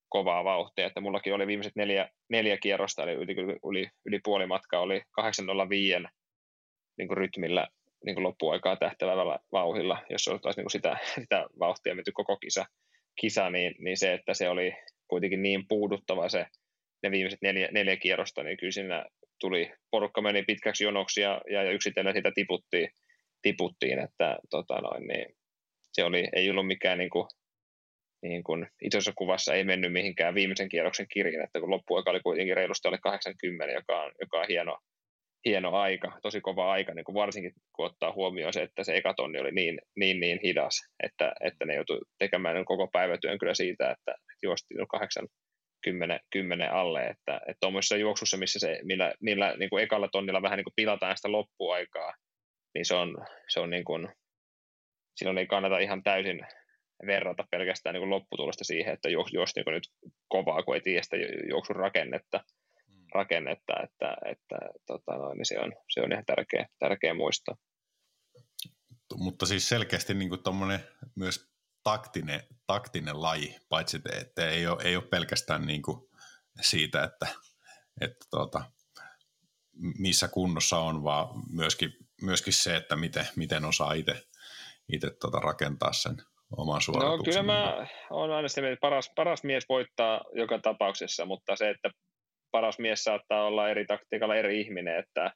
kovaa 0.08 0.44
vauhtia, 0.44 0.86
että 0.86 1.00
mullakin 1.00 1.34
oli 1.34 1.46
viimeiset 1.46 1.76
neljä, 1.76 2.10
neljä 2.30 2.56
kierrosta, 2.56 3.02
eli 3.02 3.12
yli, 3.12 3.34
yli, 3.70 3.88
yli 4.06 4.20
puoli 4.24 4.46
matkaa 4.46 4.80
oli 4.80 5.02
805 5.10 5.94
niin 6.98 7.08
kuin 7.08 7.18
rytmillä 7.18 7.68
niin 8.04 8.14
kuin 8.14 8.22
loppuaikaa 8.22 8.76
tähtävällä 8.76 9.38
vauhilla, 9.52 10.02
jos 10.10 10.28
oltaisiin 10.28 10.62
niin 10.62 10.70
sitä, 10.70 10.98
sitä 11.20 11.46
vauhtia 11.58 11.94
menty 11.94 12.12
koko 12.12 12.36
kisa, 12.36 12.66
kisa 13.20 13.50
niin, 13.50 13.74
niin, 13.78 13.96
se, 13.96 14.12
että 14.12 14.34
se 14.34 14.48
oli 14.48 14.72
kuitenkin 15.08 15.42
niin 15.42 15.64
puuduttava 15.68 16.28
se 16.28 16.46
ne 17.02 17.10
viimeiset 17.10 17.42
neljä, 17.42 17.68
neljä 17.72 17.96
kierrosta, 17.96 18.42
niin 18.42 18.56
kyllä 18.56 18.72
siinä 18.72 19.04
tuli, 19.40 19.72
porukka 19.90 20.22
meni 20.22 20.42
pitkäksi 20.42 20.84
jonoksi 20.84 21.20
ja, 21.20 21.40
ja 21.50 21.70
yksitellen 21.70 22.14
sitä 22.14 22.32
tiputtiin, 22.34 22.88
tiputtiin 23.42 23.98
että 23.98 24.38
tota 24.50 24.80
noin, 24.80 25.06
niin 25.06 25.26
se 25.92 26.04
oli, 26.04 26.28
ei 26.32 26.50
ollut 26.50 26.66
mikään 26.66 26.98
niin 26.98 27.10
kuin, 27.10 27.26
niin 28.22 28.44
kuin 28.44 28.66
isossa 28.82 29.12
kuvassa 29.16 29.54
ei 29.54 29.64
mennyt 29.64 29.92
mihinkään 29.92 30.34
viimeisen 30.34 30.68
kierroksen 30.68 31.06
kirjan, 31.12 31.44
että 31.44 31.60
kun 31.60 31.70
loppuaika 31.70 32.10
oli 32.10 32.20
kuitenkin 32.20 32.56
reilusti 32.56 32.88
alle 32.88 32.98
80, 33.02 33.74
joka 33.74 34.02
on, 34.02 34.12
joka 34.20 34.40
on 34.40 34.46
hieno, 34.48 34.78
hieno 35.44 35.70
aika, 35.70 36.18
tosi 36.22 36.40
kova 36.40 36.72
aika, 36.72 36.94
niin 36.94 37.04
kuin 37.04 37.14
varsinkin 37.14 37.52
kun 37.76 37.86
ottaa 37.86 38.12
huomioon 38.12 38.52
se, 38.52 38.62
että 38.62 38.84
se 38.84 38.96
ekatonni 38.96 39.40
oli 39.40 39.52
niin, 39.52 39.78
niin, 39.96 40.20
niin 40.20 40.38
hidas, 40.42 40.74
että, 41.02 41.32
että 41.44 41.64
ne 41.64 41.74
joutui 41.74 42.00
tekemään 42.18 42.64
koko 42.64 42.88
päivätyön 42.92 43.38
kyllä 43.38 43.54
siitä, 43.54 43.90
että 43.90 44.14
juostiin 44.42 44.88
8, 44.88 45.26
10, 45.86 46.20
10 46.30 46.72
alle, 46.72 47.06
että, 47.06 47.36
että 47.36 47.60
tuommoisessa 47.60 47.96
juoksussa, 47.96 48.36
missä 48.36 48.58
se, 48.58 48.80
millä, 48.82 49.14
millä 49.20 49.56
niin 49.56 49.70
kuin 49.70 49.82
ekalla 49.82 50.08
tonnilla 50.08 50.42
vähän 50.42 50.56
niin 50.56 50.64
kuin 50.64 50.76
pilataan 50.76 51.16
sitä 51.16 51.32
loppuaikaa, 51.32 52.14
niin 52.74 52.86
se 52.86 52.94
on, 52.94 53.16
se 53.48 53.60
on 53.60 53.70
niin 53.70 53.84
kuin, 53.84 54.08
silloin 55.16 55.38
ei 55.38 55.46
kannata 55.46 55.78
ihan 55.78 56.02
täysin 56.02 56.40
verrata 57.06 57.44
pelkästään 57.50 57.94
niin 57.94 58.00
kuin 58.00 58.10
lopputulosta 58.10 58.64
siihen, 58.64 58.94
että 58.94 59.08
jos, 59.08 59.32
jos 59.32 59.50
niin 59.56 59.64
nyt 59.66 60.12
kovaa, 60.28 60.62
kun 60.62 60.74
ei 60.74 60.80
tiedä 60.80 61.02
sitä 61.02 61.16
juoksun 61.50 61.76
rakennetta, 61.76 62.44
mm. 62.88 63.06
rakennetta 63.14 63.74
että, 63.82 64.16
että 64.24 64.58
tota 64.86 65.16
noin, 65.16 65.38
niin 65.38 65.46
se, 65.46 65.60
on, 65.60 65.72
se 65.90 66.00
on 66.00 66.12
ihan 66.12 66.24
tärkeä, 66.26 66.66
tärkeä 66.78 67.14
muistaa. 67.14 67.56
Mutta 69.16 69.46
siis 69.46 69.68
selkeästi 69.68 70.14
niin 70.14 70.28
kuin 70.28 70.40
myös 71.14 71.50
taktinen, 71.84 72.40
taktinen 72.66 73.22
laji, 73.22 73.56
paitsi 73.68 73.96
että, 73.96 74.18
että 74.20 74.48
ei, 74.48 74.66
ole, 74.66 74.82
ei 74.82 74.96
ole 74.96 75.04
pelkästään 75.04 75.66
niin 75.66 75.82
kuin 75.82 76.08
siitä, 76.60 77.04
että, 77.04 77.26
että 78.00 78.26
tuota, 78.30 78.62
missä 79.98 80.28
kunnossa 80.28 80.78
on, 80.78 81.04
vaan 81.04 81.28
myöskin, 81.50 81.92
myöskin 82.22 82.52
se, 82.52 82.76
että 82.76 82.96
miten, 82.96 83.26
miten 83.36 83.64
osaa 83.64 83.92
itse, 83.92 84.22
itse 84.92 85.10
tuota 85.20 85.38
rakentaa 85.38 85.92
sen 85.92 86.16
oman 86.56 86.80
suorituksen. 86.80 87.16
No 87.16 87.24
kyllä 87.24 87.42
mä 87.42 87.86
olen 88.10 88.36
aina 88.36 88.48
sitä, 88.48 88.68
että 88.68 88.80
paras, 88.80 89.12
paras 89.16 89.44
mies 89.44 89.64
voittaa 89.68 90.20
joka 90.34 90.58
tapauksessa, 90.58 91.24
mutta 91.24 91.56
se, 91.56 91.70
että 91.70 91.90
paras 92.50 92.78
mies 92.78 93.04
saattaa 93.04 93.44
olla 93.44 93.68
eri 93.68 93.86
taktiikalla 93.86 94.36
eri 94.36 94.60
ihminen, 94.60 94.98
että 94.98 95.32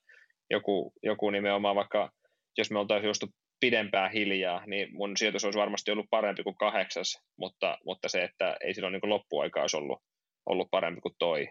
joku, 0.50 0.92
joku 1.02 1.30
nimenomaan 1.30 1.76
vaikka, 1.76 2.10
jos 2.58 2.70
me 2.70 2.78
oltaisiin 2.78 3.06
juostu 3.06 3.26
pidempään 3.60 4.12
hiljaa, 4.12 4.66
niin 4.66 4.88
mun 4.92 5.16
sijoitus 5.16 5.44
olisi 5.44 5.58
varmasti 5.58 5.90
ollut 5.90 6.10
parempi 6.10 6.42
kuin 6.42 6.56
kahdeksas, 6.56 7.22
mutta, 7.36 7.78
mutta 7.84 8.08
se, 8.08 8.24
että 8.24 8.56
ei 8.60 8.74
silloin 8.74 8.92
niin 8.92 9.10
loppuaika 9.10 9.60
olisi 9.60 9.76
ollut, 9.76 10.02
ollut 10.46 10.68
parempi 10.70 11.00
kuin 11.00 11.14
toi. 11.18 11.48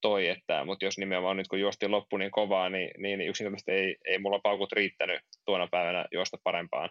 toi 0.00 0.28
että, 0.28 0.64
mutta 0.64 0.84
jos 0.84 0.98
nimenomaan 0.98 1.36
nyt 1.36 1.48
kun 1.48 1.60
juostiin 1.60 1.90
loppu 1.90 2.16
niin 2.16 2.30
kovaa, 2.30 2.68
niin, 2.68 2.90
niin 2.98 3.20
yksinkertaisesti 3.20 3.72
ei, 3.72 3.96
ei 4.04 4.18
mulla 4.18 4.40
paukut 4.42 4.72
riittänyt 4.72 5.20
tuona 5.44 5.68
päivänä 5.70 6.06
juosta 6.12 6.38
parempaan, 6.44 6.90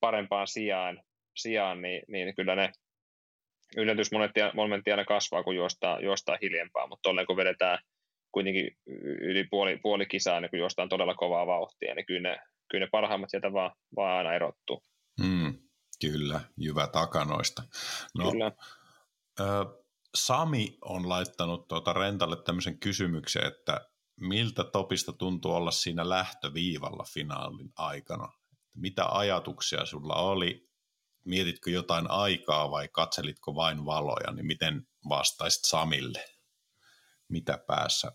parempaan 0.00 0.46
sijaan, 0.46 1.02
sijaan 1.36 1.82
niin, 1.82 2.02
niin 2.08 2.34
kyllä 2.34 2.54
ne 2.54 2.72
yllätysmomentti 3.76 4.90
aina 4.90 5.04
kasvaa, 5.04 5.42
kun 5.42 5.56
juostaa, 5.56 6.00
juostaa 6.00 6.38
hiljempaa, 6.42 6.86
mutta 6.86 7.02
tolleen 7.02 7.26
kun 7.26 7.36
vedetään 7.36 7.78
kuitenkin 8.32 8.76
yli 9.20 9.44
puoli, 9.50 9.78
puoli 9.82 10.06
kisaa, 10.06 10.40
niin 10.40 10.50
kun 10.50 10.58
juostaan 10.58 10.88
todella 10.88 11.14
kovaa 11.14 11.46
vauhtia, 11.46 11.94
niin 11.94 12.06
kyllä 12.06 12.28
ne, 12.28 12.36
kyllä 12.74 12.86
ne 12.86 12.90
parhaimmat 12.90 13.30
sieltä 13.30 13.52
vaan, 13.52 13.70
vaan 13.96 14.16
aina 14.16 14.34
erottuu. 14.34 14.82
Mm, 15.20 15.58
kyllä, 16.00 16.40
jyvä 16.56 16.86
takanoista. 16.86 17.62
No, 18.18 18.30
kyllä. 18.30 18.52
Ö, 19.40 19.44
Sami 20.14 20.78
on 20.80 21.08
laittanut 21.08 21.68
tuota 21.68 21.92
Rentalle 21.92 22.36
tämmöisen 22.42 22.78
kysymyksen, 22.78 23.46
että 23.46 23.88
miltä 24.20 24.64
Topista 24.64 25.12
tuntuu 25.12 25.52
olla 25.52 25.70
siinä 25.70 26.08
lähtöviivalla 26.08 27.04
finaalin 27.14 27.72
aikana? 27.76 28.32
Mitä 28.74 29.06
ajatuksia 29.06 29.86
sulla 29.86 30.14
oli? 30.14 30.68
Mietitkö 31.24 31.70
jotain 31.70 32.10
aikaa 32.10 32.70
vai 32.70 32.88
katselitko 32.88 33.54
vain 33.54 33.84
valoja? 33.84 34.32
Niin 34.32 34.46
miten 34.46 34.86
vastaisit 35.08 35.64
Samille? 35.64 36.24
Mitä 37.28 37.58
päässä 37.66 38.12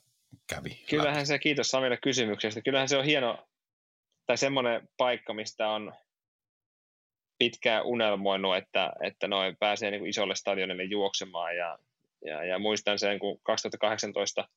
kävi? 0.47 0.83
Kyllähän 0.89 1.15
läpi? 1.15 1.25
se, 1.25 1.39
kiitos 1.39 1.67
Samille 1.67 1.97
kysymyksestä. 1.97 2.61
Kyllähän 2.61 2.89
se 2.89 2.97
on 2.97 3.05
hieno, 3.05 3.48
tai 4.29 4.37
semmoinen 4.37 4.89
paikka, 4.97 5.33
mistä 5.33 5.69
on 5.69 5.93
pitkään 7.39 7.85
unelmoinut, 7.85 8.57
että, 8.57 8.91
että 9.03 9.27
noin 9.27 9.57
pääsee 9.59 9.91
niin 9.91 9.99
kuin 9.99 10.09
isolle 10.09 10.35
stadionille 10.35 10.83
juoksemaan. 10.83 11.55
Ja, 11.55 11.77
ja, 12.25 12.43
ja 12.43 12.59
muistan 12.59 12.99
sen, 12.99 13.19
kun 13.19 13.39
2018 13.43 14.47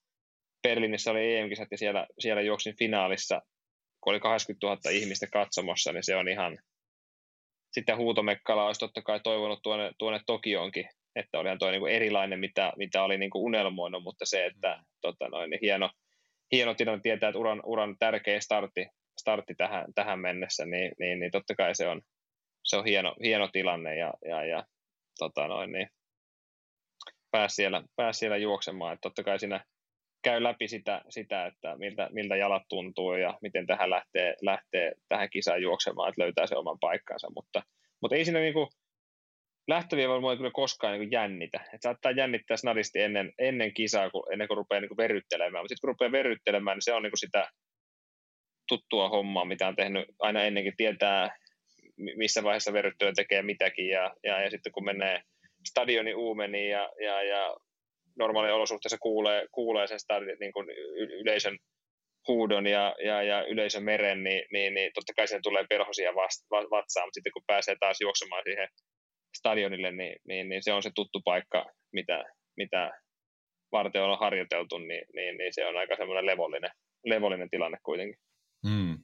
Berliinissä 0.63 1.11
oli 1.11 1.37
EM-kisat 1.37 1.69
ja 1.71 1.79
siellä, 1.79 2.07
siellä 2.19 2.43
juoksin 2.43 2.77
finaalissa, 2.79 3.43
kun 4.01 4.13
oli 4.13 4.21
80 4.21 4.67
000 4.67 4.81
ihmistä 4.91 5.27
katsomossa, 5.33 5.93
niin 5.93 6.05
se 6.05 6.17
on 6.17 6.29
ihan, 6.29 6.59
sitten 7.71 7.97
huutomekkala 7.97 8.67
olisi 8.67 8.81
totta 8.81 9.03
kai 9.03 9.21
toivonut 9.21 9.61
tuonne, 9.63 9.91
tuonne 9.99 10.21
Tokioonkin, 10.27 10.89
että 11.17 11.39
olihan 11.39 11.59
toi 11.59 11.73
niin 11.73 11.81
kuin 11.81 11.93
erilainen, 11.93 12.39
mitä, 12.39 12.73
mitä 12.77 13.03
oli 13.03 13.19
niin 13.19 13.31
kuin 13.31 13.43
unelmoinut, 13.43 14.03
mutta 14.03 14.27
se, 14.27 14.47
että 14.47 14.77
mm. 14.77 14.85
tota 15.01 15.29
noin, 15.29 15.51
niin 15.51 15.61
hieno, 15.63 15.91
hieno 16.53 16.75
tilanne 16.75 17.01
tietää, 17.03 17.29
että 17.29 17.39
uran, 17.39 17.63
uran 17.65 17.97
tärkeä 17.99 18.41
startti, 18.41 18.87
startti 19.23 19.55
tähän, 19.55 19.85
tähän 19.95 20.21
mennessä, 20.21 20.67
niin, 20.67 20.93
niin, 20.99 21.21
niin 21.21 21.31
totta 21.31 21.55
kai 21.55 21.75
se 21.75 21.89
on, 21.89 22.03
se 22.65 22.77
on 22.77 22.85
hieno, 22.85 23.15
hieno 23.23 23.49
tilanne 23.53 23.97
ja, 23.97 24.13
ja, 24.25 24.45
ja 24.45 24.65
tota 25.19 25.49
noin, 25.49 25.73
niin 25.73 25.89
pääsi 27.31 27.55
siellä, 27.55 27.83
pääsi 27.97 28.19
siellä 28.19 28.37
juoksemaan. 28.37 28.93
Että 28.93 29.03
totta 29.03 29.23
kai 29.23 29.39
siinä 29.39 29.65
käy 30.25 30.43
läpi 30.43 30.69
sitä, 30.69 31.03
sitä 31.09 31.47
että 31.47 31.77
miltä, 31.77 32.09
miltä 32.13 32.37
jalat 32.37 32.63
tuntuu 32.69 33.15
ja 33.17 33.39
miten 33.43 33.67
tähän 33.67 33.91
lähtee, 33.91 34.35
lähtee 34.43 34.93
tähän 35.09 35.31
kisaan 35.31 35.63
juoksemaan, 35.63 36.09
että 36.09 36.23
löytää 36.23 36.47
se 36.47 36.57
oman 36.57 36.79
paikkansa. 36.81 37.29
Mutta, 37.35 37.63
mutta 38.03 38.17
ei 38.17 38.25
siinä 38.25 38.41
niin 38.41 38.55
kuin, 38.55 38.69
lähtöviivalla 39.69 40.21
mua 40.21 40.31
ei 40.31 40.37
kyllä 40.37 40.51
koskaan 40.55 40.99
niin 40.99 41.11
jännitä. 41.11 41.61
Et 41.75 41.83
saattaa 41.83 42.13
jännittää 42.13 42.57
snadisti 42.57 43.01
ennen, 43.01 43.33
ennen 43.39 43.75
kisaa, 43.75 44.11
kun, 44.11 44.33
ennen 44.33 44.49
kuin 44.49 44.57
rupeaa 44.57 44.81
niin 44.81 44.89
kuin 44.89 44.97
verryttelemään. 44.97 45.65
Mutta 45.65 45.73
sitten 45.73 45.81
kun 45.81 45.89
rupeaa 45.89 46.13
verryttelemään, 46.13 46.77
niin 46.77 46.83
se 46.83 46.93
on 46.93 47.03
niin 47.03 47.11
kuin 47.11 47.19
sitä 47.19 47.51
tuttua 48.73 49.09
hommaa, 49.09 49.45
mitä 49.45 49.69
on 49.69 49.77
tehnyt 49.77 50.09
aina 50.19 50.43
ennenkin. 50.43 50.77
Tietää, 50.77 51.37
missä 51.97 52.43
vaiheessa 52.43 52.73
verryttelyä 52.73 53.13
tekee 53.17 53.43
mitäkin. 53.43 53.89
Ja, 53.89 54.15
ja, 54.25 54.43
ja 54.43 54.51
sitten 54.51 54.73
kun 54.73 54.85
menee 54.85 55.21
stadionin 55.69 56.17
uumeniin 56.17 56.71
ja, 56.71 56.93
ja, 57.05 57.23
ja 57.23 57.57
normaali 58.19 58.51
olosuhteessa 58.53 58.99
kuulee, 58.99 59.47
kuulee 59.53 59.87
sen 59.87 60.01
stadion, 60.01 60.37
niin 60.41 60.53
kuin 60.53 60.67
yleisön 61.21 61.59
huudon 62.29 62.67
ja, 62.67 62.95
ja, 63.05 63.23
ja 63.23 63.45
yleisön 63.45 63.83
meren, 63.83 64.25
niin, 64.25 64.45
niin, 64.53 64.75
niin 64.75 64.91
totta 64.95 65.13
kai 65.17 65.29
sen 65.29 65.43
tulee 65.43 65.65
perhosia 65.69 66.15
vatsaan, 66.51 67.07
mutta 67.07 67.15
sitten 67.15 67.33
kun 67.33 67.43
pääsee 67.47 67.77
taas 67.81 68.01
juoksemaan 68.01 68.43
siihen 68.45 68.69
stadionille, 69.39 69.93
niin, 69.93 70.17
niin, 70.29 70.49
niin 70.49 70.63
se 70.63 70.73
on 70.73 70.83
se 70.83 70.91
tuttu 70.95 71.21
paikka, 71.25 71.67
mitä, 71.93 72.25
mitä 72.57 72.91
varten 73.73 74.03
on 74.03 74.19
harjoiteltu, 74.19 74.79
niin, 74.79 75.05
niin, 75.15 75.39
niin 75.39 75.55
se 75.55 75.67
on 75.67 75.77
aika 75.77 75.97
semmoinen 75.97 76.27
levollinen, 76.27 76.71
levollinen 77.05 77.51
tilanne 77.51 77.79
kuitenkin. 77.85 78.17
Hmm. 78.69 78.99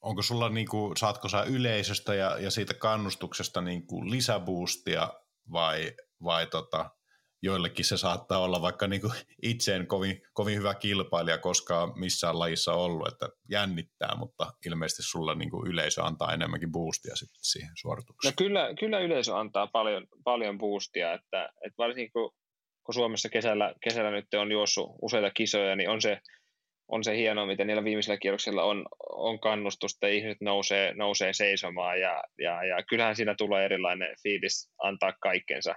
Onko 0.00 0.22
sulla, 0.22 0.48
niin 0.48 0.68
kuin, 0.68 0.96
saatko 0.96 1.28
sä 1.28 1.42
yleisöstä 1.42 2.14
ja, 2.14 2.38
ja 2.38 2.50
siitä 2.50 2.74
kannustuksesta 2.74 3.60
niin 3.60 3.86
kuin 3.86 4.10
lisäboostia 4.10 5.12
vai, 5.52 5.92
vai 6.22 6.46
tota, 6.46 6.90
joillekin 7.42 7.84
se 7.84 7.96
saattaa 7.96 8.38
olla 8.38 8.62
vaikka 8.62 8.86
niin 8.86 9.00
kuin 9.00 9.12
itseen 9.42 9.86
kovin, 9.86 10.22
kovin 10.32 10.58
hyvä 10.58 10.74
kilpailija 10.74 11.38
koskaan 11.38 11.98
missään 11.98 12.38
lajissa 12.38 12.72
ollut, 12.72 13.08
että 13.08 13.28
jännittää, 13.50 14.16
mutta 14.16 14.52
ilmeisesti 14.66 15.02
sulla 15.02 15.34
niin 15.34 15.50
kuin 15.50 15.68
yleisö 15.68 16.04
antaa 16.04 16.32
enemmänkin 16.32 16.72
boostia 16.72 17.16
sitten 17.16 17.44
siihen 17.44 17.70
suoritukseen. 17.80 18.32
No 18.32 18.34
kyllä, 18.38 18.74
kyllä 18.80 18.98
yleisö 18.98 19.38
antaa 19.38 19.66
paljon, 19.66 20.06
paljon 20.24 20.58
boostia, 20.58 21.12
että, 21.12 21.44
että 21.44 21.78
varsinkin 21.78 22.12
kun, 22.12 22.32
kun 22.84 22.94
Suomessa 22.94 23.28
kesällä, 23.28 23.74
kesällä 23.82 24.10
nyt 24.10 24.34
on 24.34 24.52
juossut 24.52 24.90
useita 25.02 25.30
kisoja, 25.30 25.76
niin 25.76 25.90
on 25.90 26.02
se, 26.02 26.20
on 26.88 27.04
se 27.04 27.16
hienoa, 27.16 27.46
miten 27.46 27.66
niillä 27.66 27.84
viimeisillä 27.84 28.16
kierroksilla 28.16 28.62
on, 28.64 28.86
on 29.10 29.40
kannustusta, 29.40 30.06
ihmiset 30.06 30.40
nousee, 30.40 30.94
nousee 30.94 31.32
seisomaan 31.32 32.00
ja, 32.00 32.22
ja, 32.38 32.64
ja 32.64 32.82
kyllähän 32.88 33.16
siinä 33.16 33.34
tulee 33.38 33.64
erilainen 33.64 34.14
fiilis 34.22 34.70
antaa 34.82 35.12
kaikkensa 35.20 35.74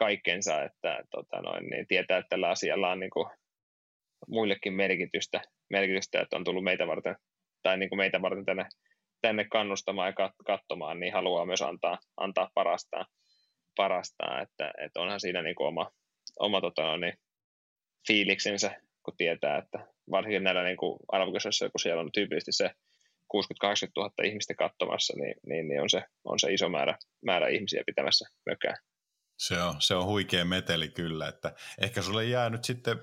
kaikkensa, 0.00 0.62
että 0.62 1.02
tota 1.10 1.40
noin, 1.42 1.70
niin 1.70 1.86
tietää, 1.86 2.18
että 2.18 2.28
tällä 2.28 2.48
asialla 2.48 2.90
on 2.90 3.00
niin 3.00 3.10
kuin 3.10 3.26
muillekin 4.28 4.72
merkitystä, 4.72 5.42
merkitystä, 5.70 6.20
että 6.20 6.36
on 6.36 6.44
tullut 6.44 6.64
meitä 6.64 6.86
varten, 6.86 7.16
tai 7.62 7.78
niin 7.78 7.88
kuin 7.88 7.96
meitä 7.96 8.22
varten 8.22 8.44
tänne, 8.44 8.66
tänne 9.20 9.44
kannustamaan 9.44 10.14
ja 10.18 10.30
katsomaan, 10.46 11.00
niin 11.00 11.12
haluaa 11.12 11.46
myös 11.46 11.62
antaa, 11.62 11.98
antaa 12.16 12.50
parastaan, 12.54 13.06
parastaan 13.76 14.42
että, 14.42 14.72
että 14.84 15.00
onhan 15.00 15.20
siinä 15.20 15.42
niin 15.42 15.54
kuin 15.54 15.68
oma, 15.68 15.90
oma 16.38 16.60
tota 16.60 16.82
noin, 16.82 17.12
fiiliksensä, 18.06 18.80
kun 19.02 19.14
tietää, 19.16 19.58
että 19.58 19.86
varsinkin 20.10 20.44
näillä 20.44 20.62
niin 20.62 20.76
kuin 20.76 20.98
arvokisoissa, 21.08 21.70
kun 21.70 21.80
siellä 21.80 22.00
on 22.00 22.12
tyypillisesti 22.12 22.52
se 22.52 22.70
60-80 23.36 23.90
000 23.96 24.10
ihmistä 24.24 24.54
katsomassa, 24.54 25.14
niin, 25.16 25.34
niin, 25.46 25.68
niin 25.68 25.82
on, 25.82 25.90
se, 25.90 26.02
on 26.24 26.38
se 26.38 26.52
iso 26.52 26.68
määrä, 26.68 26.98
määrä 27.24 27.48
ihmisiä 27.48 27.82
pitämässä 27.86 28.28
mökää. 28.46 28.76
Se 29.38 29.62
on, 29.62 29.74
se 29.78 29.94
on 29.94 30.06
huikea 30.06 30.44
meteli 30.44 30.88
kyllä, 30.88 31.28
että 31.28 31.54
ehkä 31.80 32.02
sulle 32.02 32.24
jää 32.24 32.50
nyt 32.50 32.64
sitten 32.64 32.96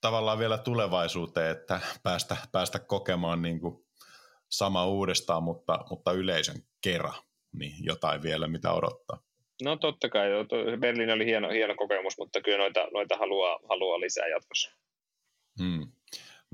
tavallaan 0.00 0.38
vielä 0.38 0.58
tulevaisuuteen, 0.58 1.50
että 1.50 1.80
päästä, 2.02 2.36
päästä 2.52 2.78
kokemaan 2.78 3.42
niin 3.42 3.60
kuin 3.60 3.84
sama 4.48 4.86
uudestaan, 4.86 5.42
mutta, 5.42 5.78
mutta 5.90 6.12
yleisön 6.12 6.56
kerran, 6.80 7.14
niin 7.52 7.72
jotain 7.80 8.22
vielä, 8.22 8.48
mitä 8.48 8.72
odottaa. 8.72 9.22
No 9.62 9.76
totta 9.76 10.08
kai, 10.08 10.28
Berliin 10.80 11.10
oli 11.10 11.26
hieno, 11.26 11.50
hieno 11.50 11.74
kokemus, 11.74 12.18
mutta 12.18 12.40
kyllä 12.40 12.58
noita, 12.58 12.88
noita 12.92 13.16
haluaa, 13.16 13.58
haluaa 13.68 14.00
lisää 14.00 14.28
jatkossa. 14.28 14.70
Hmm. 15.62 15.92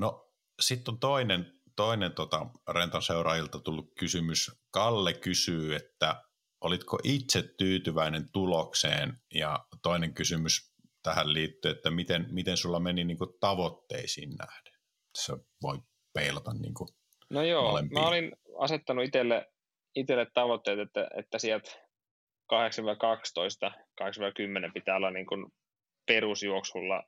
No 0.00 0.30
sitten 0.60 0.92
on 0.94 1.00
toinen, 1.00 1.52
toinen 1.76 2.12
tota, 2.12 2.46
Rentan 2.68 3.02
seuraajilta 3.02 3.58
tullut 3.58 3.92
kysymys. 3.98 4.50
Kalle 4.70 5.12
kysyy, 5.12 5.74
että 5.74 6.22
olitko 6.60 6.98
itse 7.04 7.42
tyytyväinen 7.58 8.32
tulokseen? 8.32 9.22
Ja 9.34 9.66
toinen 9.82 10.14
kysymys 10.14 10.74
tähän 11.02 11.32
liittyy, 11.32 11.70
että 11.70 11.90
miten, 11.90 12.26
miten 12.30 12.56
sulla 12.56 12.80
meni 12.80 13.04
niin 13.04 13.18
kuin 13.18 13.30
tavoitteisiin 13.40 14.30
nähden? 14.30 14.72
Se 15.18 15.32
voi 15.62 15.78
peilata 16.14 16.54
niin 16.54 16.74
kuin 16.74 16.88
No 17.30 17.42
joo, 17.42 17.62
molempiin. 17.62 18.00
mä 18.00 18.08
olin 18.08 18.32
asettanut 18.58 19.04
itselle, 19.04 19.52
itselle 19.94 20.26
tavoitteet, 20.34 20.78
että, 20.78 21.08
että 21.16 21.38
sieltä 21.38 21.70
8-12, 22.52 23.72
8-10 24.68 24.72
pitää 24.74 24.96
olla 24.96 25.10
niin 25.10 25.26
kuin 25.26 25.46
perusjuoksulla 26.06 27.02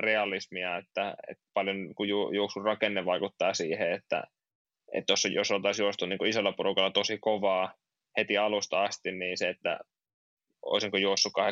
realismia, 0.00 0.76
että, 0.76 1.14
että 1.28 1.44
paljon 1.54 1.94
kun 1.94 2.08
ju, 2.08 2.32
juoksun 2.32 2.64
rakenne 2.64 3.04
vaikuttaa 3.04 3.54
siihen, 3.54 3.92
että, 3.92 4.24
että 4.92 5.12
jos, 5.12 5.24
jos 5.24 5.50
oltaisiin 5.50 5.84
juostu 5.84 6.06
niin 6.06 6.26
isolla 6.26 6.52
porukalla 6.52 6.90
tosi 6.90 7.18
kovaa 7.18 7.74
heti 8.16 8.38
alusta 8.38 8.82
asti, 8.82 9.12
niin 9.12 9.38
se, 9.38 9.48
että 9.48 9.80
olisinko 10.62 10.96
juossut 10.96 11.32
8.16, 11.40 11.44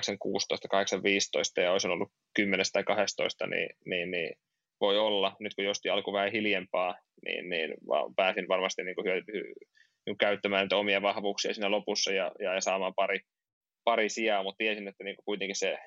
8.15 1.59 1.63
ja 1.63 1.73
olisin 1.73 1.91
ollut 1.91 2.13
10 2.35 2.67
tai 2.73 2.85
12, 2.85 3.47
niin, 3.47 3.69
niin, 3.87 4.11
niin 4.11 4.35
voi 4.81 4.99
olla. 4.99 5.37
Nyt 5.41 5.55
kun 5.55 5.65
josti 5.65 5.89
alkoi 5.91 6.15
vähän 6.15 6.33
hiljempaa, 6.33 6.95
niin, 7.25 7.49
niin 7.49 7.75
pääsin 8.17 8.49
varmasti 8.49 8.83
niin 8.85 8.95
kuin 8.95 9.07
niin 10.07 10.19
käyttämään 10.19 10.69
omia 10.75 11.03
vahvuuksia 11.03 11.55
siinä 11.55 11.71
lopussa 11.71 12.13
ja, 12.13 12.33
ja, 12.39 12.55
ja 12.55 12.61
saamaan 12.61 12.95
pari, 12.95 13.21
pari 13.85 14.09
sijaa, 14.09 14.43
mutta 14.43 14.59
tiesin, 14.59 14.89
että 14.89 15.05
niin 15.05 15.17
kuitenkin 15.25 15.57
se 15.57 15.79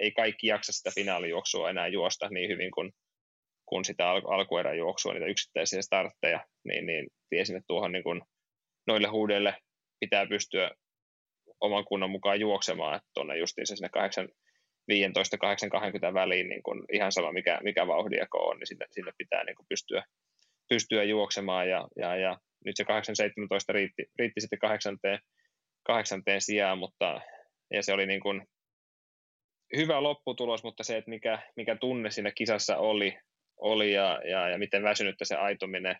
ei 0.00 0.12
kaikki 0.12 0.46
jaksa 0.46 0.72
sitä 0.72 0.90
finaalijuoksua 0.94 1.70
enää 1.70 1.88
juosta 1.88 2.28
niin 2.28 2.50
hyvin 2.50 2.70
kuin, 2.70 2.92
kuin 3.66 3.84
sitä 3.84 4.10
al- 4.10 4.32
alkuerän 4.32 4.78
juoksua, 4.78 5.12
niitä 5.12 5.26
yksittäisiä 5.26 5.82
startteja, 5.82 6.46
niin, 6.64 6.86
niin 6.86 7.06
tiesin, 7.30 7.56
että 7.56 7.66
tuohon 7.66 7.92
niin 7.92 8.04
kuin 8.04 8.22
noille 8.86 9.08
huudeille 9.08 9.54
pitää 10.00 10.26
pystyä 10.26 10.70
oman 11.60 11.84
kunnan 11.84 12.10
mukaan 12.10 12.40
juoksemaan, 12.40 12.96
että 12.96 13.08
tuonne 13.14 13.38
justiinsa 13.38 13.76
sinne 13.76 13.88
8, 13.88 14.28
15-8-20 14.92 16.14
väliin 16.14 16.48
niin 16.48 16.62
kun 16.62 16.84
ihan 16.92 17.12
sama 17.12 17.32
mikä, 17.32 17.58
mikä 17.62 17.86
vauhdiako 17.86 18.48
on, 18.48 18.58
niin 18.58 18.66
sinne, 18.66 18.86
sinne 18.90 19.12
pitää 19.18 19.44
niin 19.44 19.56
pystyä, 19.68 20.02
pystyä 20.68 21.04
juoksemaan 21.04 21.68
ja, 21.68 21.88
ja, 21.96 22.16
ja 22.16 22.38
nyt 22.64 22.76
se 22.76 22.84
8-17 22.84 22.86
riitti, 23.68 24.06
riitti 24.18 24.40
sitten 24.40 24.58
kahdeksanteen, 24.58 25.18
kahdeksanteen 25.86 26.40
sijaan, 26.40 26.78
mutta 26.78 27.20
ja 27.70 27.82
se 27.82 27.92
oli 27.92 28.06
niin 28.06 28.20
kuin 28.20 28.42
hyvä 29.76 30.02
lopputulos, 30.02 30.62
mutta 30.62 30.82
se, 30.82 30.96
että 30.96 31.10
mikä, 31.10 31.38
mikä 31.56 31.76
tunne 31.76 32.10
siinä 32.10 32.30
kisassa 32.30 32.76
oli, 32.76 33.18
oli 33.56 33.92
ja, 33.92 34.20
ja, 34.24 34.48
ja 34.48 34.58
miten 34.58 34.82
väsynyttä 34.82 35.24
se 35.24 35.36
aitominen 35.36 35.96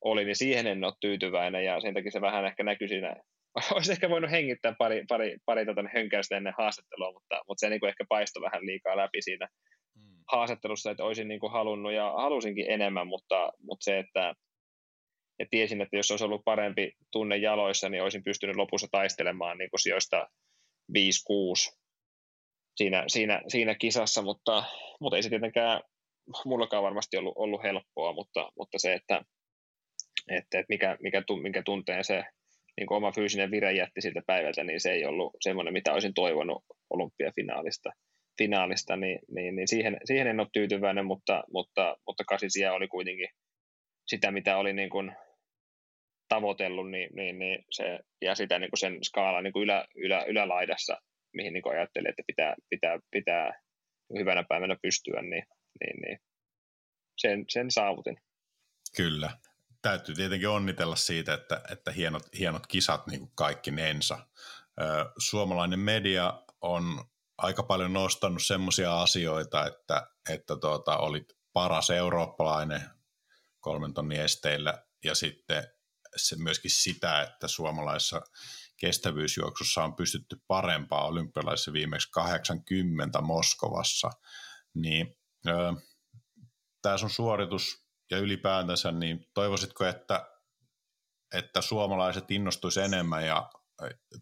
oli, 0.00 0.24
niin 0.24 0.36
siihen 0.36 0.66
en 0.66 0.84
ole 0.84 0.92
tyytyväinen 1.00 1.64
ja 1.64 1.80
sen 1.80 1.94
takia 1.94 2.10
se 2.10 2.20
vähän 2.20 2.44
ehkä 2.44 2.62
näkyi 2.62 2.88
siinä 2.88 3.16
olisi 3.74 3.92
ehkä 3.92 4.10
voinut 4.10 4.30
hengittää 4.30 4.74
pari, 4.78 5.04
pari, 5.08 5.36
pari 5.46 5.66
tota 5.66 5.84
hönkäystä 5.94 6.36
ennen 6.36 6.54
haastattelua, 6.58 7.12
mutta, 7.12 7.42
mutta 7.48 7.60
se 7.60 7.70
niin 7.70 7.80
kuin 7.80 7.88
ehkä 7.88 8.04
paistoi 8.08 8.42
vähän 8.42 8.66
liikaa 8.66 8.96
läpi 8.96 9.22
siinä 9.22 9.48
mm. 9.94 10.16
haastattelussa, 10.32 10.90
että 10.90 11.04
olisin 11.04 11.28
niin 11.28 11.40
kuin 11.40 11.52
halunnut 11.52 11.92
ja 11.92 12.12
halusinkin 12.16 12.70
enemmän, 12.70 13.06
mutta, 13.06 13.52
mutta 13.62 13.84
se, 13.84 13.98
että 13.98 14.34
ja 15.38 15.46
tiesin, 15.50 15.80
että 15.80 15.96
jos 15.96 16.10
olisi 16.10 16.24
ollut 16.24 16.44
parempi 16.44 16.92
tunne 17.12 17.36
jaloissa, 17.36 17.88
niin 17.88 18.02
olisin 18.02 18.24
pystynyt 18.24 18.56
lopussa 18.56 18.86
taistelemaan 18.90 19.58
niin 19.58 19.70
kuin 19.70 19.80
sijoista 19.80 20.28
5-6 20.98 21.77
siinä, 22.78 23.04
siinä, 23.08 23.42
siinä 23.48 23.74
kisassa, 23.74 24.22
mutta, 24.22 24.64
mutta 25.00 25.16
ei 25.16 25.22
se 25.22 25.28
tietenkään 25.28 25.80
mullakaan 26.44 26.82
varmasti 26.82 27.16
ollut, 27.16 27.34
ollut 27.36 27.62
helppoa, 27.62 28.12
mutta, 28.12 28.52
mutta 28.58 28.78
se, 28.78 28.94
että, 28.94 29.22
että, 30.30 30.58
että 30.58 30.66
mikä, 30.68 30.96
mikä, 31.02 31.22
mikä 31.42 31.62
tunteen 31.62 32.04
se 32.04 32.24
niin 32.76 32.92
oma 32.92 33.12
fyysinen 33.12 33.50
vire 33.50 33.72
jätti 33.72 34.00
siltä 34.00 34.22
päivältä, 34.26 34.64
niin 34.64 34.80
se 34.80 34.92
ei 34.92 35.04
ollut 35.04 35.36
semmoinen, 35.40 35.72
mitä 35.72 35.92
olisin 35.92 36.14
toivonut 36.14 36.64
olympiafinaalista. 36.90 37.90
Finaalista, 38.38 38.96
niin, 38.96 39.18
niin, 39.34 39.56
niin 39.56 39.68
siihen, 39.68 39.96
siihen 40.04 40.26
en 40.26 40.40
ole 40.40 40.48
tyytyväinen, 40.52 41.06
mutta, 41.06 41.44
mutta, 41.52 41.96
mutta 42.06 42.24
kasisia 42.24 42.72
oli 42.72 42.88
kuitenkin 42.88 43.28
sitä, 44.06 44.30
mitä 44.30 44.56
oli 44.56 44.72
niin 44.72 44.90
kuin 44.90 45.12
tavoitellut, 46.28 46.90
niin, 46.90 47.10
niin, 47.16 47.38
niin 47.38 47.64
se, 47.70 47.98
ja 48.22 48.34
sitä 48.34 48.58
niin 48.58 48.70
kuin 48.70 48.78
sen 48.78 48.98
skaalan 49.04 49.44
niin 49.44 49.52
kuin 49.52 49.62
ylä, 49.62 49.84
ylä, 49.96 50.24
ylälaidassa, 50.24 50.96
mihin 51.32 51.52
niin 51.52 51.62
kuin 51.62 51.76
ajattelin, 51.76 52.10
että 52.10 52.22
pitää, 52.26 52.54
pitää, 52.70 52.98
pitää 53.10 53.62
hyvänä 54.18 54.44
päivänä 54.48 54.76
pystyä, 54.82 55.22
niin, 55.22 55.44
niin, 55.80 56.00
niin 56.00 56.18
sen, 57.18 57.44
sen 57.48 57.70
saavutin. 57.70 58.16
Kyllä 58.96 59.30
täytyy 59.82 60.14
tietenkin 60.14 60.48
onnitella 60.48 60.96
siitä, 60.96 61.34
että, 61.34 61.60
että 61.72 61.92
hienot, 61.92 62.22
hienot 62.38 62.66
kisat 62.66 63.06
niin 63.06 63.20
kuin 63.20 63.32
kaikki 63.34 63.70
nensa. 63.70 64.26
Suomalainen 65.18 65.80
media 65.80 66.42
on 66.60 67.04
aika 67.38 67.62
paljon 67.62 67.92
nostanut 67.92 68.42
semmoisia 68.42 69.02
asioita, 69.02 69.66
että, 69.66 70.06
että 70.30 70.56
tuota, 70.56 70.96
olit 70.96 71.36
paras 71.52 71.90
eurooppalainen 71.90 72.82
kolmen 73.60 73.94
tonnin 73.94 74.20
esteillä 74.20 74.82
ja 75.04 75.14
sitten 75.14 75.64
se 76.16 76.36
myöskin 76.36 76.70
sitä, 76.70 77.22
että 77.22 77.48
suomalaisessa 77.48 78.22
kestävyysjuoksussa 78.80 79.84
on 79.84 79.94
pystytty 79.94 80.36
parempaa 80.46 81.06
olympialaisissa 81.06 81.72
viimeksi 81.72 82.08
80 82.10 83.20
Moskovassa, 83.20 84.10
niin 84.74 85.16
tämä 86.82 86.98
sun 86.98 87.10
suoritus 87.10 87.86
ja 88.10 88.18
ylipäätänsä, 88.18 88.92
niin 88.92 89.26
toivoisitko, 89.34 89.84
että, 89.84 90.28
että 91.34 91.60
suomalaiset 91.60 92.30
innostuisi 92.30 92.80
enemmän 92.80 93.26
ja 93.26 93.50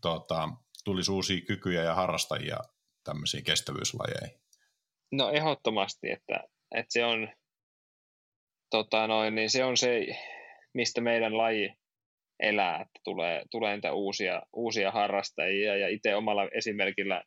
tuota, 0.03 0.49
tulisi 0.85 1.13
uusia 1.13 1.41
kykyjä 1.47 1.83
ja 1.83 1.95
harrastajia 1.95 2.59
tämmöisiin 3.05 3.45
kestävyyslajeihin? 3.45 4.41
No 5.13 5.31
ehdottomasti, 5.31 6.11
että, 6.11 6.41
että 6.75 6.93
se 6.93 7.05
on 7.05 7.29
tota 8.71 9.07
noin, 9.07 9.35
niin 9.35 9.51
se 9.51 9.65
on 9.65 9.77
se, 9.77 10.07
mistä 10.75 11.01
meidän 11.01 11.39
laji 11.39 11.75
elää, 12.41 12.74
että 12.74 13.01
tulee, 13.05 13.43
tulee 13.51 13.74
niitä 13.74 13.93
uusia, 13.93 14.43
uusia 14.53 14.91
harrastajia. 14.91 15.76
Ja 15.76 15.89
itse 15.89 16.14
omalla 16.14 16.49
esimerkillä 16.55 17.22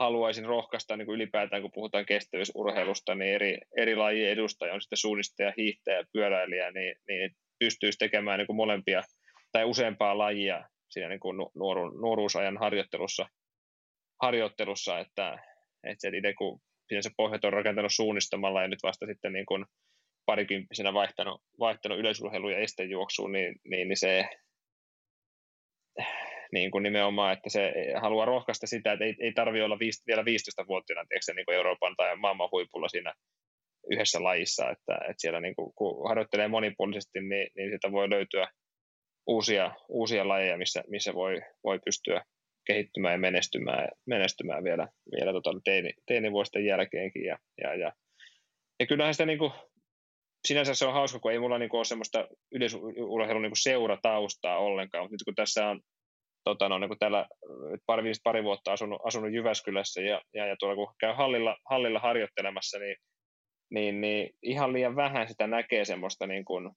haluaisin 0.00 0.44
rohkaista 0.44 0.96
niin 0.96 1.06
kuin 1.06 1.16
ylipäätään, 1.16 1.62
kun 1.62 1.70
puhutaan 1.74 2.06
kestävyysurheilusta, 2.06 3.14
niin 3.14 3.34
eri, 3.34 3.58
eri 3.76 3.96
lajien 3.96 4.32
edustaja 4.32 4.74
on 4.74 4.80
sitten 4.80 4.96
suunnistaja, 4.96 5.52
hiihtäjä, 5.56 6.04
pyöräilijä, 6.12 6.70
niin, 6.70 6.96
niin 7.08 7.30
pystyisi 7.58 7.98
tekemään 7.98 8.38
niin 8.38 8.46
kuin 8.46 8.56
molempia 8.56 9.02
tai 9.52 9.64
useampaa 9.64 10.18
lajia 10.18 10.68
siinä 10.90 11.08
niin 11.08 11.20
kuin 11.20 11.36
nuoru, 11.54 11.90
nuoruusajan 11.90 12.58
harjoittelussa, 12.58 13.26
harjoittelussa 14.22 14.98
että, 14.98 15.38
että 15.84 16.08
itse 16.08 16.34
kun 16.38 16.60
se 17.00 17.10
pohjat 17.16 17.44
on 17.44 17.52
rakentanut 17.52 17.92
suunnistamalla 17.94 18.62
ja 18.62 18.68
nyt 18.68 18.82
vasta 18.82 19.06
sitten 19.06 19.32
niin 19.32 19.46
kuin 19.46 19.64
parikymppisenä 20.30 20.94
vaihtanut, 20.94 21.42
vaihtanut 21.58 21.98
yleisurheilu 21.98 22.48
ja 22.48 22.58
estejuoksuun, 22.58 23.32
niin, 23.32 23.54
niin, 23.64 23.88
niin 23.88 23.96
se 23.96 24.28
niin 26.52 26.70
kuin 26.70 26.82
nimenomaan, 26.82 27.32
että 27.32 27.50
se 27.50 27.72
haluaa 28.00 28.26
rohkaista 28.26 28.66
sitä, 28.66 28.92
että 28.92 29.04
ei, 29.04 29.14
ei 29.20 29.32
tarvitse 29.32 29.64
olla 29.64 29.78
viisi, 29.78 30.02
vielä 30.06 30.22
15-vuotiaana 30.22 31.06
tiedätkö, 31.08 31.34
niin 31.34 31.46
kuin 31.46 31.56
Euroopan 31.56 31.96
tai 31.96 32.16
maailman 32.16 32.48
huipulla 32.52 32.88
siinä 32.88 33.14
yhdessä 33.90 34.22
lajissa, 34.22 34.70
että, 34.70 34.94
että 34.94 35.20
siellä 35.20 35.40
niin 35.40 35.56
kuin, 35.56 35.72
kun 35.74 36.08
harjoittelee 36.08 36.48
monipuolisesti, 36.48 37.20
niin, 37.20 37.50
niin 37.56 37.70
sitä 37.72 37.92
voi 37.92 38.10
löytyä 38.10 38.48
uusia, 39.26 39.74
uusia 39.88 40.28
lajeja, 40.28 40.58
missä, 40.58 40.82
missä 40.88 41.14
voi, 41.14 41.40
voi 41.64 41.78
pystyä 41.84 42.24
kehittymään 42.66 43.14
ja 43.14 43.18
menestymään, 43.18 43.88
menestymään 44.06 44.64
vielä, 44.64 44.88
vielä 45.16 45.32
tota 45.32 45.50
teini, 45.64 45.92
teinivuosien 46.06 46.64
jälkeenkin. 46.64 47.24
Ja, 47.24 47.38
ja, 47.62 47.74
ja, 47.74 47.92
ja 48.80 48.86
kyllähän 48.86 49.14
sitä 49.14 49.26
niin 49.26 49.38
kuin, 49.38 49.52
sinänsä 50.48 50.74
se 50.74 50.86
on 50.86 50.92
hauska, 50.92 51.18
kun 51.18 51.32
ei 51.32 51.38
mulla 51.38 51.58
niin 51.58 51.68
kuin 51.68 51.78
ole 51.78 51.84
semmoista 51.84 52.28
yleisurheilun 52.52 53.42
niin 53.42 53.52
seurataustaa 53.62 54.58
ollenkaan, 54.58 55.04
mutta 55.04 55.14
nyt 55.14 55.24
kun 55.24 55.34
tässä 55.34 55.66
on 55.66 55.80
tota, 56.44 56.68
no, 56.68 56.78
niin 56.78 56.98
täällä 56.98 57.26
pari, 57.86 58.12
pari 58.24 58.44
vuotta 58.44 58.72
asunut, 58.72 59.00
asunut 59.04 59.32
Jyväskylässä 59.32 60.00
ja, 60.00 60.20
ja, 60.34 60.46
ja 60.46 60.56
tuolla 60.58 60.76
kun 60.76 60.94
käy 61.00 61.12
hallilla, 61.12 61.56
hallilla 61.70 61.98
harjoittelemassa, 61.98 62.78
niin, 62.78 62.96
niin, 63.70 64.00
niin 64.00 64.30
ihan 64.42 64.72
liian 64.72 64.96
vähän 64.96 65.28
sitä 65.28 65.46
näkee 65.46 65.84
semmoista 65.84 66.26
niin 66.26 66.44
kuin 66.44 66.70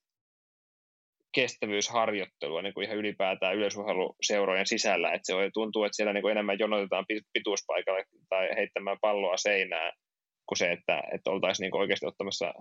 kestävyysharjoittelua 1.34 2.62
niin 2.62 2.74
kuin 2.74 2.84
ihan 2.84 2.96
ylipäätään 2.96 3.56
yleisurheiluseurojen 3.56 4.66
sisällä, 4.66 5.12
että 5.12 5.26
se 5.26 5.32
tuntuu, 5.54 5.84
että 5.84 5.96
siellä 5.96 6.12
niin 6.12 6.30
enemmän 6.30 6.58
jonotetaan 6.58 7.04
pituuspaikalle 7.32 8.04
tai 8.28 8.48
heittämään 8.56 8.96
palloa 9.00 9.36
seinään, 9.36 9.92
kuin 10.46 10.58
se, 10.58 10.72
että, 10.72 11.02
että 11.12 11.30
oltaisiin 11.30 11.64
niin 11.64 11.80
oikeasti 11.80 12.06
ottamassa 12.06 12.54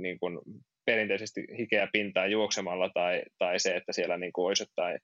niin 0.00 0.18
kuin 0.18 0.38
perinteisesti 0.86 1.46
hikeä 1.58 1.88
pintaa 1.92 2.26
juoksemalla 2.26 2.90
tai, 2.94 3.22
tai 3.38 3.60
se, 3.60 3.76
että 3.76 3.92
siellä 3.92 4.18
niin 4.18 4.32
kuin 4.32 4.46
olisi 4.46 4.62
jotain 4.62 4.98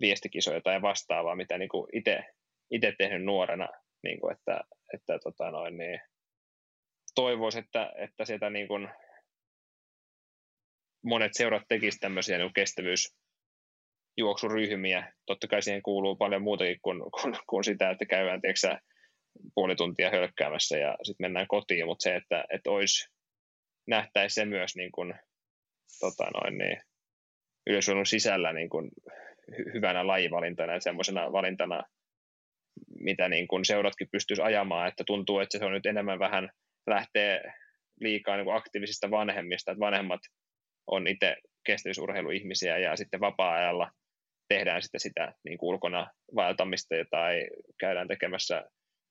viestikisoja 0.00 0.60
tai 0.60 0.82
vastaavaa, 0.82 1.36
mitä 1.36 1.58
niin 1.58 1.68
kuin 1.68 1.88
itse, 1.92 2.24
itse 2.70 2.94
tehnyt 2.98 3.24
nuorena, 3.24 3.68
niin 4.02 4.20
kuin 4.20 4.32
että, 4.32 4.60
että 4.94 5.18
tota 5.18 5.50
noin, 5.50 5.76
niin 5.76 6.00
toivoisi, 7.14 7.58
että, 7.58 7.92
että 7.96 8.24
sieltä 8.24 8.50
niin 8.50 8.68
kuin 8.68 8.88
monet 11.04 11.34
seurat 11.34 11.62
tekisivät 11.68 12.00
tämmöisiä 12.00 12.38
niin 12.38 12.54
kestävyysjuoksuryhmiä. 12.54 15.12
Totta 15.26 15.48
kai 15.48 15.62
siihen 15.62 15.82
kuuluu 15.82 16.16
paljon 16.16 16.42
muutakin 16.42 16.78
kuin, 16.82 17.02
kuin, 17.10 17.34
kuin 17.48 17.64
sitä, 17.64 17.90
että 17.90 18.06
käydään 18.06 18.40
tiedätkö, 18.40 18.76
puoli 19.54 19.76
tuntia 19.76 20.10
hölkkäämässä 20.10 20.78
ja 20.78 20.96
sitten 21.02 21.24
mennään 21.24 21.46
kotiin, 21.48 21.86
mutta 21.86 22.02
se, 22.02 22.16
että, 22.16 22.44
että 22.50 22.70
olisi, 22.70 23.08
nähtäisi 23.88 24.34
se 24.34 24.44
myös 24.44 24.76
niin 24.76 24.92
kuin, 24.92 25.14
tota 26.00 26.30
noin, 26.34 26.58
niin, 26.58 26.80
yleisurheilun 27.66 28.06
sisällä 28.06 28.52
niin 28.52 28.68
kuin, 28.68 28.90
hyvänä 29.74 30.06
lajivalintana 30.06 30.72
ja 30.72 30.80
semmoisena 30.80 31.32
valintana, 31.32 31.82
mitä 33.00 33.28
niin 33.28 33.48
kuin 33.48 33.64
seuratkin 33.64 34.08
pystyisi 34.12 34.42
ajamaan, 34.42 34.88
että 34.88 35.04
tuntuu, 35.06 35.38
että 35.38 35.58
se 35.58 35.64
on 35.64 35.72
nyt 35.72 35.86
enemmän 35.86 36.18
vähän 36.18 36.50
lähtee 36.86 37.52
liikaa 38.00 38.36
niin 38.36 38.44
kuin 38.44 38.56
aktiivisista 38.56 39.10
vanhemmista, 39.10 39.72
että 39.72 39.80
vanhemmat 39.80 40.20
on 40.86 41.06
itse 41.06 41.36
kestävyysurheiluihmisiä 41.66 42.78
ja 42.78 42.96
sitten 42.96 43.20
vapaa-ajalla 43.20 43.90
tehdään 44.48 44.82
sitten 44.82 45.00
sitä 45.00 45.32
niin 45.44 45.58
kuin 45.58 45.68
ulkona 45.68 46.06
vaeltamista 46.34 46.94
tai 47.10 47.46
käydään 47.80 48.08
tekemässä 48.08 48.64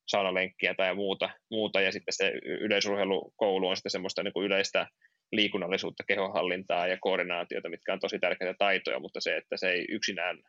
saunalenkkiä 0.08 0.74
tai 0.74 0.96
muuta, 0.96 1.30
muuta. 1.52 1.82
Ja 1.82 1.92
sitten 1.92 2.14
se 2.14 2.32
yleisurheilukoulu 2.44 3.68
on 3.68 3.78
sitten 3.78 3.92
semmoista 3.92 4.24
niin 4.24 4.34
kuin 4.34 4.46
yleistä 4.46 4.88
liikunnallisuutta, 5.32 6.04
kehonhallintaa 6.08 6.88
ja 6.88 6.98
koordinaatiota, 7.02 7.70
mitkä 7.70 7.94
on 7.94 8.00
tosi 8.00 8.20
tärkeitä 8.20 8.56
taitoja, 8.58 9.00
mutta 9.00 9.22
se, 9.22 9.38
että 9.38 9.58
se 9.58 9.70
ei 9.70 9.86
yksinään 9.90 10.40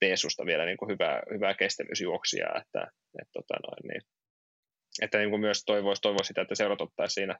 tee 0.00 0.16
susta 0.16 0.46
vielä 0.46 0.64
niin 0.64 0.76
kuin 0.76 0.90
hyvää, 0.92 1.22
hyvää 1.34 1.54
kestävyysjuoksia, 1.54 2.46
että, 2.46 2.90
että, 3.20 3.32
tota 3.32 3.54
noin, 3.54 3.88
niin, 3.88 4.02
että 5.02 5.18
niin 5.18 5.30
kuin 5.30 5.40
myös 5.40 5.62
toivoisi, 5.66 6.02
toivoisi 6.02 6.28
sitä, 6.28 6.42
että 6.42 6.54
seurat 6.54 6.80
ottaisi 6.80 7.14
siinä 7.14 7.38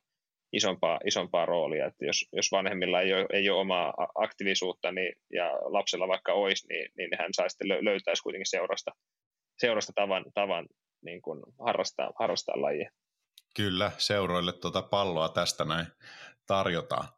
isompaa, 0.52 1.00
isompaa 1.06 1.46
roolia, 1.46 1.86
että 1.86 2.04
jos, 2.04 2.28
jos 2.32 2.52
vanhemmilla 2.52 3.00
ei 3.00 3.14
ole, 3.14 3.26
ei 3.32 3.50
ole 3.50 3.60
omaa 3.60 3.94
aktiivisuutta 4.14 4.92
niin, 4.92 5.12
ja 5.32 5.52
lapsella 5.52 6.08
vaikka 6.08 6.32
olisi, 6.32 6.66
niin, 6.68 6.90
niin 6.96 7.08
hän 7.18 7.34
saisi 7.34 7.52
sitten 7.52 7.84
löytäisi 7.84 8.22
kuitenkin 8.22 8.50
seurasta, 8.50 8.90
seurasta 9.58 9.92
tavan, 9.94 10.24
tavan 10.34 10.66
niin 11.04 11.22
kuin 11.22 11.42
harrastaa, 11.66 12.10
harrastaa 12.18 12.62
lajia. 12.62 12.90
Kyllä, 13.56 13.92
seuroille 13.98 14.52
tuota 14.52 14.82
palloa 14.82 15.28
tästä 15.28 15.64
näin 15.64 15.86
tarjotaan. 16.46 17.08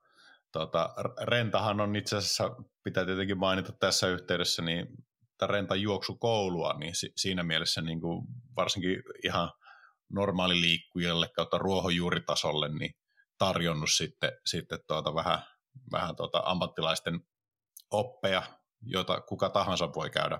Tota, 0.52 0.94
rentahan 1.22 1.80
on 1.80 1.96
itse 1.96 2.16
asiassa, 2.16 2.56
pitää 2.82 3.04
tietenkin 3.04 3.38
mainita 3.38 3.72
tässä 3.72 4.08
yhteydessä, 4.08 4.62
niin 4.62 4.86
rentan 5.42 5.80
juoksukoulua, 5.80 6.72
niin 6.78 6.94
si- 6.94 7.12
siinä 7.16 7.42
mielessä 7.42 7.82
niin 7.82 8.00
kuin 8.00 8.26
varsinkin 8.56 9.02
ihan 9.24 9.50
normaali 10.08 10.60
liikkujalle 10.60 11.28
kautta 11.28 11.58
ruohonjuuritasolle, 11.58 12.68
niin 12.68 12.94
tarjonnut 13.38 13.90
sitten, 13.92 14.32
sitten 14.46 14.78
tuota 14.86 15.14
vähän, 15.14 15.38
vähän 15.92 16.16
tuota 16.16 16.42
ammattilaisten 16.44 17.20
oppeja, 17.90 18.42
joita 18.82 19.20
kuka 19.20 19.50
tahansa 19.50 19.94
voi 19.94 20.10
käydä, 20.10 20.38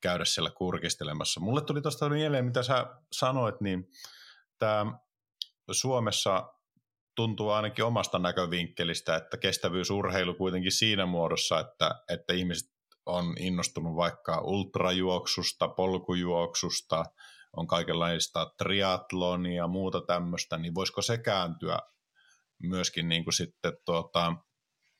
käydä 0.00 0.24
siellä 0.24 0.50
kurkistelemassa. 0.50 1.40
Mulle 1.40 1.60
tuli 1.60 1.82
tuosta 1.82 2.08
mieleen, 2.08 2.44
mitä 2.44 2.62
sä 2.62 2.86
sanoit, 3.12 3.60
niin 3.60 3.88
tämä 4.58 4.98
Suomessa 5.70 6.52
tuntuu 7.16 7.50
ainakin 7.50 7.84
omasta 7.84 8.18
näkövinkkelistä, 8.18 9.16
että 9.16 9.36
kestävyysurheilu 9.36 10.34
kuitenkin 10.34 10.72
siinä 10.72 11.06
muodossa, 11.06 11.60
että, 11.60 12.04
että 12.08 12.32
ihmiset 12.32 12.70
on 13.06 13.34
innostunut 13.38 13.96
vaikka 13.96 14.40
ultrajuoksusta, 14.40 15.68
polkujuoksusta, 15.68 17.04
on 17.56 17.66
kaikenlaista 17.66 18.50
triatlonia 18.58 19.56
ja 19.56 19.68
muuta 19.68 20.00
tämmöistä, 20.00 20.58
niin 20.58 20.74
voisiko 20.74 21.02
se 21.02 21.18
kääntyä 21.18 21.78
myöskin 22.62 23.08
niin 23.08 23.24
kuin 23.24 23.34
sitten 23.34 23.72
tuota, 23.84 24.32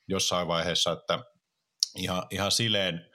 jossain 0.08 0.48
vaiheessa, 0.48 0.92
että 0.92 1.18
ihan, 1.96 2.26
ihan 2.30 2.52
sileen 2.52 3.10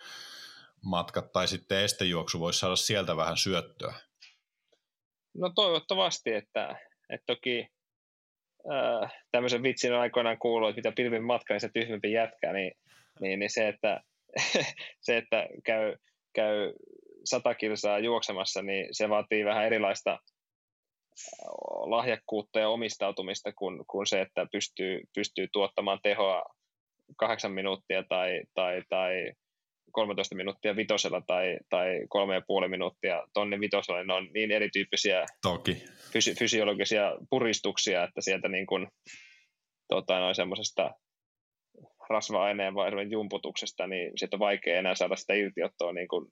matkat 0.86 1.32
tai 1.32 1.47
sitten 1.47 1.84
estejuoksu 1.84 2.39
voisi 2.39 2.59
saada 2.59 2.75
sieltä 2.75 3.15
vähän 3.17 3.38
syöttöä? 3.38 3.93
No 5.38 5.51
toivottavasti, 5.55 6.34
että, 6.34 6.75
että 7.09 7.25
toki 7.25 7.67
äh, 8.71 9.13
tämmöisen 9.32 9.63
vitsin 9.63 9.93
aikoinaan 9.93 10.38
kuuluu, 10.38 10.67
että 10.67 10.79
mitä 10.79 10.91
pilvin 10.95 11.23
matka, 11.23 11.53
niin 11.53 11.61
se 11.61 11.69
tyhmempi 11.73 12.11
jätkä, 12.11 12.53
niin, 12.53 12.71
niin, 13.21 13.39
niin 13.39 13.49
se, 13.49 13.67
että, 13.67 14.01
se, 15.05 15.17
että 15.17 15.47
käy, 15.65 15.95
käy 16.34 16.73
sata 17.25 17.55
kilsaa 17.55 17.99
juoksemassa, 17.99 18.61
niin 18.61 18.88
se 18.91 19.09
vaatii 19.09 19.45
vähän 19.45 19.65
erilaista 19.65 20.19
lahjakkuutta 21.86 22.59
ja 22.59 22.69
omistautumista 22.69 23.53
kuin, 23.53 23.86
kuin 23.88 24.07
se, 24.07 24.21
että 24.21 24.47
pystyy, 24.51 25.01
pystyy 25.15 25.47
tuottamaan 25.53 25.99
tehoa 26.03 26.43
kahdeksan 27.17 27.51
minuuttia 27.51 28.03
tai, 28.03 28.41
tai, 28.53 28.82
tai 28.89 29.32
13 29.92 30.36
minuuttia 30.36 30.76
vitosella 30.76 31.22
tai, 31.28 31.58
tai 31.70 32.02
kolme 32.10 32.34
ja 32.34 32.42
puoli 32.48 32.68
minuuttia 32.68 33.24
tonni 33.34 33.60
vitosella, 33.60 34.04
ne 34.04 34.14
on 34.14 34.30
niin 34.34 34.52
erityyppisiä 34.52 35.26
Toki. 35.42 35.84
Fysi- 36.12 36.39
fysiologisia 36.39 37.18
puristuksia, 37.30 38.04
että 38.04 38.22
sieltä 38.22 38.48
niin 38.48 38.66
kuin, 38.66 38.88
tota, 39.88 40.20
noin 40.20 40.36
semmoisesta 40.36 40.92
rasva-aineen 42.10 42.74
vaihdon 42.76 43.12
jumputuksesta, 43.12 43.88
niin 43.88 44.12
sitten 44.16 44.38
on 44.38 44.39
vaikea 44.39 44.80
enää 44.80 44.96
saada 44.96 45.16
sitä 45.16 45.34
irtiottoa 45.34 45.94
niin 45.94 46.08
kuin 46.08 46.28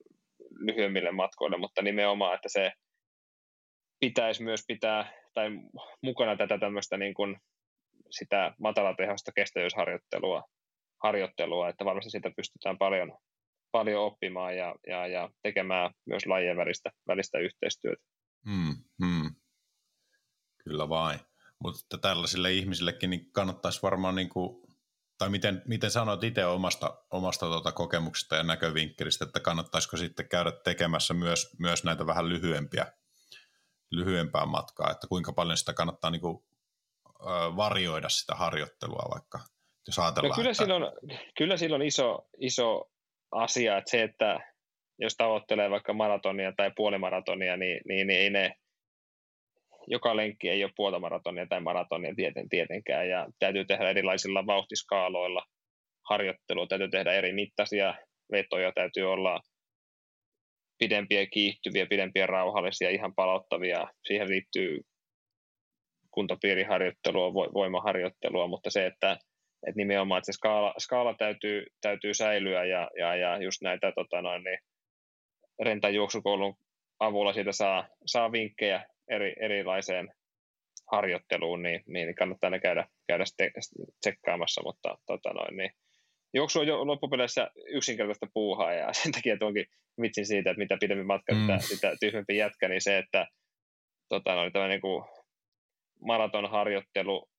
lyhyemmille 0.59 1.11
matkoille, 1.11 1.57
mutta 1.57 1.81
nimenomaan, 1.81 2.35
että 2.35 2.49
se 2.49 2.71
pitäisi 3.99 4.43
myös 4.43 4.63
pitää 4.67 5.13
tai 5.33 5.49
mukana 6.03 6.35
tätä 6.35 6.57
tämmöistä 6.57 6.97
niin 6.97 7.13
kuin 7.13 7.37
sitä 8.11 8.53
matalatehosta 8.59 9.31
kestävyysharjoittelua, 9.31 10.43
harjoittelua, 11.03 11.69
että 11.69 11.85
varmasti 11.85 12.09
sitä 12.09 12.31
pystytään 12.35 12.77
paljon, 12.77 13.17
paljon 13.71 14.03
oppimaan 14.03 14.57
ja, 14.57 14.75
ja, 14.87 15.07
ja 15.07 15.29
tekemään 15.41 15.91
myös 16.05 16.25
lajien 16.25 16.57
välistä, 16.57 16.91
välistä 17.07 17.39
yhteistyötä. 17.39 18.03
Hmm, 18.49 18.75
hmm. 19.05 19.35
Kyllä 20.63 20.89
vain. 20.89 21.19
Mutta 21.59 21.97
tällaisille 21.97 22.53
ihmisillekin 22.53 23.09
niin 23.09 23.31
kannattaisi 23.31 23.81
varmaan, 23.81 24.15
niin 24.15 24.29
kuin, 24.29 24.61
tai 25.17 25.29
miten, 25.29 25.61
miten 25.67 25.91
sanoit 25.91 26.23
itse 26.23 26.45
omasta, 26.45 27.03
omasta 27.11 27.45
tuota 27.45 27.71
kokemuksesta 27.71 28.35
ja 28.35 28.43
näkövinkkelistä, 28.43 29.25
että 29.25 29.39
kannattaisiko 29.39 29.97
sitten 29.97 30.29
käydä 30.29 30.51
tekemässä 30.51 31.13
myös, 31.13 31.55
myös 31.59 31.83
näitä 31.83 32.05
vähän 32.05 32.29
lyhyempiä 32.29 32.93
lyhyempää 33.91 34.45
matkaa, 34.45 34.91
että 34.91 35.07
kuinka 35.07 35.33
paljon 35.33 35.57
sitä 35.57 35.73
kannattaa 35.73 36.11
niin 36.11 36.21
kuin, 36.21 36.43
ö, 37.19 37.55
varjoida 37.55 38.09
sitä 38.09 38.35
harjoittelua 38.35 39.09
vaikka, 39.13 39.39
jos 39.87 39.99
ajatellaan. 39.99 40.29
No 40.29 40.35
kyllä, 40.35 40.51
että... 40.51 40.63
silloin, 40.63 40.83
kyllä 41.37 41.57
silloin 41.57 41.81
iso, 41.81 42.27
iso 42.37 42.91
asia, 43.31 43.77
että 43.77 43.91
se, 43.91 44.03
että 44.03 44.39
jos 44.99 45.15
tavoittelee 45.17 45.69
vaikka 45.69 45.93
maratonia 45.93 46.53
tai 46.57 46.71
puolimaratonia, 46.75 47.57
niin, 47.57 47.81
niin, 47.87 48.07
niin 48.07 48.21
ei 48.21 48.29
ne, 48.29 48.53
joka 49.87 50.15
lenkki 50.15 50.49
ei 50.49 50.63
ole 50.63 50.71
puolta 50.75 50.99
maratonia 50.99 51.47
tai 51.47 51.61
maratonia 51.61 52.15
tieten, 52.15 52.49
tietenkään, 52.49 53.09
ja 53.09 53.27
täytyy 53.39 53.65
tehdä 53.65 53.89
erilaisilla 53.89 54.45
vauhtiskaaloilla 54.45 55.45
harjoittelua, 56.09 56.67
täytyy 56.67 56.89
tehdä 56.89 57.13
eri 57.13 57.33
mittaisia 57.33 57.93
vetoja, 58.31 58.71
täytyy 58.71 59.11
olla 59.11 59.39
pidempiä 60.79 61.25
kiihtyviä, 61.25 61.85
pidempiä 61.85 62.27
rauhallisia, 62.27 62.89
ihan 62.89 63.15
palauttavia. 63.15 63.87
Siihen 64.07 64.29
liittyy 64.29 64.79
kuntopiiriharjoittelua, 66.11 67.33
voimaharjoittelua, 67.33 68.47
mutta 68.47 68.69
se, 68.69 68.85
että, 68.85 69.17
että 69.67 69.77
nimenomaan 69.77 70.19
että 70.19 70.25
se 70.25 70.35
skaala, 70.35 70.73
skaala 70.79 71.13
täytyy, 71.13 71.65
täytyy 71.81 72.13
säilyä 72.13 72.65
ja, 72.65 72.89
ja, 72.97 73.15
ja 73.15 73.43
just 73.43 73.61
näitä 73.61 73.91
tota 73.95 74.21
noin, 74.21 74.43
niin, 74.43 74.59
rentan 75.59 75.93
juoksukoulun 75.93 76.55
avulla 76.99 77.33
siitä 77.33 77.51
saa, 77.51 77.87
saa 78.05 78.31
vinkkejä 78.31 78.85
eri, 79.09 79.35
erilaiseen 79.39 80.13
harjoitteluun, 80.91 81.61
niin, 81.61 81.83
niin 81.87 82.15
kannattaa 82.15 82.49
ne 82.49 82.59
käydä, 82.59 82.87
käydä 83.07 83.23
tsekkaamassa, 84.01 84.61
mutta 84.63 84.97
tota 85.05 85.33
noin, 85.33 85.57
niin, 85.57 85.71
juoksu 86.33 86.59
on 86.59 86.67
jo 86.67 86.87
loppupeleissä 86.87 87.51
yksinkertaista 87.67 88.27
puuhaa 88.33 88.73
ja 88.73 88.93
sen 89.03 89.11
takia 89.11 89.37
tuonkin 89.37 89.65
vitsin 90.01 90.25
siitä, 90.25 90.49
että 90.49 90.59
mitä 90.59 90.77
pidempi 90.79 91.03
matka, 91.03 91.33
mm. 91.33 91.41
sitä, 91.41 91.57
sitä 91.59 91.95
tyhmempi 91.99 92.37
jätkä, 92.37 92.67
niin 92.67 92.81
se, 92.81 92.97
että 92.97 93.27
tota, 94.09 94.35
no, 94.35 94.49
tämä 94.51 94.67
niin 94.67 94.81
kuin 94.81 95.05
maratonharjoittelu 96.05 97.29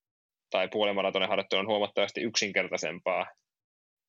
tai 0.51 0.69
puolimaratonin 0.69 1.29
harjoittelu 1.29 1.61
on 1.61 1.67
huomattavasti 1.67 2.21
yksinkertaisempaa 2.21 3.27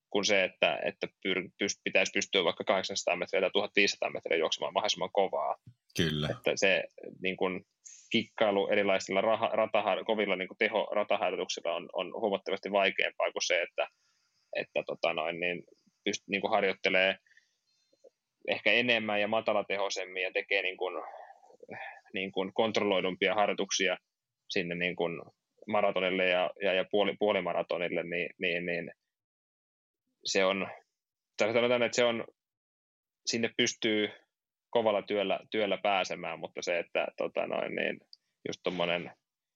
kuin 0.10 0.26
se, 0.26 0.44
että, 0.44 0.80
että 0.86 1.08
pyr, 1.24 1.50
pyst, 1.60 1.80
pitäisi 1.84 2.12
pystyä 2.12 2.44
vaikka 2.44 2.64
800 2.64 3.16
metriä 3.16 3.42
tai 3.42 3.50
1500 3.54 4.10
metriä 4.10 4.38
juoksemaan 4.38 4.74
mahdollisimman 4.74 5.10
kovaa. 5.14 5.56
Kyllä. 5.98 6.28
Että 6.32 6.52
se 6.56 6.84
niin 7.22 7.38
kuin, 7.38 7.66
kikkailu 8.12 8.68
erilaisilla 8.68 9.22
raha, 9.22 9.48
ratahar, 9.48 10.04
kovilla 10.04 10.36
niin 10.36 10.48
teho 10.60 10.88
rataharjoituksilla 10.96 11.76
on, 11.76 11.90
on 11.94 12.14
huomattavasti 12.22 12.72
vaikeampaa 12.72 13.32
kuin 13.32 13.48
se, 13.48 13.62
että, 13.62 13.88
että 14.56 14.84
tota 14.86 15.14
noin, 15.14 15.40
niin 15.40 15.64
pyst, 16.04 16.24
niin 16.28 16.50
harjoittelee 16.50 17.16
ehkä 18.48 18.72
enemmän 18.72 19.22
ja 19.22 19.28
matalatehoisemmin 19.28 20.24
ja 20.24 20.32
tekee 20.34 20.62
niin 20.62 20.78
kuin, 20.78 21.04
niin 22.14 22.32
kuin 22.32 22.54
kontrolloidumpia 22.54 23.36
harjoituksia 23.36 23.98
sinne 24.50 24.76
niin 24.76 24.96
kuin 24.96 25.22
maratonille 25.68 26.26
ja, 26.26 26.52
ja, 26.62 26.74
ja 26.74 26.86
puoli, 26.92 27.16
puolimaratonille, 27.20 28.04
niin, 28.04 28.30
niin, 28.40 28.66
niin 28.66 28.92
se 30.26 30.46
on, 30.46 30.68
tai 31.38 31.54
sanotaan, 31.54 31.84
että 31.84 31.96
se 31.96 32.04
on, 32.04 32.26
sinne 33.26 33.50
pystyy 33.58 34.10
kovalla 34.70 35.02
työllä, 35.02 35.40
työllä 35.52 35.78
pääsemään, 35.78 36.40
mutta 36.40 36.62
se, 36.62 36.80
että 36.80 37.08
tota 37.18 37.48
noin, 37.48 37.76
niin 37.76 38.00
just 38.48 38.60
tuommoinen 38.64 39.12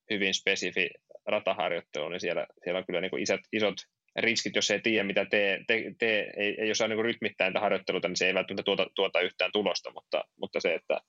hyvin 0.09 0.33
spesifi 0.33 0.89
rataharjoittelu, 1.25 2.09
niin 2.09 2.19
siellä, 2.19 2.47
siellä 2.63 2.77
on 2.77 2.85
kyllä 2.85 3.01
niin 3.01 3.09
kuin 3.09 3.23
isot, 3.51 3.75
riskit, 4.15 4.55
jos 4.55 4.71
ei 4.71 4.81
tiedä, 4.81 5.03
mitä 5.03 5.25
tee, 5.25 5.59
te, 5.67 5.83
te, 5.99 6.31
ei, 6.37 6.55
ei 6.61 6.71
osaa 6.71 6.87
niin 6.87 7.05
rytmittää 7.05 7.49
niitä 7.49 7.59
harjoitteluta, 7.59 8.07
niin 8.07 8.17
se 8.17 8.27
ei 8.27 8.33
välttämättä 8.33 8.63
tuota, 8.63 8.87
tuota 8.95 9.21
yhtään 9.21 9.51
tulosta, 9.51 9.91
mutta, 9.91 10.23
mutta 10.39 10.59
se, 10.59 10.73
että 10.73 10.99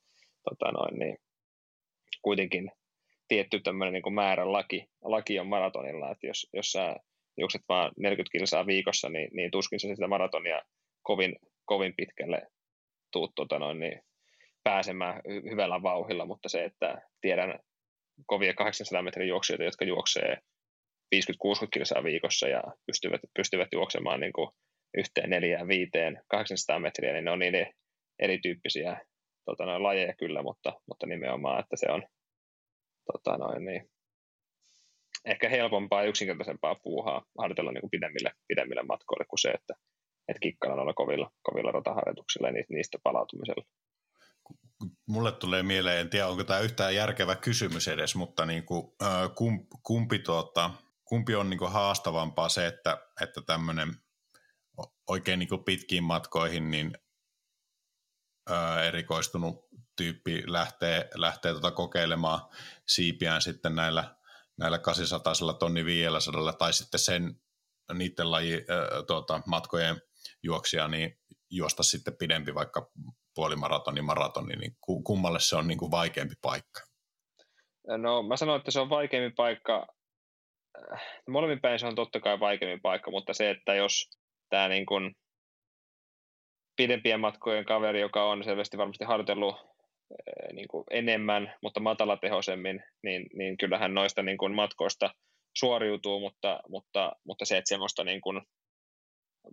tota 0.51 0.73
noin, 0.73 0.99
niin 0.99 1.17
kuitenkin 2.23 2.71
tietty 3.29 3.61
tämmöinen 3.61 3.93
niin 3.93 4.15
määrä 4.15 4.53
laki, 4.53 4.89
laki 5.05 5.39
on 5.39 5.47
maratonilla, 5.47 6.11
että 6.11 6.27
jos, 6.27 6.49
jos 6.53 6.73
sä 6.73 6.97
juokset 7.39 7.63
vaan 7.69 7.93
40 7.99 8.33
kilsaa 8.33 8.67
viikossa, 8.67 9.09
niin, 9.09 9.29
niin 9.33 9.51
tuskin 9.51 9.81
sä 9.81 9.89
sitä 9.89 10.09
maratonia 10.09 10.63
kovin, 11.03 11.37
kovin 11.65 11.95
pitkälle 11.97 12.43
tuut 13.13 13.33
tota 13.35 13.59
noin, 13.59 13.81
niin 13.81 14.01
pääsemään 14.65 15.21
hyvällä 15.51 15.83
vauhilla, 15.83 16.27
mutta 16.27 16.49
se, 16.49 16.65
että 16.65 17.03
tiedän 17.21 17.59
kovia 18.27 18.55
800 18.55 19.03
metrin 19.03 19.29
juoksijoita, 19.29 19.65
jotka 19.65 19.85
juoksee 19.85 20.39
50-60 21.15 21.19
kilsaa 21.73 22.05
viikossa 22.05 22.49
ja 22.49 22.63
pystyvät, 22.87 23.21
pystyvät 23.37 23.69
juoksemaan 23.73 24.21
niin 24.21 24.33
kuin 24.33 24.51
yhteen 24.97 25.31
neljään, 25.31 25.69
viiteen, 25.69 26.21
800 26.29 26.79
metriä, 26.79 27.13
niin 27.13 27.25
ne 27.25 27.31
on 27.31 27.39
niin 27.39 27.67
erityyppisiä 28.19 29.01
tota, 29.45 29.67
noin, 29.67 29.83
lajeja 29.83 30.15
kyllä, 30.15 30.43
mutta, 30.43 30.73
mutta 30.89 31.07
nimenomaan, 31.07 31.61
että 31.61 31.77
se 31.77 31.87
on 31.91 32.03
tota, 33.13 33.37
noin, 33.37 33.65
niin, 33.65 33.91
ehkä 35.25 35.49
helpompaa 35.49 36.03
ja 36.03 36.09
yksinkertaisempaa 36.09 36.75
puuhaa 36.75 37.25
harjoitella 37.39 37.73
niin 37.73 37.81
kuin 37.81 37.91
pidemmille, 37.91 38.33
pidemmille 38.49 38.83
matkoille 38.83 39.25
kuin 39.25 39.39
se, 39.39 39.49
että, 39.49 39.75
että 40.29 40.41
kikkailla 40.41 40.77
noilla 40.77 40.95
kovilla, 40.95 41.31
kovilla 41.43 41.73
rataharjoituksilla 41.73 42.49
ja 42.49 42.65
niistä 42.69 42.99
palautumisella. 43.03 43.65
Mulle 45.09 45.33
tulee 45.33 45.63
mieleen, 45.63 46.01
en 46.01 46.11
tiedä 46.11 46.29
onko 46.29 46.45
tämä 46.45 46.61
yhtään 46.61 46.95
järkevä 46.95 47.37
kysymys 47.37 47.89
edes, 47.89 48.15
mutta 48.15 48.47
niin 48.47 48.65
kuin, 48.65 48.93
kumpi, 49.35 49.67
kumpi, 49.83 50.19
tuota, 50.19 50.71
kumpi 51.05 51.35
on 51.35 51.51
niin 51.51 51.59
kuin 51.59 51.73
haastavampaa 51.73 52.49
se, 52.49 52.67
että, 52.67 52.99
että 53.23 53.43
tämmöinen 53.47 53.89
oikein 55.09 55.39
niin 55.39 55.49
kuin 55.49 55.65
pitkiin 55.65 56.05
matkoihin 56.05 56.71
niin 56.71 56.93
erikoistunut 58.87 59.67
tyyppi 59.97 60.43
lähtee, 60.47 61.09
lähtee 61.15 61.53
tuota 61.53 61.71
kokeilemaan 61.71 62.41
siipiään 62.87 63.43
sitten 63.43 63.75
näillä, 63.75 64.15
näillä 64.57 64.79
800 64.79 65.35
tonni 65.59 65.85
500 65.85 66.53
tai 66.53 66.73
sitten 66.73 67.01
sen 67.01 67.41
niiden 67.95 68.31
laji, 68.31 68.55
äh, 68.55 69.05
tuota, 69.07 69.41
matkojen 69.47 70.03
juoksia, 70.43 70.89
niin 70.89 71.19
juosta 71.51 71.83
sitten 71.83 72.17
pidempi 72.17 72.55
vaikka 72.55 72.91
puolimaratoni, 73.35 74.03
maratoni, 74.03 74.57
niin 74.57 74.77
kummalle 75.05 75.41
se 75.41 75.57
on 75.57 75.67
niin 75.67 75.79
kuin 75.79 75.91
vaikeampi 75.91 76.35
paikka? 76.43 76.81
No 77.87 78.23
mä 78.23 78.37
sanoin, 78.37 78.59
että 78.59 78.71
se 78.71 78.81
on 78.81 78.91
vaikeampi 78.91 79.35
paikka. 79.37 79.87
Molemmin 81.29 81.61
päin 81.61 81.79
se 81.79 81.87
on 81.87 81.95
totta 81.95 82.21
kai 82.21 82.41
vaikeampi 82.41 82.81
paikka, 82.81 83.11
mutta 83.11 83.35
se, 83.35 83.51
että 83.51 83.75
jos 83.75 84.11
tämä 84.51 84.69
niin 84.69 84.87
kuin 84.87 85.15
pidempien 86.77 87.21
matkojen 87.21 87.65
kaveri, 87.65 88.01
joka 88.01 88.25
on 88.25 88.45
selvästi 88.45 88.79
varmasti 88.79 89.05
harjoitellut 89.05 89.57
eh, 90.11 90.53
niin 90.53 90.69
kuin 90.69 90.85
enemmän, 90.91 91.55
mutta 91.63 91.81
matalatehoisemmin, 91.81 92.83
niin, 93.03 93.27
niin 93.35 93.57
kyllähän 93.57 93.95
noista 93.95 94.23
niin 94.23 94.39
kuin 94.39 94.55
matkoista 94.55 95.11
suoriutuu, 95.57 96.21
mutta, 96.21 96.61
mutta, 96.69 97.13
mutta 97.27 97.45
se, 97.45 97.57
että 97.57 97.69
semmoista 97.69 98.05
niin 98.05 98.21
kuin 98.21 98.43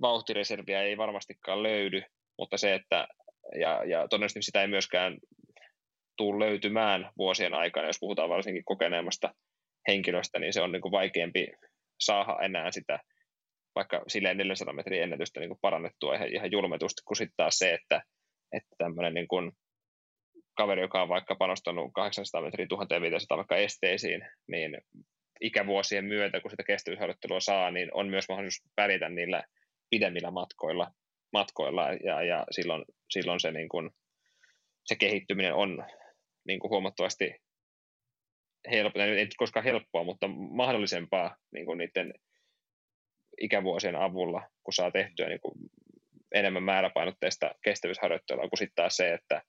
vauhtireserviä 0.02 0.82
ei 0.82 0.98
varmastikaan 0.98 1.64
löydy, 1.64 2.02
mutta 2.38 2.58
se, 2.58 2.74
että 2.74 3.08
ja, 3.60 3.84
ja 3.84 4.08
todennäköisesti 4.08 4.42
sitä 4.42 4.62
ei 4.62 4.68
myöskään 4.68 5.18
tule 6.18 6.46
löytymään 6.46 7.12
vuosien 7.18 7.54
aikana, 7.54 7.88
jos 7.88 8.00
puhutaan 8.00 8.30
varsinkin 8.30 8.66
kokeneemmasta 8.66 9.34
henkilöstä, 9.88 10.40
niin 10.40 10.54
se 10.54 10.62
on 10.62 10.72
niin 10.72 10.82
kuin 10.82 10.92
vaikeampi 10.92 11.48
saada 12.00 12.38
enää 12.42 12.72
sitä 12.72 13.00
vaikka 13.76 14.04
silleen 14.08 14.38
400 14.38 14.74
metrin 14.74 15.04
ennätystä 15.04 15.40
niin 15.40 15.50
kuin 15.50 15.60
parannettua 15.62 16.16
ihan, 16.16 16.28
ihan 16.28 16.52
julmetusti, 16.52 17.02
kun 17.06 17.16
sitten 17.16 17.34
taas 17.38 17.58
se, 17.58 17.74
että, 17.74 18.02
että 18.52 18.76
tämmöinen 18.78 19.14
niin 19.14 19.28
kuin 19.28 19.52
kaveri, 20.58 20.82
joka 20.82 21.02
on 21.02 21.10
vaikka 21.10 21.36
panostanut 21.36 21.92
800 21.94 22.42
metriä 22.42 22.68
1500 22.68 23.38
vaikka 23.38 23.58
esteisiin, 23.58 24.22
niin 24.48 24.78
ikävuosien 25.42 26.06
myötä, 26.06 26.42
kun 26.42 26.52
sitä 26.52 26.64
kestävyysharjoittelua 26.64 27.40
saa, 27.40 27.72
niin 27.72 27.90
on 27.94 28.10
myös 28.10 28.26
mahdollisuus 28.30 28.72
pärjätä 28.76 29.10
niillä 29.10 29.44
pidemmillä 29.90 30.32
matkoilla, 30.32 30.92
matkoilla. 31.34 31.94
Ja, 31.94 32.24
ja 32.24 32.46
silloin, 32.52 32.86
silloin 33.10 33.40
se, 33.40 33.52
niin 33.52 33.70
kuin, 33.70 33.90
se 34.86 34.96
kehittyminen 34.96 35.54
on 35.54 35.86
niin 36.48 36.60
kuin 36.60 36.70
huomattavasti 36.70 37.36
helppoa, 38.72 39.04
ei 39.04 39.28
koskaan 39.38 39.64
helppoa, 39.64 40.04
mutta 40.04 40.28
mahdollisempaa 40.28 41.36
niin 41.54 41.66
kuin 41.66 41.78
niiden 41.78 42.14
ikävuosien 43.42 43.96
avulla, 43.96 44.50
kun 44.64 44.74
saa 44.74 44.92
tehtyä 44.92 45.28
niin 45.28 45.40
kuin 45.40 45.56
enemmän 46.34 46.64
määräpainotteista 46.64 47.56
kestävyysharjoittelua 47.64 48.50
kuin 48.50 48.58
sitten 48.58 48.76
taas 48.76 48.98
se, 48.98 49.14
että, 49.14 49.42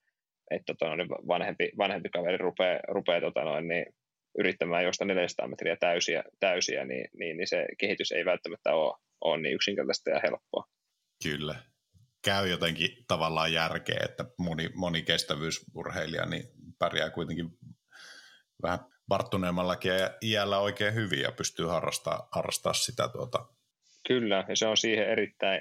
että 0.51 0.75
tota, 0.75 0.97
niin 0.97 1.09
vanhempi, 1.09 1.71
vanhempi 1.79 2.09
kaveri 2.09 2.37
rupeaa, 2.37 2.81
rupeaa 2.89 3.21
tota 3.21 3.45
noin, 3.45 3.69
niin 3.69 3.87
yrittämään 4.39 4.85
josta 4.85 5.05
400 5.05 5.49
metriä 5.49 5.77
täysiä, 5.77 6.25
täysiä 6.41 6.85
niin, 6.85 7.09
niin, 7.19 7.37
niin, 7.37 7.49
se 7.49 7.67
kehitys 7.79 8.13
ei 8.13 8.25
välttämättä 8.25 8.75
ole, 8.75 8.99
ole 9.21 9.41
niin 9.41 9.55
yksinkertaista 9.55 10.11
ja 10.11 10.21
helppoa. 10.23 10.65
Kyllä. 11.23 11.55
Käy 12.25 12.49
jotenkin 12.49 13.05
tavallaan 13.09 13.53
järkeä, 13.53 14.01
että 14.05 14.25
moni, 14.39 14.71
moni 14.75 15.03
kestävyysurheilija 15.03 16.27
niin 16.27 16.45
pärjää 16.79 17.11
kuitenkin 17.11 17.49
vähän 18.63 18.79
varttuneemmallakin 19.09 19.93
ja 19.93 20.11
iällä 20.23 20.59
oikein 20.59 20.95
hyvin 20.95 21.21
ja 21.21 21.33
pystyy 21.33 21.67
harrastamaan 21.67 22.29
harrastaa 22.33 22.73
sitä 22.73 23.09
tuota 23.09 23.47
Kyllä, 24.09 24.45
ja 24.49 24.57
se 24.57 24.67
on 24.67 24.77
siihen 24.77 25.09
erittäin, 25.09 25.61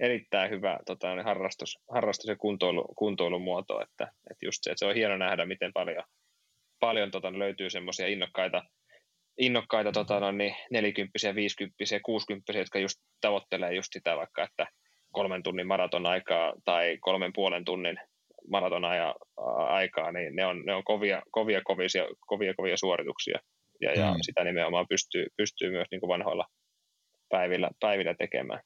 erittäin 0.00 0.50
hyvä 0.50 0.78
tota, 0.86 1.14
niin 1.14 1.24
harrastus, 1.24 1.78
harrastus 1.90 2.28
ja 2.28 2.36
kuntoilu, 2.36 2.84
kuntoilumuoto, 2.98 3.82
että, 3.82 4.04
että 4.30 4.46
just 4.46 4.58
se, 4.62 4.70
että 4.70 4.78
se 4.78 4.86
on 4.86 4.94
hieno 4.94 5.16
nähdä, 5.16 5.46
miten 5.46 5.72
paljon, 5.72 6.04
paljon 6.80 7.10
tota, 7.10 7.38
löytyy 7.38 7.70
semmoisia 7.70 8.06
innokkaita, 8.06 8.62
innokkaita 9.38 9.92
tota, 9.92 10.20
no, 10.20 10.32
niin, 10.32 10.54
40 10.70 11.34
50 11.34 11.76
60 12.02 12.52
jotka 12.52 12.78
just 12.78 13.00
tavoittelee 13.20 13.74
just 13.74 13.88
sitä 13.92 14.16
vaikka, 14.16 14.44
että 14.44 14.66
kolmen 15.12 15.42
tunnin 15.42 15.66
maraton 15.66 16.06
aikaa 16.06 16.52
tai 16.64 16.98
kolmen 17.00 17.32
puolen 17.34 17.64
tunnin 17.64 17.96
maraton 18.50 18.82
aikaa, 19.68 20.12
niin 20.12 20.36
ne 20.36 20.46
on, 20.46 20.62
ne 20.66 20.74
on 20.74 20.84
kovia, 20.84 21.22
kovia, 21.30 21.60
kovia, 21.64 21.88
kovia, 22.26 22.54
kovia 22.54 22.76
suorituksia. 22.76 23.38
Ja, 23.80 23.92
ja 23.92 24.12
mm. 24.12 24.18
sitä 24.22 24.44
nimenomaan 24.44 24.86
pystyy, 24.88 25.26
pystyy 25.36 25.70
myös 25.70 25.88
niin 25.90 26.00
kuin 26.00 26.08
vanhoilla, 26.08 26.46
päivillä, 27.30 27.70
päivillä 27.80 28.14
tekemään. 28.14 28.60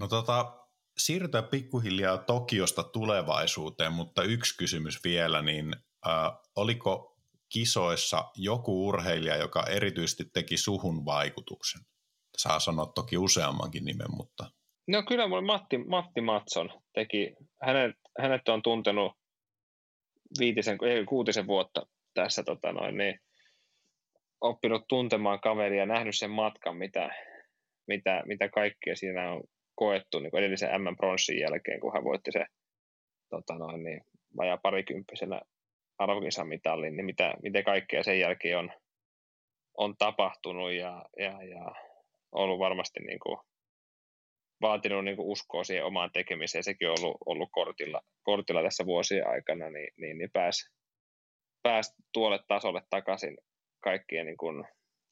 No 0.00 0.08
tota, 0.08 0.66
siirrytään 0.98 1.44
pikkuhiljaa 1.44 2.18
Tokiosta 2.18 2.82
tulevaisuuteen, 2.82 3.92
mutta 3.92 4.22
yksi 4.22 4.56
kysymys 4.58 5.04
vielä, 5.04 5.42
niin 5.42 5.76
äh, 6.06 6.32
oliko 6.56 7.16
kisoissa 7.48 8.24
joku 8.36 8.88
urheilija, 8.88 9.36
joka 9.36 9.62
erityisesti 9.70 10.24
teki 10.32 10.56
suhun 10.56 11.04
vaikutuksen? 11.04 11.80
Saa 12.36 12.60
sanoa 12.60 12.86
toki 12.86 13.16
useammankin 13.18 13.84
nimen, 13.84 14.16
mutta... 14.16 14.50
No 14.88 15.02
kyllä 15.02 15.28
mulle 15.28 15.42
Matti, 15.42 15.78
Matti 15.78 16.20
Matson 16.20 16.70
teki, 16.94 17.34
hänet, 17.62 17.96
hänet 18.18 18.48
on 18.48 18.62
tuntenut 18.62 19.12
viitisen, 20.38 20.78
ei, 20.82 21.04
kuutisen 21.04 21.46
vuotta 21.46 21.86
tässä 22.14 22.42
tota 22.42 22.72
noin, 22.72 22.96
niin 22.96 23.20
oppinut 24.40 24.84
tuntemaan 24.88 25.40
kaveria, 25.40 25.86
nähnyt 25.86 26.16
sen 26.16 26.30
matkan, 26.30 26.76
mitä, 26.76 27.10
mitä, 27.86 28.22
mitä 28.26 28.48
kaikkea 28.48 28.96
siinä 28.96 29.32
on 29.32 29.42
koettu 29.74 30.18
niin 30.18 30.36
edellisen 30.36 30.82
M-pronssin 30.82 31.40
jälkeen, 31.40 31.80
kun 31.80 31.92
hän 31.92 32.04
voitti 32.04 32.32
se 32.32 32.44
tota 33.30 33.54
noin, 33.54 33.82
niin, 33.84 34.00
vajaa 34.36 34.56
parikymppisenä 34.56 35.40
arvokisamitallin, 35.98 36.96
niin 36.96 37.06
mitä, 37.06 37.34
mitä 37.42 37.62
kaikkea 37.62 38.02
sen 38.02 38.20
jälkeen 38.20 38.58
on, 38.58 38.72
on 39.76 39.94
tapahtunut 39.98 40.72
ja, 40.72 41.04
ja, 41.18 41.42
ja 41.42 41.72
ollut 42.32 42.58
varmasti 42.58 43.00
niin 43.00 43.18
kuin, 43.18 43.38
vaatinut 44.60 45.04
niin 45.04 45.16
kuin 45.16 45.28
uskoa 45.28 45.64
siihen 45.64 45.84
omaan 45.84 46.10
tekemiseen. 46.12 46.64
Sekin 46.64 46.88
on 46.88 46.96
ollut, 47.00 47.16
ollut 47.26 47.48
kortilla, 47.52 48.00
kortilla 48.22 48.62
tässä 48.62 48.86
vuosien 48.86 49.28
aikana, 49.28 49.70
niin, 49.70 49.88
niin, 49.96 50.18
niin 50.18 50.30
pääsi 50.32 50.70
pääs 51.62 51.94
tuolle 52.12 52.38
tasolle 52.48 52.82
takaisin 52.90 53.38
kaikkien 53.88 54.26
niin 54.26 54.36
kuin 54.36 54.64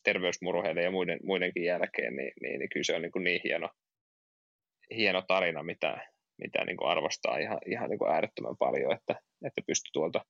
terveysmurheiden 0.05 0.85
ja 0.85 0.91
muiden, 0.91 1.19
muidenkin 1.23 1.65
jälkeen, 1.65 2.17
niin, 2.17 2.33
niin, 2.43 2.59
niin 2.59 2.69
kyllä 2.69 2.85
se 2.85 2.95
on 2.97 3.03
niin, 3.03 3.13
kuin 3.13 3.25
niin 3.25 3.41
hieno, 3.45 3.69
hieno 4.91 5.23
tarina, 5.29 5.63
mitä, 5.63 6.11
mitä 6.39 6.65
niin 6.65 6.77
kuin 6.77 6.91
arvostaa 6.91 7.39
ihan, 7.39 7.59
ihan 7.67 7.91
niin 7.91 7.99
kuin 7.99 8.11
äärettömän 8.11 8.57
paljon, 8.59 8.93
että, 8.93 9.15
että 9.47 9.61
pystyy 9.67 9.91
tuolta, 9.93 10.21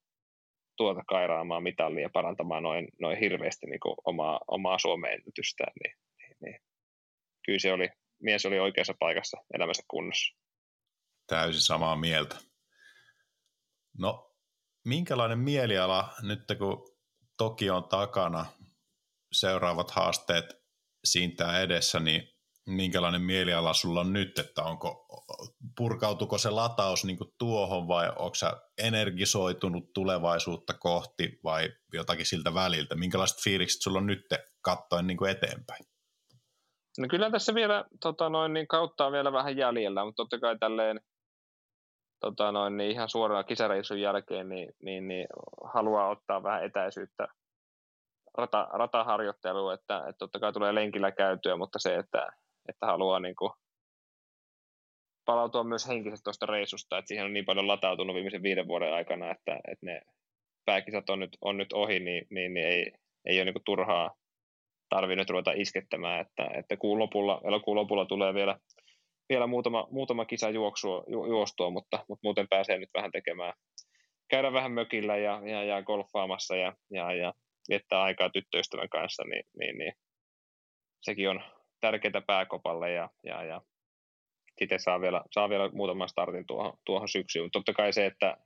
tuolta 0.76 1.03
kairaamaan 1.09 1.62
mitallia 1.62 2.03
ja 2.03 2.11
parantamaan 2.12 2.62
noin, 2.62 2.88
noin 3.01 3.18
hirveästi 3.18 3.66
niin 3.66 3.80
kuin 3.80 3.95
omaa, 4.05 4.40
omaa 4.49 4.78
Suomen 4.78 5.20
niin, 5.20 5.95
niin, 6.18 6.36
niin 6.40 6.61
kyllä 7.47 7.59
se 7.59 7.72
oli, 7.72 7.88
mies 8.22 8.47
oli 8.47 8.59
oikeassa 8.59 8.95
paikassa 8.99 9.36
elämänsä 9.55 9.82
kunnossa. 9.88 10.36
Täysin 11.26 11.62
samaa 11.62 11.97
mieltä. 11.97 12.36
No, 13.99 14.36
minkälainen 14.84 15.38
mieliala 15.38 16.12
nyt 16.22 16.40
kun 16.59 16.93
Tokio 17.37 17.76
on 17.76 17.85
takana, 17.85 18.47
seuraavat 19.32 19.91
haasteet 19.91 20.45
siintää 21.05 21.61
edessä, 21.61 22.01
niin 22.01 22.28
minkälainen 22.66 23.22
mieliala 23.22 23.74
sulla 23.74 24.01
on 24.01 24.12
nyt, 24.12 24.39
että 24.39 24.62
onko, 24.62 25.07
purkautuko 25.76 26.39
se 26.39 26.51
lataus 26.51 27.05
niin 27.05 27.18
tuohon 27.39 27.89
vai 27.89 28.09
onko 28.09 28.35
sä 28.35 28.53
energisoitunut 28.78 29.93
tulevaisuutta 29.95 30.74
kohti 30.74 31.41
vai 31.45 31.72
jotakin 31.93 32.26
siltä 32.26 32.55
väliltä? 32.55 32.95
Minkälaiset 32.95 33.43
fiilikset 33.45 33.82
sulla 33.82 33.99
on 33.99 34.07
nyt 34.07 34.26
katsoen 34.62 35.07
niin 35.07 35.28
eteenpäin? 35.30 35.85
No 36.99 37.09
kyllä 37.11 37.30
tässä 37.30 37.55
vielä 37.55 37.85
tota 38.01 38.28
noin, 38.28 38.53
niin 38.53 38.68
kautta 38.68 39.07
on 39.07 39.12
vielä 39.12 39.32
vähän 39.32 39.57
jäljellä, 39.57 40.05
mutta 40.05 40.16
totta 40.16 40.41
kai 40.41 40.59
tälleen 40.59 41.01
tota 42.21 42.53
noin, 42.53 42.77
niin 42.77 42.91
ihan 42.91 43.09
suoraan 43.09 43.45
kisareissun 43.45 44.01
jälkeen 44.01 44.49
niin, 44.49 44.69
niin, 44.83 45.09
niin, 45.09 45.27
haluaa 45.75 46.09
ottaa 46.09 46.43
vähän 46.43 46.65
etäisyyttä 46.65 47.29
rata, 48.39 48.69
rataharjoitteluun, 48.73 49.75
että, 49.75 49.99
että 49.99 50.19
totta 50.19 50.41
kai 50.41 50.53
tulee 50.53 50.75
lenkillä 50.75 51.12
käytyä, 51.12 51.57
mutta 51.57 51.79
se, 51.79 51.95
että, 51.95 52.29
että 52.69 52.87
haluaa 52.87 53.21
niin 53.21 53.37
kuin 53.37 53.51
palautua 55.25 55.65
myös 55.65 55.89
henkisesti 55.89 56.25
tuosta 56.25 56.47
reissusta, 56.47 56.99
että 56.99 57.09
siihen 57.09 57.25
on 57.25 57.33
niin 57.33 57.45
paljon 57.45 57.69
latautunut 57.69 58.15
viimeisen 58.15 58.43
viiden 58.43 58.69
vuoden 58.69 58.95
aikana, 58.95 59.31
että, 59.31 59.55
että 59.55 59.87
ne 59.87 60.01
pääkisat 60.65 61.11
on 61.11 61.21
nyt, 61.21 61.39
on 61.41 61.57
nyt 61.57 61.73
ohi, 61.73 62.01
niin, 62.01 62.27
niin, 62.31 62.55
niin 62.55 62.67
ei, 62.67 62.93
ei 63.25 63.39
ole 63.39 63.45
niin 63.45 63.55
kuin 63.55 63.65
turhaa 63.65 64.15
tarvinnut 64.89 65.31
ruveta 65.31 65.53
iskettämään, 65.55 66.21
että, 66.21 66.51
että 66.55 66.77
kuun 66.77 66.99
lopulla, 66.99 67.41
elokuun 67.45 67.77
lopulla 67.77 68.07
tulee 68.07 68.35
vielä, 68.35 68.59
vielä 69.29 69.47
muutama, 69.47 69.89
muutama 69.91 70.25
kisa 70.25 70.51
juoksua, 70.51 71.05
ju, 71.07 71.27
juostua, 71.27 71.70
mutta, 71.70 72.05
mutta 72.09 72.20
muuten 72.22 72.49
pääsee 72.51 72.79
nyt 72.79 72.91
vähän 72.95 73.12
tekemään, 73.12 73.53
käydä 74.31 74.53
vähän 74.53 74.72
mökillä 74.72 75.16
ja, 75.16 75.43
ja, 75.45 75.64
ja 75.64 75.83
golfaamassa 75.83 76.57
ja, 76.57 76.72
ja, 76.91 77.14
ja 77.14 77.35
viettää 77.68 78.03
aikaa 78.03 78.31
tyttöystävän 78.31 78.89
kanssa, 78.89 79.25
niin, 79.25 79.45
niin, 79.59 79.79
niin 79.79 79.93
sekin 81.03 81.31
on 81.31 81.43
tärkeää 81.81 82.22
pääkopalle 82.27 82.93
ja, 82.93 83.11
ja, 83.25 83.45
ja 83.45 83.61
sitten 84.59 84.81
saa 84.81 85.01
vielä, 85.01 85.22
saa 85.31 85.49
vielä 85.49 85.70
muutaman 85.72 86.09
startin 86.09 86.47
tuohon, 86.47 86.72
tuohon 86.87 87.09
syksyyn. 87.09 87.51
Totta 87.51 87.72
kai 87.72 87.93
se, 87.93 88.07
että, 88.07 88.37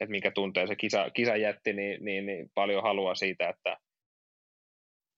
että 0.00 0.10
minkä 0.10 0.30
tuntee 0.30 0.66
se 0.66 0.76
kisa, 0.76 1.10
kisa 1.10 1.36
jätti, 1.36 1.72
niin, 1.72 2.04
niin, 2.04 2.26
niin 2.26 2.50
paljon 2.54 2.82
haluaa 2.82 3.14
siitä, 3.14 3.48
että 3.48 3.76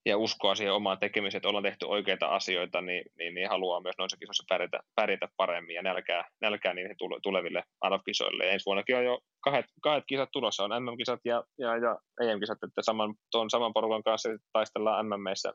ja 0.05 0.17
uskoa 0.17 0.55
siihen 0.55 0.73
omaan 0.73 0.99
tekemiseen, 0.99 1.39
että 1.39 1.47
ollaan 1.49 1.63
tehty 1.63 1.85
oikeita 1.85 2.27
asioita, 2.27 2.81
niin, 2.81 3.03
niin, 3.17 3.35
niin 3.35 3.49
haluaa 3.49 3.81
myös 3.81 3.95
noissa 3.97 4.17
kisoissa 4.17 4.43
pärjätä, 4.49 4.79
pärjätä 4.95 5.27
paremmin 5.37 5.75
ja 5.75 5.81
nälkää, 5.81 6.29
nälkää 6.41 6.73
niihin 6.73 6.95
tuleville 7.23 7.63
ARF-kisoille. 7.81 8.45
Ja 8.45 8.51
ensi 8.51 8.65
vuonnakin 8.65 8.95
on 8.95 9.05
jo 9.05 9.19
kahdet, 9.43 9.65
kahdet 9.81 10.03
kisat 10.07 10.29
tulossa, 10.31 10.63
on 10.63 10.83
MM-kisat 10.83 11.19
ja, 11.25 11.43
ja, 11.57 11.77
ja 11.77 11.97
EM-kisat, 12.21 12.63
että 12.67 12.81
saman, 12.81 13.15
tuon 13.31 13.49
saman 13.49 13.73
porukan 13.73 14.03
kanssa 14.03 14.29
taistellaan 14.53 15.05
MMissä 15.05 15.53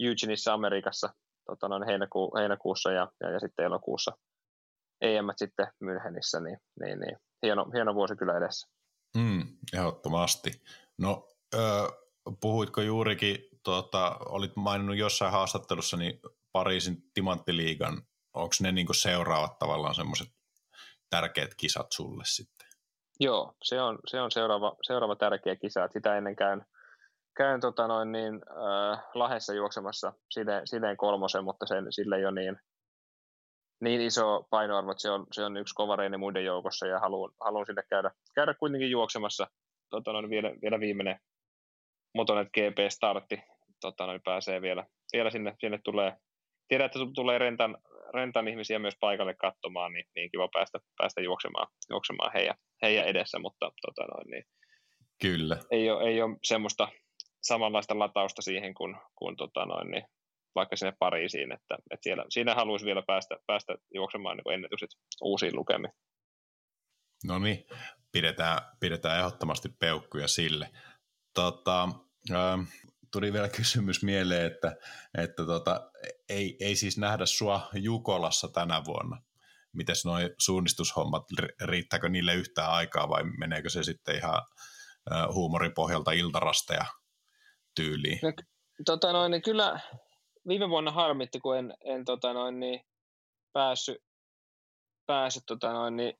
Eugeneissa 0.00 0.52
Amerikassa 0.52 1.08
tota 1.46 1.68
noin 1.68 1.86
heinäku, 1.86 2.32
heinäkuussa 2.38 2.92
ja, 2.92 3.08
ja, 3.20 3.30
ja, 3.30 3.40
sitten 3.40 3.64
elokuussa 3.64 4.12
EM 5.00 5.26
sitten 5.36 5.66
Münchenissä, 5.84 6.40
niin, 6.44 6.58
niin, 6.80 7.00
niin 7.00 7.16
hieno, 7.42 7.66
hieno 7.74 7.94
vuosi 7.94 8.16
kyllä 8.16 8.36
edessä. 8.36 8.68
Mm, 9.16 9.42
ehdottomasti. 9.74 10.50
No, 10.98 11.28
ö, 11.54 11.58
puhuitko 12.40 12.80
juurikin 12.80 13.53
tuota, 13.64 14.16
olit 14.26 14.56
maininnut 14.56 14.96
jossain 14.96 15.32
haastattelussa 15.32 15.96
niin 15.96 16.20
Pariisin 16.52 16.96
Timanttiliigan, 17.14 18.02
onko 18.34 18.54
ne 18.60 18.72
niin 18.72 18.94
seuraavat 18.94 19.58
tavallaan 19.58 19.94
semmoiset 19.94 20.28
tärkeät 21.10 21.54
kisat 21.54 21.92
sulle 21.92 22.24
sitten? 22.26 22.68
Joo, 23.20 23.54
se 23.64 23.80
on, 23.80 23.98
se 24.06 24.20
on 24.20 24.30
seuraava, 24.30 24.76
seuraava 24.82 25.16
tärkeä 25.16 25.56
kisa. 25.56 25.88
Sitä 25.92 26.16
ennen 26.16 26.36
käyn, 26.36 26.66
käyn 27.36 27.60
tota 27.60 27.88
noin 27.88 28.12
niin, 28.12 28.34
äh, 28.34 29.04
Lahessa 29.14 29.54
juoksemassa 29.54 30.12
sideen, 30.30 30.66
sideen 30.66 30.96
kolmosen, 30.96 31.44
mutta 31.44 31.66
sen, 31.66 31.86
sille 31.90 32.16
ei 32.16 32.26
ole 32.26 32.40
niin, 32.40 32.56
niin 33.80 34.00
iso 34.00 34.46
painoarvo, 34.50 34.90
että 34.90 35.02
se 35.02 35.10
on, 35.10 35.26
se 35.32 35.44
on 35.44 35.56
yksi 35.56 35.74
kovareinen 35.74 36.20
muiden 36.20 36.44
joukossa 36.44 36.86
ja 36.86 36.98
haluan, 36.98 37.32
haluan 37.40 37.66
sinne 37.66 37.82
käydä, 37.90 38.10
käydä 38.34 38.54
kuitenkin 38.54 38.90
juoksemassa 38.90 39.46
tota 39.90 40.12
noin, 40.12 40.30
vielä, 40.30 40.50
vielä 40.62 40.80
viimeinen 40.80 41.20
Motonet 42.14 42.48
GP-startti 42.48 43.53
tota, 43.80 44.06
noin 44.06 44.20
pääsee 44.24 44.62
vielä, 44.62 44.86
vielä 45.12 45.30
sinne, 45.30 45.54
sinne 45.60 45.78
tulee, 45.84 46.12
tiedän, 46.68 46.86
että 46.86 46.98
tulee 47.14 47.38
rentan, 47.38 47.78
rentan 48.14 48.48
ihmisiä 48.48 48.78
myös 48.78 48.94
paikalle 49.00 49.34
katsomaan, 49.34 49.92
niin, 49.92 50.04
niin 50.14 50.30
kiva 50.30 50.48
päästä, 50.48 50.78
päästä 50.96 51.20
juoksemaan, 51.20 51.66
juoksemaan 51.90 52.32
heidän, 52.34 52.54
heidän 52.82 53.06
edessä, 53.06 53.38
mutta 53.38 53.72
tota, 53.82 54.02
noin, 54.02 54.30
niin, 54.30 54.44
Kyllä. 55.20 55.58
Ei, 55.70 55.90
ole, 55.90 56.08
ei 56.08 56.22
ole 56.22 56.36
semmoista 56.44 56.88
samanlaista 57.42 57.98
latausta 57.98 58.42
siihen 58.42 58.74
kuin, 58.74 58.96
kuin 59.14 59.36
tota, 59.36 59.66
noin, 59.66 59.90
niin, 59.90 60.04
vaikka 60.54 60.76
sinne 60.76 60.92
Pariisiin, 60.98 61.52
että, 61.52 61.74
että 61.90 62.04
siellä, 62.04 62.24
siinä 62.28 62.54
haluaisi 62.54 62.86
vielä 62.86 63.02
päästä, 63.06 63.36
päästä 63.46 63.74
juoksemaan 63.94 64.36
niin 64.36 64.54
ennätykset 64.54 64.90
uusiin 65.22 65.56
lukemiin. 65.56 65.92
No 67.24 67.38
niin, 67.38 67.64
pidetään, 68.12 68.58
pidetään 68.80 69.18
ehdottomasti 69.18 69.68
peukkuja 69.68 70.28
sille. 70.28 70.68
Tota, 71.34 71.88
ähm, 72.30 72.60
tuli 73.14 73.32
vielä 73.32 73.48
kysymys 73.48 74.02
mieleen, 74.02 74.46
että, 74.46 74.76
että 75.18 75.46
tota, 75.46 75.90
ei, 76.28 76.56
ei 76.60 76.76
siis 76.76 76.98
nähdä 76.98 77.26
sua 77.26 77.68
Jukolassa 77.72 78.48
tänä 78.48 78.82
vuonna. 78.84 79.22
Mites 79.72 80.04
noin 80.04 80.30
suunnistushommat, 80.38 81.24
riittääkö 81.64 82.08
niille 82.08 82.34
yhtään 82.34 82.70
aikaa 82.70 83.08
vai 83.08 83.22
meneekö 83.38 83.70
se 83.70 83.82
sitten 83.82 84.16
ihan 84.16 84.42
huumoripohjalta 85.32 86.12
iltarasteja 86.12 86.84
tyyliin? 87.74 88.18
No, 88.22 88.32
tota 88.86 89.12
noin, 89.12 89.30
niin 89.30 89.42
kyllä 89.42 89.80
viime 90.48 90.68
vuonna 90.68 90.90
harmitti, 90.90 91.40
kun 91.40 91.58
en, 91.58 91.74
en 91.84 92.04
tota 92.04 92.32
noin, 92.32 92.60
niin 92.60 92.80
päässyt, 93.52 93.98
päässyt 95.06 95.42
tota 95.46 95.72
noin, 95.72 95.96
niin 95.96 96.14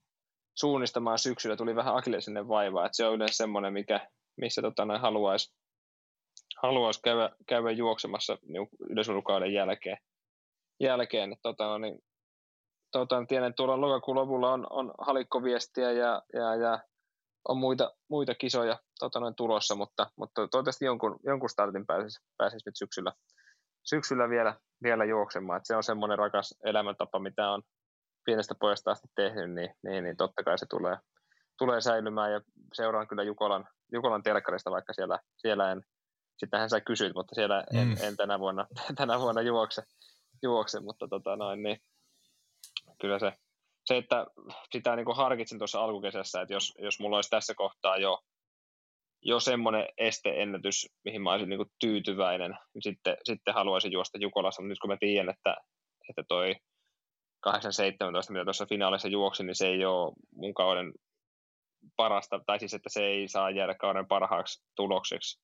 suunnistamaan 0.58 1.18
syksyllä. 1.18 1.56
Tuli 1.56 1.76
vähän 1.76 1.96
akillesinen 1.96 2.48
vaiva, 2.48 2.86
että 2.86 2.96
se 2.96 3.06
on 3.06 3.14
yleensä 3.14 3.36
semmoinen, 3.36 3.72
mikä, 3.72 4.08
missä 4.36 4.62
tota 4.62 4.84
noin, 4.84 5.00
haluaisi 5.00 5.54
haluaisi 6.66 7.00
käydä, 7.02 7.30
käydä 7.48 7.70
juoksemassa 7.70 8.38
niin 8.42 8.68
yleisurkauden 8.90 9.52
jälkeen. 9.52 9.98
jälkeen 10.80 11.32
että, 11.32 11.42
tota, 11.42 11.64
no, 11.64 11.78
niin, 11.78 11.98
tota, 12.92 13.24
tiedän, 13.28 13.48
että 13.48 13.56
tuolla 13.56 13.80
lokakuun 13.80 14.16
lopulla 14.16 14.52
on, 14.52 14.66
on 14.70 14.92
halikkoviestiä 14.98 15.92
ja, 15.92 16.22
ja, 16.32 16.54
ja 16.54 16.78
on 17.48 17.58
muita, 17.58 17.94
muita 18.10 18.34
kisoja 18.34 18.78
tota, 18.98 19.20
noin 19.20 19.34
tulossa, 19.34 19.74
mutta, 19.74 20.10
mutta 20.16 20.48
toivottavasti 20.48 20.84
jonkun, 20.84 21.20
jonkun 21.24 21.50
startin 21.50 21.86
pääsisi, 21.86 22.20
pääsisi 22.36 22.62
nyt 22.66 22.76
syksyllä, 22.78 23.12
syksyllä 23.82 24.28
vielä, 24.28 24.56
vielä 24.82 25.04
juoksemaan. 25.04 25.56
että 25.56 25.66
se 25.66 25.76
on 25.76 25.82
semmoinen 25.82 26.18
rakas 26.18 26.54
elämäntapa, 26.64 27.18
mitä 27.18 27.50
on 27.50 27.62
pienestä 28.24 28.54
pojasta 28.60 28.90
asti 28.90 29.08
tehnyt, 29.14 29.50
niin, 29.50 29.74
niin, 29.82 30.04
niin 30.04 30.16
totta 30.16 30.44
kai 30.44 30.58
se 30.58 30.66
tulee, 30.70 30.96
tulee 31.58 31.80
säilymään 31.80 32.32
ja 32.32 32.40
seuraan 32.74 33.08
kyllä 33.08 33.22
Jukolan, 33.22 33.68
Jukolan 33.92 34.22
telkkarista, 34.22 34.70
vaikka 34.70 34.92
siellä, 34.92 35.18
siellä 35.36 35.72
en, 35.72 35.82
sitähän 36.36 36.70
sä 36.70 36.80
kysyit, 36.80 37.14
mutta 37.14 37.34
siellä 37.34 37.64
en, 37.72 37.88
mm. 37.88 37.96
en 38.02 38.16
tänä, 38.16 38.38
vuonna, 38.38 38.66
tänä 38.98 39.20
vuonna 39.20 39.42
juokse, 39.42 39.82
juokse 40.42 40.80
mutta 40.80 41.08
tota 41.08 41.36
noin, 41.36 41.62
niin 41.62 41.78
kyllä 43.00 43.18
se 43.18 43.32
se, 43.86 43.96
että 43.96 44.26
sitä 44.72 44.96
niin 44.96 45.04
kuin 45.04 45.16
harkitsin 45.16 45.58
tuossa 45.58 45.84
alkukesässä, 45.84 46.40
että 46.40 46.54
jos, 46.54 46.72
jos 46.78 47.00
mulla 47.00 47.16
olisi 47.16 47.30
tässä 47.30 47.54
kohtaa 47.54 47.96
jo, 47.96 48.18
jo 49.22 49.40
semmoinen 49.40 49.86
esteennätys, 49.98 50.86
mihin 51.04 51.22
mä 51.22 51.32
olisin 51.32 51.48
niin 51.48 51.58
kuin 51.58 51.70
tyytyväinen, 51.80 52.50
niin 52.74 52.82
sitten, 52.82 53.16
sitten 53.24 53.54
haluaisin 53.54 53.92
juosta 53.92 54.18
Jukolassa, 54.18 54.62
mutta 54.62 54.68
nyt 54.68 54.78
kun 54.78 54.90
mä 54.90 54.96
tiedän, 55.00 55.34
että, 55.34 55.56
että 56.08 56.24
toi 56.28 56.54
8-17, 57.48 57.50
mitä 58.30 58.44
tuossa 58.44 58.66
finaalissa 58.66 59.08
juoksi, 59.08 59.44
niin 59.44 59.56
se 59.56 59.66
ei 59.66 59.84
ole 59.84 60.12
mun 60.34 60.54
kauden 60.54 60.92
parasta, 61.96 62.40
tai 62.46 62.58
siis 62.58 62.74
että 62.74 62.88
se 62.88 63.04
ei 63.04 63.28
saa 63.28 63.50
jäädä 63.50 63.74
kauden 63.74 64.06
parhaaksi 64.06 64.62
tulokseksi, 64.76 65.40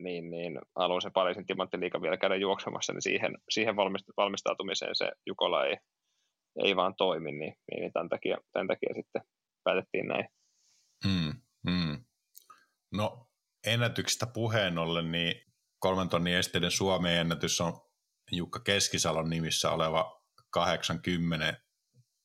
niin, 0.00 0.30
niin 0.30 0.58
haluan 0.76 1.02
se 1.02 1.10
Pariisin 1.10 1.46
timanttiliiga 1.46 2.02
vielä 2.02 2.16
käydä 2.16 2.36
juoksemassa, 2.36 2.92
niin 2.92 3.02
siihen, 3.02 3.34
siihen 3.50 3.76
valmistautumiseen 4.16 4.96
se 4.96 5.12
Jukola 5.26 5.66
ei, 5.66 5.76
ei 6.64 6.76
vaan 6.76 6.94
toimi, 6.96 7.32
niin, 7.32 7.54
niin 7.70 7.92
tämän, 7.92 8.08
takia, 8.08 8.38
tämän 8.52 8.66
takia 8.66 8.94
sitten 8.94 9.22
päätettiin 9.64 10.08
näin. 10.08 10.28
Hmm, 11.06 11.32
hmm. 11.70 12.04
No 12.92 13.26
ennätyksistä 13.66 14.26
puheen 14.26 14.78
ollen, 14.78 15.12
niin 15.12 15.34
kolmen 15.78 16.08
tonnin 16.08 16.34
esteiden 16.34 16.70
Suomen 16.70 17.16
ennätys 17.16 17.60
on 17.60 17.80
Jukka 18.32 18.60
Keskisalon 18.60 19.30
nimissä 19.30 19.70
oleva 19.70 20.22
80 20.50 21.62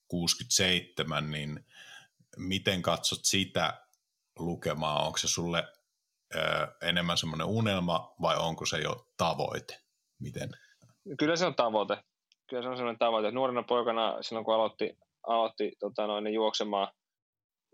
67, 0.08 1.32
niin 1.32 1.66
miten 2.38 2.82
katsot 2.82 3.20
sitä 3.24 3.88
lukemaa? 4.40 5.06
Onko 5.06 5.18
se 5.18 5.28
sulle 5.28 5.64
ö, 6.36 6.68
enemmän 6.82 7.18
semmoinen 7.18 7.48
unelma 7.48 8.14
vai 8.22 8.36
onko 8.40 8.66
se 8.66 8.78
jo 8.78 9.08
tavoite? 9.18 9.78
Miten? 10.20 10.50
Kyllä 11.20 11.36
se 11.36 11.46
on 11.46 11.56
tavoite. 11.56 11.98
Kyllä 12.50 12.64
se 12.64 12.70
on 12.70 12.78
semmoinen 12.78 13.00
tavoite. 13.00 13.32
Nuorena 13.32 13.64
poikana 13.64 14.18
silloin 14.22 14.46
kun 14.46 14.56
aloitti, 14.56 14.98
aloitti 15.28 15.72
tota 15.80 16.08
noin, 16.08 16.24
niin 16.24 16.34
juoksemaan 16.34 16.88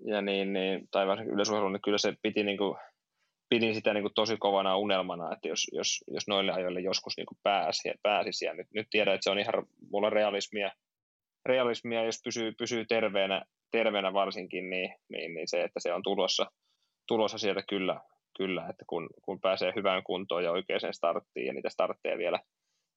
ja 0.06 0.22
niin, 0.22 0.54
niin, 0.54 0.88
tai 0.92 1.08
varsinkin 1.08 1.38
niin 1.38 1.82
kyllä 1.82 1.98
se 1.98 2.14
piti 2.22 2.44
niin 2.44 2.58
kuin, 2.58 2.78
pidin 3.50 3.76
sitä 3.76 3.94
niin 3.94 4.04
kuin 4.04 4.14
tosi 4.14 4.38
kovana 4.38 4.78
unelmana, 4.78 5.34
että 5.34 5.48
jos, 5.48 5.68
jos, 5.72 6.04
jos 6.08 6.28
noille 6.28 6.52
ajoille 6.52 6.82
joskus 6.82 7.18
niin 7.18 7.26
kuin 7.26 7.38
pääsi, 7.44 7.92
pääsisi. 8.04 8.46
Ja 8.46 8.54
nyt, 8.54 8.68
nyt 8.74 8.88
tiedän, 8.90 9.14
että 9.14 9.24
se 9.24 9.30
on 9.30 9.40
ihan 9.40 9.54
mulla 9.92 10.10
realismia, 10.10 10.72
realismia 11.46 12.04
jos 12.04 12.22
pysyy, 12.24 12.52
pysyy 12.52 12.86
terveenä, 12.86 13.46
terveenä 13.72 14.14
varsinkin, 14.14 14.70
niin, 14.70 14.96
niin, 15.10 15.34
niin, 15.34 15.48
se, 15.48 15.64
että 15.64 15.80
se 15.80 15.94
on 15.94 16.04
tulossa, 16.04 16.52
tulossa 17.08 17.38
sieltä 17.38 17.64
kyllä, 17.70 18.02
kyllä 18.38 18.68
että 18.70 18.86
kun, 18.88 19.10
kun 19.22 19.42
pääsee 19.42 19.74
hyvään 19.76 20.04
kuntoon 20.04 20.44
ja 20.44 20.52
oikeaan 20.52 20.94
starttiin 20.94 21.48
ja 21.48 21.54
niitä 21.54 21.70
startteja 21.70 22.18
vielä, 22.18 22.40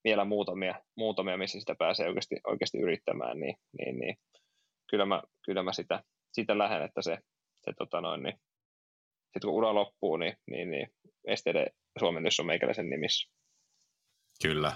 vielä 0.03 0.25
muutamia, 0.25 0.81
muutamia, 0.95 1.37
missä 1.37 1.59
sitä 1.59 1.75
pääsee 1.75 2.07
oikeasti, 2.07 2.35
oikeasti 2.47 2.77
yrittämään, 2.77 3.39
niin, 3.39 3.55
niin, 3.79 3.99
niin 3.99 4.17
kyllä 4.89 5.05
mä, 5.05 5.23
kyllä 5.45 5.63
mä 5.63 5.73
sitä, 5.73 6.03
sitä 6.31 6.57
lähden, 6.57 6.81
että 6.81 7.01
se, 7.01 7.17
se 7.65 7.73
tota 7.77 8.01
noin, 8.01 8.23
niin 8.23 8.39
sitten 9.23 9.41
kun 9.49 9.53
ura 9.53 9.75
loppuu, 9.75 10.17
niin, 10.17 10.37
niin, 10.51 10.71
niin 10.71 10.87
esteiden 11.27 11.67
suomennus 11.99 12.39
on 12.39 12.45
meikäläisen 12.45 12.89
nimissä. 12.89 13.29
Kyllä, 14.41 14.71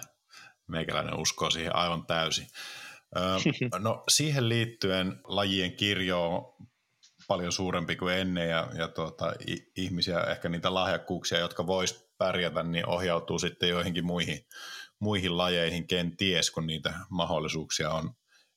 meikäläinen 0.68 1.20
uskoo 1.20 1.49
siihen 1.49 1.76
aivan 1.76 2.05
täysin. 2.05 2.47
Öö, 3.18 3.24
no 3.80 4.03
siihen 4.07 4.49
liittyen 4.49 5.20
lajien 5.24 5.76
kirjo 5.76 6.26
on 6.26 6.68
paljon 7.32 7.52
suurempi 7.52 7.96
kuin 7.96 8.16
ennen 8.16 8.50
ja, 8.50 8.70
ja 8.74 8.88
tuota, 8.88 9.34
ihmisiä, 9.76 10.20
ehkä 10.20 10.50
niitä 10.50 10.74
lahjakkuuksia, 10.74 11.40
jotka 11.40 11.68
vois 11.68 12.10
pärjätä, 12.18 12.64
niin 12.64 12.90
ohjautuu 12.90 13.40
sitten 13.40 13.70
joihinkin 13.70 14.06
muihin, 14.06 14.46
muihin 15.00 15.38
lajeihin 15.38 15.88
kenties, 15.88 16.52
kun 16.52 16.68
niitä 16.68 16.94
mahdollisuuksia 17.10 17.92
on 17.92 18.14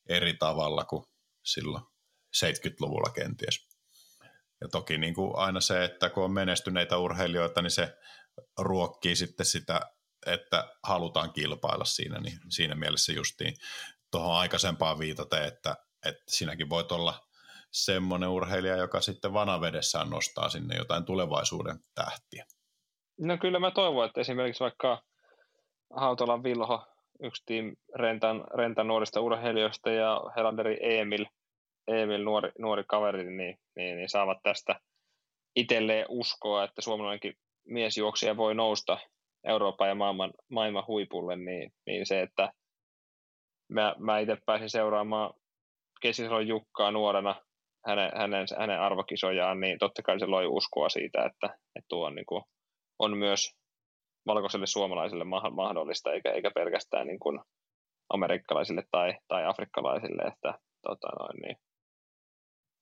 eri 0.09 0.35
tavalla 0.35 0.85
kuin 0.85 1.05
silloin 1.45 1.85
70-luvulla 2.37 3.13
kenties. 3.13 3.69
Ja 4.61 4.69
toki 4.69 4.99
niin 4.99 5.15
kuin 5.15 5.37
aina 5.37 5.61
se, 5.61 5.85
että 5.85 6.11
kun 6.11 6.25
on 6.25 6.33
menestyneitä 6.33 6.99
urheilijoita, 6.99 7.63
niin 7.63 7.71
se 7.71 7.97
ruokkii 8.59 9.17
sitten 9.17 9.47
sitä, 9.47 9.81
että 10.27 10.75
halutaan 10.83 11.33
kilpailla 11.33 11.85
siinä, 11.85 12.21
niin 12.21 12.39
siinä 12.49 12.75
mielessä 12.75 13.13
justiin 13.13 13.57
tuohon 14.11 14.37
aikaisempaan 14.37 14.99
viitaten, 14.99 15.45
että, 15.45 15.77
että 16.07 16.25
sinäkin 16.29 16.71
voit 16.71 16.93
olla 16.93 17.24
semmoinen 17.75 18.29
urheilija, 18.29 18.77
joka 18.77 19.01
sitten 19.01 19.33
vanavedessään 19.33 20.11
nostaa 20.11 20.49
sinne 20.49 20.77
jotain 20.77 21.05
tulevaisuuden 21.05 21.79
tähtiä. 21.95 22.45
No 23.21 23.39
kyllä 23.39 23.59
mä 23.59 23.71
toivon, 23.71 24.07
että 24.07 24.21
esimerkiksi 24.21 24.61
vaikka 24.61 25.03
Hautalan 25.97 26.43
Vilho, 26.43 26.87
yksi 27.23 27.43
team 27.47 27.77
Rentan, 27.95 28.45
Rentan 28.55 28.87
nuorista 28.87 29.21
urheilijoista 29.21 29.91
ja 29.91 30.21
Helanderi 30.37 30.79
Emil– 30.81 31.27
Emil, 31.89 32.25
nuori, 32.25 32.53
nuori 32.59 32.85
kaveri, 32.89 33.37
niin, 33.37 33.59
niin, 33.77 33.97
niin 33.97 34.09
saavat 34.09 34.39
tästä 34.43 34.81
itselleen 35.57 36.07
uskoa, 36.09 36.65
että 36.65 36.83
suomalainenkin 36.83 37.35
miesjuoksija 37.67 38.37
voi 38.37 38.55
nousta 38.55 38.99
Euroopan 39.45 39.89
ja 39.89 39.95
maailman, 39.95 40.33
maailman 40.51 40.87
huipulle, 40.87 41.37
niin, 41.37 41.73
niin 41.87 42.07
se, 42.07 42.23
että 42.23 42.53
mä, 43.69 43.95
mä 43.99 44.19
itse 44.19 44.37
pääsin 44.47 44.71
seuraamaan 44.71 45.35
Keskisalon 46.01 46.49
Jukkaa 46.49 46.91
nuorena 46.91 47.35
hänen, 47.87 48.11
hänen, 48.17 48.47
hänen 48.59 48.81
arvokisojaan, 48.81 49.61
niin 49.61 49.79
totta 49.79 50.03
kai 50.03 50.21
se 50.21 50.27
loi 50.27 50.47
uskoa 50.47 50.89
siitä, 50.89 51.25
että, 51.25 51.47
että 51.47 51.89
tuo 51.89 52.07
on, 52.07 52.15
niin 52.15 52.27
kuin, 52.27 52.45
on 52.99 53.17
myös 53.17 53.55
valkoiselle 54.27 54.67
suomalaisille 54.67 55.25
mahdollista, 55.25 56.13
eikä, 56.13 56.33
eikä 56.33 56.51
pelkästään 56.55 57.07
niin 57.07 57.19
kuin 57.19 57.41
amerikkalaisille 58.09 58.83
tai, 58.91 59.15
tai 59.29 59.47
afrikkalaisille, 59.47 60.23
että 60.23 60.59
tota 60.83 61.09
noin, 61.19 61.43
niin 61.43 61.57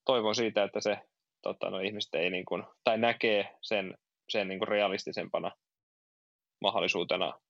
toivon 0.05 0.35
siitä, 0.35 0.65
että 0.65 0.81
se 0.81 0.99
tota, 1.43 1.71
no, 1.71 1.79
ihmiset 1.79 2.15
ei 2.15 2.31
niin 2.31 2.45
kuin, 2.45 2.65
tai 2.85 2.99
näkee 2.99 3.57
sen, 3.63 3.99
sen 4.29 4.49
niin 4.49 4.59
kuin 4.59 4.69
realistisempana 4.69 5.51
mahdollisuutena 6.61 7.41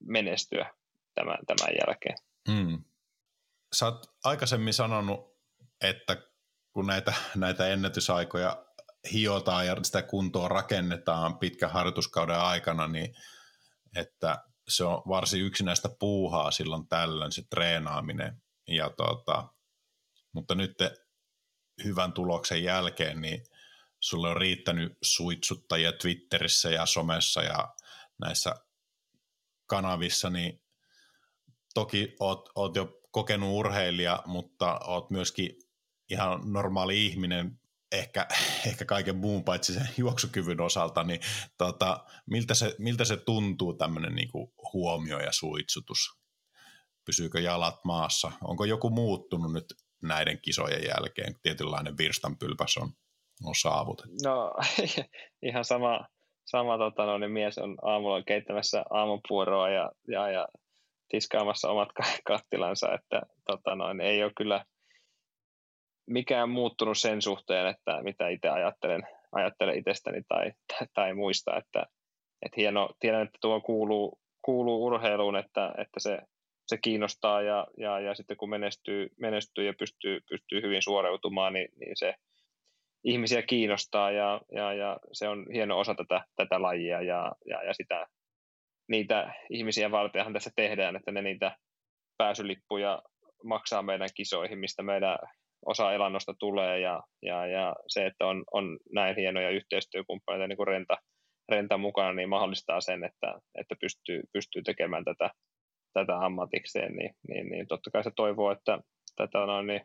menestyä 0.00 0.74
tämän, 1.14 1.38
tämän 1.46 1.74
jälkeen. 1.86 2.16
Mm. 2.48 2.84
Sä 3.72 3.86
oot 3.86 4.06
aikaisemmin 4.24 4.72
sanonut, 4.72 5.37
että 5.80 6.16
kun 6.72 6.86
näitä, 6.86 7.14
näitä 7.34 7.68
ennätysaikoja 7.68 8.66
hiotaan 9.12 9.66
ja 9.66 9.76
sitä 9.82 10.02
kuntoa 10.02 10.48
rakennetaan 10.48 11.38
pitkän 11.38 11.70
harjoituskauden 11.70 12.40
aikana, 12.40 12.88
niin 12.88 13.14
että 13.96 14.44
se 14.68 14.84
on 14.84 15.02
varsin 15.08 15.42
yksinäistä 15.42 15.88
puuhaa 16.00 16.50
silloin 16.50 16.88
tällöin 16.88 17.32
se 17.32 17.42
treenaaminen. 17.50 18.42
Ja 18.68 18.90
tota, 18.90 19.48
mutta 20.32 20.54
nyt 20.54 20.74
hyvän 21.84 22.12
tuloksen 22.12 22.64
jälkeen, 22.64 23.20
niin 23.20 23.42
sulle 24.00 24.28
on 24.28 24.36
riittänyt 24.36 24.98
suitsuttajia 25.02 25.92
Twitterissä 25.92 26.70
ja 26.70 26.86
somessa 26.86 27.42
ja 27.42 27.74
näissä 28.20 28.54
kanavissa, 29.66 30.30
niin 30.30 30.62
toki 31.74 32.16
oot, 32.20 32.48
oot 32.54 32.76
jo 32.76 33.00
kokenut 33.10 33.50
urheilija, 33.52 34.22
mutta 34.26 34.78
oot 34.78 35.10
myöskin 35.10 35.67
ihan 36.10 36.52
normaali 36.52 37.06
ihminen, 37.06 37.58
ehkä, 37.92 38.26
ehkä 38.66 38.84
kaiken 38.84 39.16
muun 39.16 39.44
paitsi 39.44 39.74
sen 39.74 39.88
juoksukyvyn 39.96 40.60
osalta, 40.60 41.04
niin 41.04 41.20
tota, 41.58 42.04
miltä, 42.26 42.54
se, 42.54 42.74
miltä 42.78 43.04
se 43.04 43.16
tuntuu 43.16 43.74
tämmöinen 43.74 44.14
niinku 44.14 44.54
huomio 44.72 45.20
ja 45.20 45.32
suitsutus? 45.32 45.98
Pysyykö 47.04 47.40
jalat 47.40 47.84
maassa? 47.84 48.32
Onko 48.44 48.64
joku 48.64 48.90
muuttunut 48.90 49.52
nyt 49.52 49.64
näiden 50.02 50.38
kisojen 50.42 50.84
jälkeen, 50.84 51.34
tietynlainen 51.42 51.98
virstanpylväs 51.98 52.76
on, 52.76 52.88
on 53.44 53.54
saavutettu? 53.54 54.16
No 54.24 54.52
ihan 55.48 55.64
sama, 55.64 56.06
sama 56.44 56.78
tota, 56.78 57.06
no, 57.06 57.18
niin 57.18 57.30
mies 57.30 57.58
on 57.58 57.76
aamulla 57.82 58.22
keittämässä 58.22 58.84
aamupuoroa 58.90 59.68
ja, 59.68 59.92
ja, 60.08 60.30
ja 60.30 60.48
tiskaamassa 61.08 61.70
omat 61.70 61.88
kattilansa, 62.26 62.94
että 62.94 63.22
tota, 63.46 63.74
no, 63.74 63.92
niin 63.92 64.00
ei 64.08 64.24
ole 64.24 64.32
kyllä 64.36 64.64
mikään 66.08 66.48
muuttunut 66.48 66.98
sen 66.98 67.22
suhteen, 67.22 67.66
että 67.66 68.02
mitä 68.02 68.28
itse 68.28 68.48
ajattelen, 68.48 69.02
ajattelen 69.32 69.78
itsestäni 69.78 70.22
tai, 70.28 70.52
tai, 70.94 71.14
muista, 71.14 71.56
että, 71.56 71.86
että 72.42 72.54
hieno, 72.56 72.90
tiedän, 73.00 73.22
että 73.22 73.38
tuo 73.40 73.60
kuuluu, 73.60 74.18
kuuluu 74.42 74.84
urheiluun, 74.84 75.36
että, 75.36 75.74
että 75.78 76.00
se 76.00 76.18
se 76.68 76.78
kiinnostaa 76.82 77.42
ja, 77.42 77.66
ja, 77.78 78.00
ja 78.00 78.14
sitten 78.14 78.36
kun 78.36 78.50
menestyy, 78.50 79.08
menestyy 79.20 79.66
ja 79.66 79.74
pystyy, 79.78 80.20
pystyy 80.30 80.62
hyvin 80.62 80.82
suoriutumaan, 80.82 81.52
niin, 81.52 81.68
niin 81.80 81.96
se 81.96 82.14
ihmisiä 83.04 83.42
kiinnostaa 83.42 84.10
ja, 84.10 84.40
ja, 84.52 84.72
ja 84.72 84.96
se 85.12 85.28
on 85.28 85.46
hieno 85.52 85.78
osa 85.78 85.94
tätä, 85.94 86.24
tätä 86.36 86.62
lajia 86.62 87.02
ja, 87.02 87.32
ja, 87.46 87.62
ja 87.62 87.74
sitä, 87.74 88.06
niitä 88.88 89.34
ihmisiä 89.50 89.90
vartenhan 89.90 90.32
tässä 90.32 90.50
tehdään, 90.56 90.96
että 90.96 91.12
ne 91.12 91.22
niitä 91.22 91.56
pääsylippuja 92.18 93.02
maksaa 93.44 93.82
meidän 93.82 94.08
kisoihin, 94.14 94.58
mistä 94.58 94.82
meidän 94.82 95.18
osa 95.66 95.92
elannosta 95.92 96.34
tulee 96.38 96.80
ja, 96.80 97.02
ja, 97.22 97.46
ja 97.46 97.76
se, 97.88 98.06
että 98.06 98.26
on, 98.26 98.44
on 98.52 98.78
näin 98.92 99.16
hienoja 99.16 99.50
yhteistyökumppaneita 99.50 100.48
niin 100.48 100.56
kuin 100.56 100.66
Renta, 100.66 100.96
Renta 101.48 101.78
mukana, 101.78 102.12
niin 102.12 102.28
mahdollistaa 102.28 102.80
sen, 102.80 103.04
että, 103.04 103.40
että 103.54 103.74
pystyy, 103.80 104.22
pystyy 104.32 104.62
tekemään 104.62 105.04
tätä, 105.04 105.30
tätä 105.92 106.18
ammatikseen, 106.18 106.92
niin, 106.96 107.14
niin, 107.28 107.48
niin 107.50 107.66
totta 107.66 107.90
kai 107.90 108.04
se 108.04 108.10
toivoo, 108.16 108.50
että 108.50 108.78
tätä 109.16 109.38
no, 109.38 109.62
niin 109.62 109.80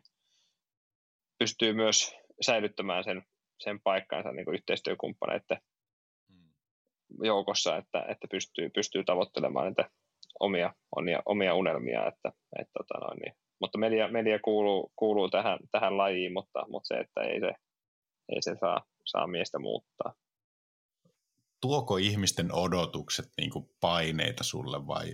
pystyy 1.38 1.72
myös 1.72 2.16
säilyttämään 2.40 3.04
sen, 3.04 3.22
sen 3.58 3.80
paikkansa 3.84 4.32
niin 4.32 4.44
kuin 4.44 4.54
yhteistyökumppaneiden 4.54 5.58
mm. 6.28 6.48
joukossa, 7.22 7.76
että, 7.76 8.04
että 8.08 8.26
pystyy, 8.30 8.70
pystyy 8.70 9.04
tavoittelemaan 9.04 9.66
niitä 9.66 9.90
omia, 10.40 10.74
omia, 10.96 11.22
omia 11.26 11.54
unelmia. 11.54 12.06
Että, 12.06 12.32
että, 12.58 12.72
tota 12.78 13.06
no, 13.06 13.14
niin. 13.14 13.43
Mutta 13.60 13.78
media, 13.78 14.08
media 14.08 14.38
kuuluu, 14.38 14.92
kuuluu 14.96 15.30
tähän, 15.30 15.58
tähän 15.70 15.96
lajiin, 15.96 16.32
mutta, 16.32 16.64
mutta 16.68 16.86
se, 16.86 16.94
että 16.94 17.20
ei 17.20 17.40
se, 17.40 17.52
ei 18.28 18.42
se 18.42 18.56
saa, 18.60 18.84
saa 19.04 19.26
miestä 19.26 19.58
muuttaa 19.58 20.14
tuoko 21.64 21.96
ihmisten 21.96 22.54
odotukset 22.54 23.26
niin 23.36 23.50
kuin 23.50 23.64
paineita 23.80 24.44
sulle 24.44 24.86
vai 24.86 25.04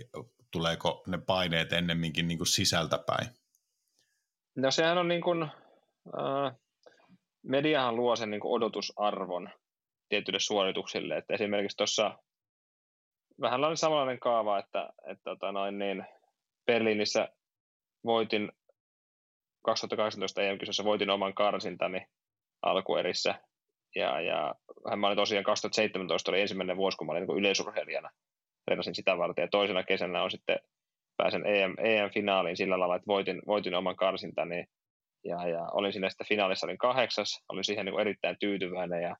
tuleeko 0.51 1.03
ne 1.07 1.17
paineet 1.17 1.73
ennemminkin 1.73 2.27
niin 2.27 2.37
kuin 2.37 2.47
sisältäpäin? 2.47 3.27
No 4.55 4.71
sehän 4.71 4.97
on 4.97 5.07
niin 5.07 5.21
kuin, 5.21 5.43
äh, 5.43 6.55
mediahan 7.43 7.95
luo 7.95 8.15
sen 8.15 8.31
niin 8.31 8.41
kuin 8.41 8.51
odotusarvon 8.51 9.49
tietyille 10.09 10.39
suorituksille, 10.39 11.17
että 11.17 11.33
esimerkiksi 11.33 11.77
tuossa 11.77 12.17
vähän 13.41 13.77
samanlainen 13.77 14.19
kaava, 14.19 14.59
että, 14.59 14.89
että 15.11 15.23
tota 15.23 15.51
noin, 15.51 15.79
niin 15.79 16.05
Berliinissä 16.65 17.29
voitin 18.05 18.51
2018 19.61 20.41
EM-kisossa 20.41 20.83
voitin 20.83 21.09
oman 21.09 21.33
karsintani 21.33 22.05
alkuerissä. 22.61 23.35
Ja, 23.95 24.21
ja 24.21 24.55
mä 24.95 25.07
olin 25.07 25.17
tosiaan 25.17 25.43
2017 25.43 26.31
oli 26.31 26.41
ensimmäinen 26.41 26.77
vuosi, 26.77 26.97
kun 26.97 27.07
mä 27.07 27.11
olin 27.11 27.27
niin 27.27 27.37
yleisurheilijana. 27.37 28.09
Treenasin 28.65 28.95
sitä 28.95 29.17
varten. 29.17 29.43
Ja 29.43 29.47
toisena 29.47 29.83
kesänä 29.83 30.23
on 30.23 30.31
sitten 30.31 30.59
pääsen 31.17 31.45
EM, 31.45 31.75
EM-finaaliin 31.79 32.57
sillä 32.57 32.79
lailla, 32.79 32.95
että 32.95 33.07
voitin, 33.07 33.41
voitin 33.47 33.75
oman 33.75 33.95
karsintani 33.95 34.65
ja, 35.25 35.47
ja 35.47 35.67
olin 35.71 35.93
siinä 35.93 36.09
sitten 36.09 36.27
finaalissa 36.27 36.67
olin 36.67 36.77
kahdeksas, 36.77 37.39
olin 37.49 37.63
siihen 37.63 37.85
niin 37.85 37.99
erittäin 37.99 38.35
tyytyväinen 38.39 39.01
ja, 39.01 39.15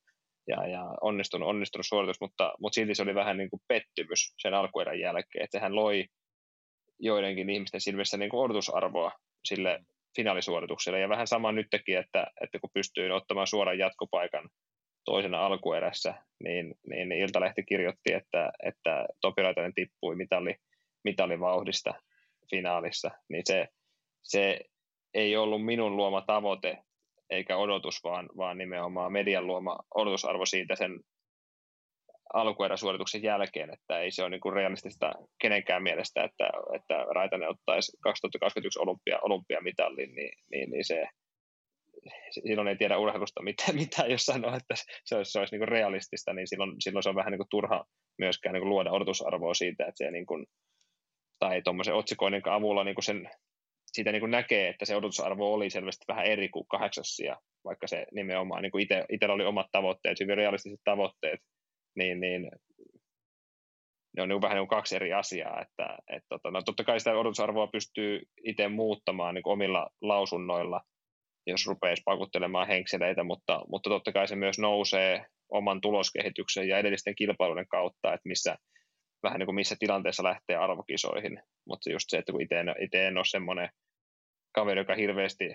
ja, 0.48 0.68
ja 0.68 0.84
onnistunut, 1.02 1.50
onnistunut 1.50 1.86
suoritus, 1.86 2.22
mutta, 2.22 2.54
mutta 2.60 2.76
silti 2.76 2.96
se 2.96 3.04
oli 3.04 3.16
vähän 3.16 3.38
niin 3.38 3.50
kuin 3.50 3.62
pettymys 3.68 4.34
sen 4.38 4.54
alkuerän 4.54 5.00
jälkeen, 5.00 5.44
että 5.44 5.58
sehän 5.58 5.76
loi 5.76 6.06
joidenkin 7.02 7.50
ihmisten 7.50 7.82
silmissä 7.82 8.18
niin 8.18 8.30
kuin 8.30 8.42
odotusarvoa 8.42 9.12
sille 9.46 9.80
finaalisuoritukselle. 10.16 11.00
Ja 11.00 11.10
vähän 11.10 11.28
sama 11.28 11.52
nyt 11.52 11.68
teki, 11.72 11.96
että, 11.96 12.28
että 12.44 12.60
kun 12.60 12.70
pystyin 12.74 13.12
ottamaan 13.12 13.48
suoran 13.48 13.80
jatkopaikan 13.80 14.50
toisena 15.06 15.46
alkuerässä, 15.46 16.14
niin, 16.44 16.76
niin 16.90 17.12
Iltalehti 17.12 17.64
kirjoitti, 17.64 18.14
että, 18.14 18.52
että 18.66 19.06
Topi 19.22 19.42
Raitanen 19.42 19.74
tippui 19.74 20.16
mitali, 20.16 20.56
mitalivauhdista 21.04 21.94
finaalissa, 22.50 23.12
niin 23.30 23.44
se, 23.46 23.68
se 24.24 24.60
ei 25.14 25.38
ollut 25.38 25.66
minun 25.66 25.98
luoma 25.98 26.22
tavoite 26.22 26.78
eikä 27.30 27.58
odotus, 27.58 28.04
vaan, 28.04 28.30
vaan 28.38 28.58
nimenomaan 28.58 29.12
median 29.12 29.48
luoma 29.48 29.80
odotusarvo 29.96 30.46
siitä 30.46 30.76
sen 30.76 31.00
alkueräsuorituksen 32.34 33.24
jälkeen, 33.24 33.74
että 33.74 34.00
ei 34.00 34.12
se 34.12 34.24
ole 34.24 34.30
niin 34.30 34.54
realistista 34.54 35.12
kenenkään 35.42 35.84
mielestä, 35.84 36.24
että, 36.24 36.50
että 36.76 37.06
Raitanen 37.16 37.50
ottaisi 37.50 37.98
2021 38.02 38.80
olympia, 38.80 39.20
olympiamitalin, 39.22 40.16
niin, 40.16 40.34
niin, 40.52 40.72
niin 40.72 40.86
se, 40.86 41.08
silloin 42.30 42.68
ei 42.68 42.76
tiedä 42.76 42.98
urheilusta 42.98 43.44
mitään, 43.44 43.76
mitään 43.84 44.12
jos 44.12 44.26
sanoo, 44.26 44.56
että 44.56 44.76
se 45.06 45.16
olisi, 45.16 45.32
se 45.32 45.40
olisi 45.40 45.58
niin 45.58 45.68
realistista, 45.68 46.34
niin 46.34 46.48
silloin, 46.48 46.76
silloin 46.80 47.04
se 47.04 47.10
on 47.10 47.16
vähän 47.16 47.32
niin 47.32 47.40
kuin 47.40 47.50
turha 47.50 47.86
myöskään 48.18 48.54
niin 48.54 48.62
kuin 48.62 48.70
luoda 48.70 48.92
odotusarvoa 48.92 49.54
siitä, 49.54 49.84
että 49.84 49.98
se 50.06 50.12
niin 50.12 50.26
kuin, 50.26 50.46
tai 51.40 51.62
tuommoisen 51.62 51.96
otsikoinnin 51.96 52.50
avulla 52.50 52.84
niin 52.84 52.96
kuin 52.96 53.06
sen, 53.06 53.30
siitä 53.92 54.12
niin 54.12 54.20
kuin 54.20 54.32
näkee, 54.32 54.70
että 54.70 54.86
se 54.86 54.96
odotusarvo 54.96 55.54
oli 55.54 55.70
selvästi 55.70 56.06
vähän 56.08 56.26
eri 56.26 56.50
kuin 56.50 56.68
kahdeksas 56.68 57.18
vaikka 57.66 57.88
se 57.88 58.06
nimenomaan 58.12 58.62
niin 58.62 58.80
ite, 58.80 59.06
itsellä 59.10 59.36
oli 59.36 59.46
omat 59.46 59.68
tavoitteet, 59.72 60.20
hyvin 60.20 60.38
realistiset 60.38 60.80
tavoitteet, 60.84 61.40
niin, 61.96 62.20
niin 62.20 62.52
ne 64.18 64.24
on 64.24 64.30
niin 64.30 64.42
vähän 64.42 64.58
niin 64.58 64.68
kaksi 64.68 64.96
eri 64.96 65.14
asiaa. 65.14 65.62
Että, 65.62 65.98
et, 66.08 66.24
tota, 66.30 66.52
no, 66.52 66.62
totta 66.62 66.84
kai 66.84 67.00
sitä 67.00 67.18
odotusarvoa 67.18 67.68
pystyy 67.68 68.22
itse 68.44 68.68
muuttamaan 68.68 69.36
niin 69.36 69.48
omilla 69.48 69.90
lausunnoilla, 70.02 70.82
jos 71.48 71.68
rupeaisi 71.68 72.02
pakuttelemaan 72.06 72.68
henkseleitä, 72.68 73.24
mutta, 73.24 73.62
mutta 73.68 73.90
totta 73.90 74.12
kai 74.12 74.28
se 74.28 74.36
myös 74.36 74.60
nousee 74.60 75.26
oman 75.50 75.82
tuloskehityksen 75.82 76.68
ja 76.68 76.78
edellisten 76.78 77.16
kilpailujen 77.16 77.68
kautta, 77.68 78.14
että 78.14 78.30
missä, 78.30 78.58
vähän 79.24 79.40
niin 79.40 79.48
kuin 79.48 79.56
missä 79.56 79.76
tilanteessa 79.80 80.24
lähtee 80.24 80.56
arvokisoihin. 80.56 81.44
Mutta 81.68 81.92
just 81.92 82.06
se, 82.08 82.18
että 82.18 82.32
kun 82.32 82.42
itse 82.42 82.60
en, 82.60 82.76
itse 82.80 83.08
en 83.08 83.18
ole 83.18 83.26
semmoinen 83.26 83.70
kaveri, 84.52 84.80
joka 84.80 84.96
hirveästi 84.96 85.52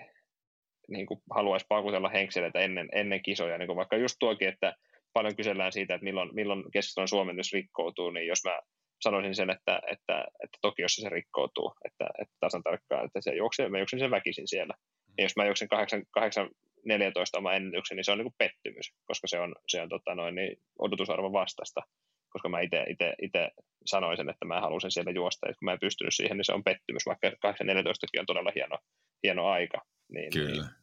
niin 0.87 1.05
kuin 1.05 1.19
haluaisi 1.35 1.65
pakutella 1.69 2.09
henkseleitä 2.09 2.59
ennen, 2.59 2.89
ennen 2.91 3.21
kisoja, 3.21 3.57
niin 3.57 3.67
kuin 3.67 3.77
vaikka 3.77 3.97
just 3.97 4.15
tuokin, 4.19 4.47
että 4.47 4.73
paljon 5.13 5.35
kysellään 5.35 5.71
siitä, 5.71 5.95
että 5.95 6.03
milloin, 6.03 6.29
milloin 6.35 6.71
keskityn 6.71 7.07
suomennus 7.07 7.53
rikkoutuu, 7.53 8.11
niin 8.11 8.27
jos 8.27 8.39
mä 8.43 8.59
sanoisin 9.01 9.35
sen, 9.35 9.49
että, 9.49 9.81
että, 9.91 10.25
että 10.43 10.57
Tokiossa 10.61 11.01
se 11.01 11.09
rikkoutuu, 11.09 11.73
että, 11.85 12.09
että 12.21 12.35
tasan 12.39 12.63
tarkkaan, 12.63 13.05
että 13.05 13.21
se 13.21 13.35
juoksee, 13.35 13.69
mä 13.69 13.79
juoksen 13.79 13.99
sen 13.99 14.11
väkisin 14.11 14.47
siellä. 14.47 14.73
Ja 15.17 15.23
jos 15.23 15.35
mä 15.35 15.45
juoksen 15.45 15.67
8, 15.67 16.03
8 16.11 16.49
14 16.85 17.37
oma 17.37 17.53
ennätyksen, 17.53 17.95
niin 17.95 18.05
se 18.05 18.11
on 18.11 18.17
niin 18.17 18.25
kuin 18.25 18.35
pettymys, 18.37 18.93
koska 19.05 19.27
se 19.27 19.39
on, 19.39 19.55
se 19.67 19.81
on 19.81 19.89
tota 19.89 20.15
noin, 20.15 20.35
niin 20.35 20.57
odotusarvon 20.79 21.33
vastasta, 21.33 21.81
koska 22.29 22.49
mä 22.49 22.59
itse 22.61 23.49
sanoisin, 23.85 24.29
että 24.29 24.45
mä 24.45 24.61
halusin 24.61 24.91
siellä 24.91 25.11
juosta, 25.11 25.47
ja 25.47 25.53
kun 25.53 25.65
mä 25.65 25.73
en 25.73 25.79
pystynyt 25.79 26.13
siihen, 26.15 26.37
niin 26.37 26.45
se 26.45 26.53
on 26.53 26.63
pettymys, 26.63 27.05
vaikka 27.05 27.31
8 27.41 27.67
14 27.67 28.07
on 28.19 28.25
todella 28.25 28.51
hieno, 28.55 28.77
hieno 29.23 29.47
aika. 29.47 29.81
Niin, 30.11 30.33
Kyllä. 30.33 30.63
Niin, 30.63 30.77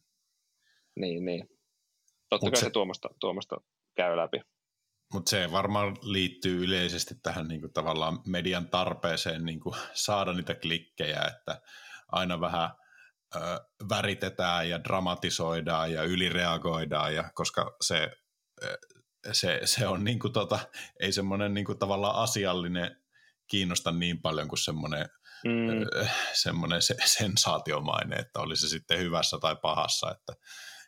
niin. 0.96 1.24
niin. 1.24 1.48
Totta 2.28 2.46
Mut 2.46 2.52
kai 2.52 2.60
se, 2.60 2.64
se 2.64 2.70
tuomasta, 2.70 3.08
tuomasta 3.20 3.56
käy 3.96 4.16
läpi. 4.16 4.40
Mutta 5.12 5.30
se 5.30 5.52
varmaan 5.52 5.96
liittyy 6.02 6.64
yleisesti 6.64 7.14
tähän 7.22 7.48
niin 7.48 7.60
kuin, 7.60 7.72
tavallaan 7.72 8.20
median 8.26 8.68
tarpeeseen 8.68 9.44
niin 9.44 9.60
kuin, 9.60 9.74
saada 9.92 10.32
niitä 10.32 10.54
klikkejä, 10.54 11.22
että 11.22 11.60
aina 12.08 12.40
vähän 12.40 12.70
ö, 13.36 13.38
väritetään 13.88 14.68
ja 14.68 14.84
dramatisoidaan 14.84 15.92
ja 15.92 16.02
ylireagoidaan, 16.02 17.14
ja, 17.14 17.30
koska 17.34 17.76
se, 17.80 18.10
se, 19.32 19.60
se 19.64 19.86
on 19.86 20.04
niin 20.04 20.18
kuin, 20.18 20.32
tota, 20.32 20.58
ei 21.00 21.12
semmoinen 21.12 21.54
niin 21.54 21.66
kuin, 21.66 21.78
tavallaan 21.78 22.16
asiallinen 22.16 22.96
kiinnosta 23.46 23.90
niin 23.90 24.22
paljon 24.22 24.48
kuin 24.48 24.58
semmoinen 24.58 25.08
mm. 25.44 26.04
semmoinen 26.32 26.82
se, 26.82 26.96
sensaatiomaine, 27.04 28.16
että 28.16 28.40
oli 28.40 28.56
se 28.56 28.68
sitten 28.68 28.98
hyvässä 28.98 29.38
tai 29.40 29.56
pahassa, 29.62 30.10
että 30.10 30.32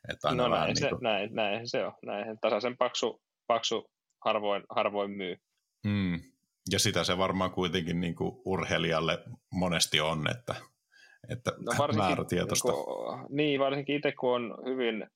että 0.08 0.34
no 0.34 0.48
näin, 0.48 0.66
niin 0.66 0.76
se, 0.76 0.88
kuin... 0.88 1.02
näin, 1.02 1.34
näin 1.34 1.68
se 1.68 1.84
on. 1.84 1.92
Näin. 2.02 2.38
Tasaisen 2.40 2.76
paksu, 2.76 3.22
paksu 3.46 3.90
harvoin, 4.24 4.62
harvoin 4.70 5.10
myy. 5.10 5.36
Mm. 5.84 6.20
Ja 6.70 6.78
sitä 6.78 7.04
se 7.04 7.18
varmaan 7.18 7.50
kuitenkin 7.50 8.00
niin 8.00 8.14
kuin 8.14 8.42
urheilijalle 8.44 9.18
monesti 9.52 10.00
on, 10.00 10.30
että, 10.30 10.54
että 11.28 11.52
no 11.58 11.72
määrätietoista. 11.96 12.72
Niin, 12.72 12.84
kuin, 12.84 13.26
niin, 13.28 13.60
varsinkin 13.60 13.96
itse 13.96 14.12
kun 14.12 14.34
on 14.34 14.58
hyvin 14.66 15.06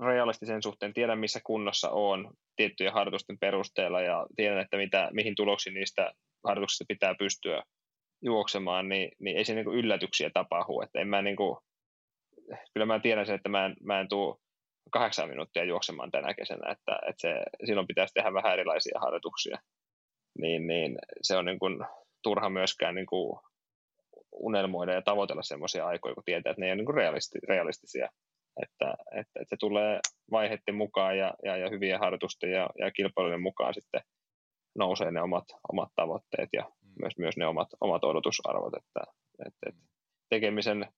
realistisen 0.00 0.62
suhteen, 0.62 0.94
tiedän 0.94 1.18
missä 1.18 1.40
kunnossa 1.44 1.90
on 1.90 2.30
tiettyjen 2.56 2.92
harjoitusten 2.92 3.38
perusteella 3.38 4.00
ja 4.00 4.26
tiedän, 4.36 4.60
että 4.60 4.76
mitä, 4.76 5.10
mihin 5.12 5.34
tuloksiin 5.36 5.74
niistä 5.74 6.12
harjoituksista 6.44 6.84
pitää 6.88 7.14
pystyä 7.18 7.62
juoksemaan, 8.22 8.88
niin, 8.88 9.08
niin 9.18 9.36
ei 9.36 9.44
se 9.44 9.54
niin 9.54 9.74
yllätyksiä 9.74 10.30
tapahdu. 10.34 10.80
Että 10.80 11.00
en 11.00 11.08
mä 11.08 11.22
niin 11.22 11.36
kuin, 11.36 11.58
kyllä 12.74 12.86
mä 12.86 13.00
tiedän 13.00 13.26
sen, 13.26 13.34
että 13.34 13.48
mä 13.48 13.66
en, 13.66 13.76
mä 13.82 14.00
en 14.00 14.08
tule 14.08 14.36
kahdeksan 14.90 15.28
minuuttia 15.28 15.64
juoksemaan 15.64 16.10
tänä 16.10 16.34
kesänä, 16.34 16.72
että, 16.72 16.98
että 17.08 17.20
se, 17.20 17.42
silloin 17.66 17.86
pitäisi 17.86 18.14
tehdä 18.14 18.34
vähän 18.34 18.52
erilaisia 18.52 19.00
harjoituksia. 19.00 19.58
Niin, 20.38 20.66
niin 20.66 20.98
se 21.22 21.36
on 21.36 21.44
niin 21.44 21.58
kuin 21.58 21.78
turha 22.22 22.50
myöskään 22.50 22.94
niin 22.94 23.06
kuin 23.06 23.38
unelmoida 24.32 24.92
ja 24.92 25.02
tavoitella 25.02 25.42
sellaisia 25.42 25.86
aikoja, 25.86 26.14
kun 26.14 26.24
tietää, 26.24 26.50
että 26.50 26.60
ne 26.60 26.66
ei 26.66 26.70
ole 26.70 26.76
niin 26.76 26.86
kuin 26.86 26.96
realisti, 26.96 27.38
realistisia. 27.48 28.08
Että, 28.62 28.94
että, 29.10 29.40
että 29.40 29.48
se 29.48 29.56
tulee 29.60 30.00
vaiheiden 30.30 30.74
mukaan 30.74 31.18
ja, 31.18 31.34
ja, 31.44 31.56
ja 31.56 31.70
hyvien 31.70 32.00
harjoitusten 32.00 32.50
ja, 32.50 32.70
ja 32.78 32.90
kilpailujen 32.90 33.42
mukaan 33.42 33.74
sitten 33.74 34.00
nousee 34.78 35.10
ne 35.10 35.22
omat, 35.22 35.44
omat 35.72 35.88
tavoitteet 35.96 36.48
ja 36.52 36.62
mm. 36.62 36.92
myös, 37.00 37.18
myös 37.18 37.36
ne 37.36 37.46
omat, 37.46 37.68
omat 37.80 38.04
odotusarvot. 38.04 38.74
Että, 38.74 39.12
että, 39.46 39.68
että 39.68 39.82
tekemisen 40.28 40.88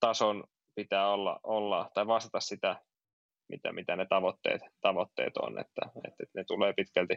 tason 0.00 0.44
pitää 0.74 1.10
olla, 1.10 1.40
olla 1.42 1.90
tai 1.94 2.06
vastata 2.06 2.40
sitä, 2.40 2.84
mitä, 3.48 3.72
mitä 3.72 3.96
ne 3.96 4.06
tavoitteet, 4.06 4.62
tavoitteet 4.80 5.36
on, 5.36 5.58
että, 5.58 5.82
että 6.06 6.24
ne 6.34 6.44
tulee 6.44 6.72
pitkälti 6.72 7.14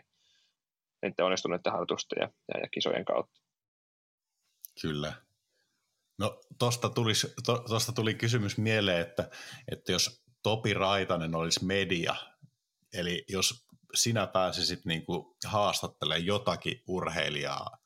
niiden 1.01 1.25
onnistuneiden 1.25 1.71
harjoitusten 1.71 2.17
ja, 2.21 2.29
ja, 2.53 2.59
ja 2.59 2.67
kisojen 2.67 3.05
kautta. 3.05 3.41
Kyllä. 4.81 5.13
No 6.19 6.41
tuosta 6.59 6.89
to, 7.45 7.57
tosta 7.59 7.91
tuli 7.91 8.13
kysymys 8.13 8.57
mieleen, 8.57 9.01
että, 9.01 9.29
että 9.71 9.91
jos 9.91 10.23
Topi 10.43 10.73
Raitanen 10.73 11.35
olisi 11.35 11.65
media, 11.65 12.15
eli 12.93 13.25
jos 13.29 13.67
sinä 13.93 14.27
pääsisit 14.27 14.85
niin 14.85 15.05
kuin 15.05 15.35
haastattelemaan 15.45 16.25
jotakin 16.25 16.81
urheilijaa 16.87 17.82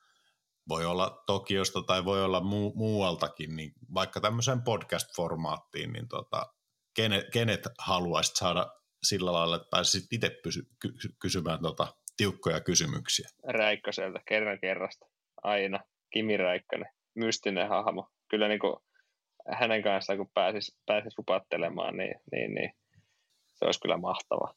voi 0.69 0.85
olla 0.85 1.23
Tokiosta 1.25 1.81
tai 1.81 2.05
voi 2.05 2.23
olla 2.23 2.39
mu- 2.39 2.75
muualtakin, 2.75 3.55
niin 3.55 3.71
vaikka 3.93 4.21
tämmöiseen 4.21 4.61
podcast-formaattiin, 4.61 5.93
niin 5.93 6.07
tota, 6.07 6.53
kenet, 6.95 7.25
kenet 7.33 7.61
haluaisit 7.79 8.35
saada 8.35 8.71
sillä 9.03 9.33
lailla, 9.33 9.55
että 9.55 9.67
pääsisit 9.71 10.13
itse 10.13 10.29
pysy- 10.43 10.67
ky- 10.79 11.15
kysymään 11.21 11.59
tota, 11.61 11.87
tiukkoja 12.17 12.61
kysymyksiä? 12.61 13.29
Räikköseltä, 13.43 14.19
kerran 14.27 14.59
kerrasta, 14.59 15.05
aina. 15.43 15.79
Kimi 16.13 16.37
Räikkönen, 16.37 16.89
mystinen 17.15 17.69
hahmo. 17.69 18.07
Kyllä 18.29 18.47
niin 18.47 18.59
kuin 18.59 18.75
hänen 19.51 19.83
kanssaan, 19.83 20.17
kun 20.17 20.31
pääsis, 20.33 20.77
pääsis 20.85 21.17
rupattelemaan, 21.17 21.97
niin, 21.97 22.15
niin, 22.31 22.53
niin 22.53 22.71
se 23.55 23.65
olisi 23.65 23.79
kyllä 23.79 23.97
mahtava. 23.97 24.53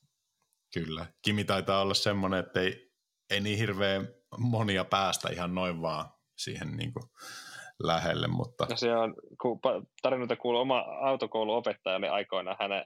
Kyllä. 0.74 1.06
Kimi 1.22 1.44
taitaa 1.44 1.82
olla 1.82 1.94
semmoinen, 1.94 2.40
että 2.40 2.60
ei, 2.60 2.89
ei 3.30 3.40
niin 3.40 3.58
hirveän 3.58 4.08
monia 4.38 4.84
päästä 4.84 5.28
ihan 5.32 5.54
noin 5.54 5.82
vaan 5.82 6.04
siihen 6.36 6.76
niin 6.76 6.92
kuin 6.92 7.04
lähelle. 7.82 8.28
Mutta... 8.28 8.66
No 8.70 8.76
se 8.76 8.96
on, 8.96 9.14
kun 9.42 9.60
tarinoita 10.02 10.36
kuuluu 10.36 10.60
oma 10.60 10.80
autokouluopettaja 10.80 11.96
oli 11.96 12.08
aikoinaan 12.08 12.56
hänen, 12.60 12.84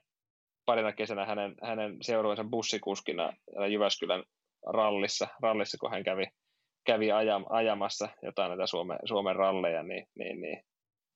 parina 0.67 0.93
kesänä 0.93 1.27
hänen, 1.27 1.55
hänen 1.63 1.97
seurueensa 2.03 2.45
bussikuskina 2.45 3.33
Jyväskylän 3.71 4.25
rallissa, 4.67 5.29
rallissa 5.43 5.79
kun 5.79 5.91
hän 5.91 6.05
kävi, 6.05 6.25
kävi 6.87 7.13
ajam, 7.13 7.45
ajamassa 7.49 8.09
jotain 8.23 8.49
näitä 8.49 8.67
Suomen, 8.67 8.99
Suomen 9.05 9.37
ralleja, 9.37 9.83
niin, 9.83 10.07
niin, 10.19 10.41
niin 10.41 10.63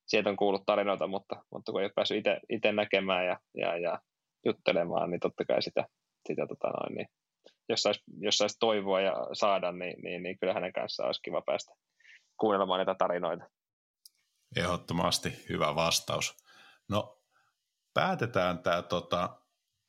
sieltä 0.07 0.29
on 0.29 0.37
kuullut 0.37 0.63
tarinoita, 0.65 1.07
mutta, 1.07 1.35
mutta 1.51 1.71
kun 1.71 1.81
ei 1.81 1.85
ole 1.85 1.91
päässyt 1.95 2.25
itse 2.49 2.71
näkemään 2.71 3.25
ja, 3.25 3.39
ja, 3.55 3.77
ja 3.77 3.99
juttelemaan, 4.45 5.09
niin 5.09 5.19
totta 5.19 5.45
kai 5.45 5.61
sitä, 5.61 5.85
sitä 6.27 6.47
tota 6.47 6.67
noin, 6.67 6.95
niin 6.95 7.07
jos 7.69 7.81
saisi, 7.81 8.03
jos 8.19 8.37
saisi 8.37 8.57
toivoa 8.59 9.01
ja 9.01 9.13
saada, 9.33 9.71
niin, 9.71 10.01
niin, 10.03 10.23
niin 10.23 10.39
kyllä 10.39 10.53
hänen 10.53 10.73
kanssaan 10.73 11.07
olisi 11.07 11.21
kiva 11.21 11.41
päästä 11.41 11.71
kuunnelemaan 12.39 12.79
niitä 12.79 12.95
tarinoita. 12.95 13.45
Ehdottomasti 14.55 15.45
hyvä 15.49 15.75
vastaus. 15.75 16.37
No 16.89 17.23
päätetään 17.93 18.59
tämä 18.59 18.81
tota, 18.81 19.39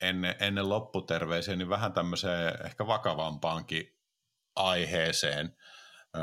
ennen, 0.00 0.34
ennen 0.40 0.68
lopputerveisiä 0.68 1.56
niin 1.56 1.68
vähän 1.68 1.92
tämmöiseen 1.92 2.66
ehkä 2.66 2.86
vakavampaankin 2.86 3.98
aiheeseen 4.56 5.56
öö, 6.16 6.22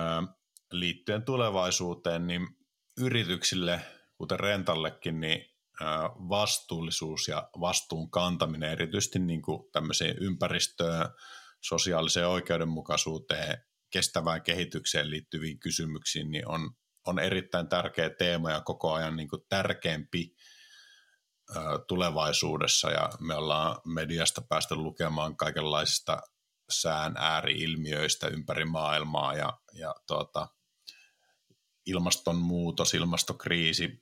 liittyen 0.71 1.23
tulevaisuuteen, 1.23 2.27
niin 2.27 2.47
yrityksille, 2.97 3.81
kuten 4.17 4.39
Rentallekin, 4.39 5.19
niin 5.19 5.57
vastuullisuus 6.29 7.27
ja 7.27 7.49
vastuun 7.59 8.11
kantaminen 8.11 8.71
erityisesti 8.71 9.19
niin 9.19 9.41
kuin 9.41 9.71
tämmöiseen 9.71 10.17
ympäristöön, 10.19 11.09
sosiaaliseen 11.61 12.27
oikeudenmukaisuuteen, 12.27 13.57
kestävään 13.89 14.41
kehitykseen 14.41 15.09
liittyviin 15.09 15.59
kysymyksiin, 15.59 16.31
niin 16.31 16.47
on, 16.47 16.71
on 17.07 17.19
erittäin 17.19 17.69
tärkeä 17.69 18.09
teema 18.09 18.51
ja 18.51 18.61
koko 18.61 18.93
ajan 18.93 19.15
niin 19.15 19.29
kuin 19.29 19.41
tärkeämpi 19.49 20.35
tulevaisuudessa 21.87 22.91
ja 22.91 23.09
me 23.19 23.35
ollaan 23.35 23.81
mediasta 23.85 24.41
päästä 24.49 24.75
lukemaan 24.75 25.37
kaikenlaisista 25.37 26.21
sään 26.69 27.13
ääriilmiöistä 27.17 28.27
ympäri 28.27 28.65
maailmaa 28.65 29.33
ja, 29.33 29.59
ja 29.73 29.95
tuota, 30.07 30.47
ilmastonmuutos, 31.85 32.93
ilmastokriisi, 32.93 34.01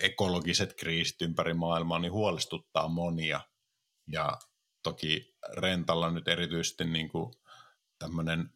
ekologiset 0.00 0.74
kriisit 0.78 1.22
ympäri 1.22 1.54
maailmaa, 1.54 1.98
niin 1.98 2.12
huolestuttaa 2.12 2.88
monia. 2.88 3.40
Ja 4.12 4.38
toki 4.86 5.36
rentalla 5.52 6.10
nyt 6.10 6.28
erityisesti 6.28 6.84
niin 6.84 7.08
kuin 7.08 7.34
tämmöinen 7.98 8.50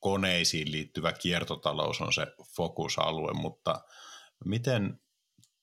koneisiin 0.00 0.72
liittyvä 0.72 1.12
kiertotalous 1.12 2.00
on 2.00 2.12
se 2.12 2.26
fokusalue, 2.56 3.32
mutta 3.32 3.84
miten 4.44 5.00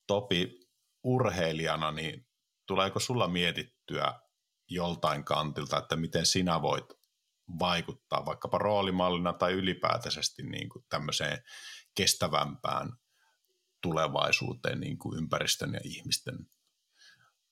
Topi 0.07 0.69
urheilijana, 1.03 1.91
niin 1.91 2.27
tuleeko 2.65 2.99
sulla 2.99 3.27
mietittyä 3.27 4.19
joltain 4.69 5.23
kantilta, 5.23 5.77
että 5.77 5.95
miten 5.95 6.25
sinä 6.25 6.61
voit 6.61 6.85
vaikuttaa 7.59 8.25
vaikkapa 8.25 8.57
roolimallina 8.57 9.33
tai 9.33 9.53
ylipäätäisesti 9.53 10.43
niin 10.43 10.69
kuin 10.69 10.85
tämmöiseen 10.89 11.43
kestävämpään 11.95 12.93
tulevaisuuteen 13.81 14.79
niin 14.79 14.97
kuin 14.97 15.17
ympäristön 15.17 15.73
ja 15.73 15.79
ihmisten 15.83 16.37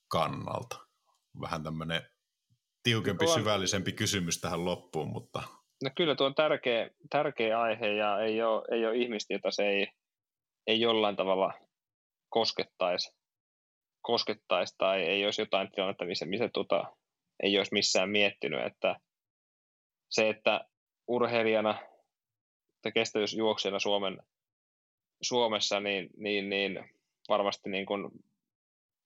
kannalta. 0.07 0.88
Vähän 1.41 1.64
tämmöinen 1.64 2.15
tiukempi, 2.86 3.26
tuo 3.26 3.34
syvällisempi 3.34 3.91
kysymys 3.91 4.41
tähän 4.41 4.66
loppuun, 4.66 5.07
mutta... 5.07 5.44
No 5.84 5.90
kyllä 5.98 6.16
tuo 6.16 6.28
on 6.28 6.36
tärkeä, 6.36 6.90
tärkeä 7.10 7.62
aihe 7.62 7.88
ja 7.88 8.20
ei 8.20 8.41
ole, 8.41 8.64
ei 8.72 8.86
ole 8.86 8.98
ihmistä, 8.98 9.34
jota 9.34 9.52
se 9.52 9.68
ei, 9.68 9.88
ei 10.68 10.82
jollain 10.82 11.16
tavalla 11.16 11.53
koskettaisi, 12.30 13.16
koskettaisi 14.02 14.76
tai 14.78 15.02
ei 15.02 15.26
olisi 15.26 15.41
jotain 15.41 15.72
tilannetta, 15.72 16.06
missä, 16.06 16.26
missä 16.26 16.49
tuota, 16.53 16.95
ei 17.44 17.57
olisi 17.57 17.74
missään 17.74 18.10
miettinyt, 18.10 18.66
että 18.66 18.95
se, 20.10 20.30
että 20.30 20.66
urheilijana 21.07 21.80
tai 22.82 22.91
kestävyysjuoksijana 22.91 23.80
Suomen 23.80 24.18
Suomessa, 25.22 25.80
niin, 25.80 26.10
niin, 26.18 26.49
niin 26.49 26.90
varmasti 27.30 27.70
niin 27.70 27.86
kuin 27.86 28.12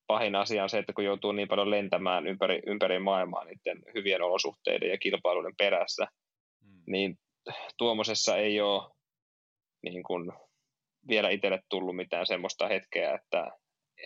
pahin 0.10 0.36
asia 0.36 0.64
on 0.64 0.70
se, 0.70 0.78
että 0.78 0.94
kun 0.94 1.04
joutuu 1.04 1.32
niin 1.32 1.48
paljon 1.48 1.72
lentämään 1.72 2.28
ympäri, 2.28 2.62
ympäri 2.68 3.00
maailmaa 3.00 3.44
niiden 3.44 3.84
hyvien 3.94 4.22
olosuhteiden 4.22 4.90
ja 4.90 4.98
kilpailuiden 4.98 5.56
perässä, 5.58 6.08
mm. 6.64 6.84
niin 6.88 7.16
tuommoisessa 7.78 8.38
ei 8.38 8.62
ole 8.62 8.92
niin 9.84 10.04
kuin 10.04 10.32
vielä 11.08 11.30
itselle 11.30 11.60
tullut 11.70 11.96
mitään 11.96 12.26
semmoista 12.26 12.68
hetkeä, 12.68 13.14
että, 13.14 13.52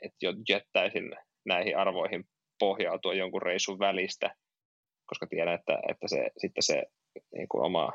että 0.02 0.18
jättäisin 0.50 1.16
näihin 1.46 1.78
arvoihin 1.78 2.24
pohjautua 2.60 3.14
jonkun 3.14 3.42
reissun 3.42 3.80
välistä, 3.80 4.36
koska 5.06 5.28
tiedän, 5.28 5.54
että, 5.54 5.80
että 5.90 6.08
se, 6.08 6.32
sitten 6.38 6.64
se 6.64 6.84
niin 7.36 7.48
kuin 7.48 7.66
oma 7.66 7.92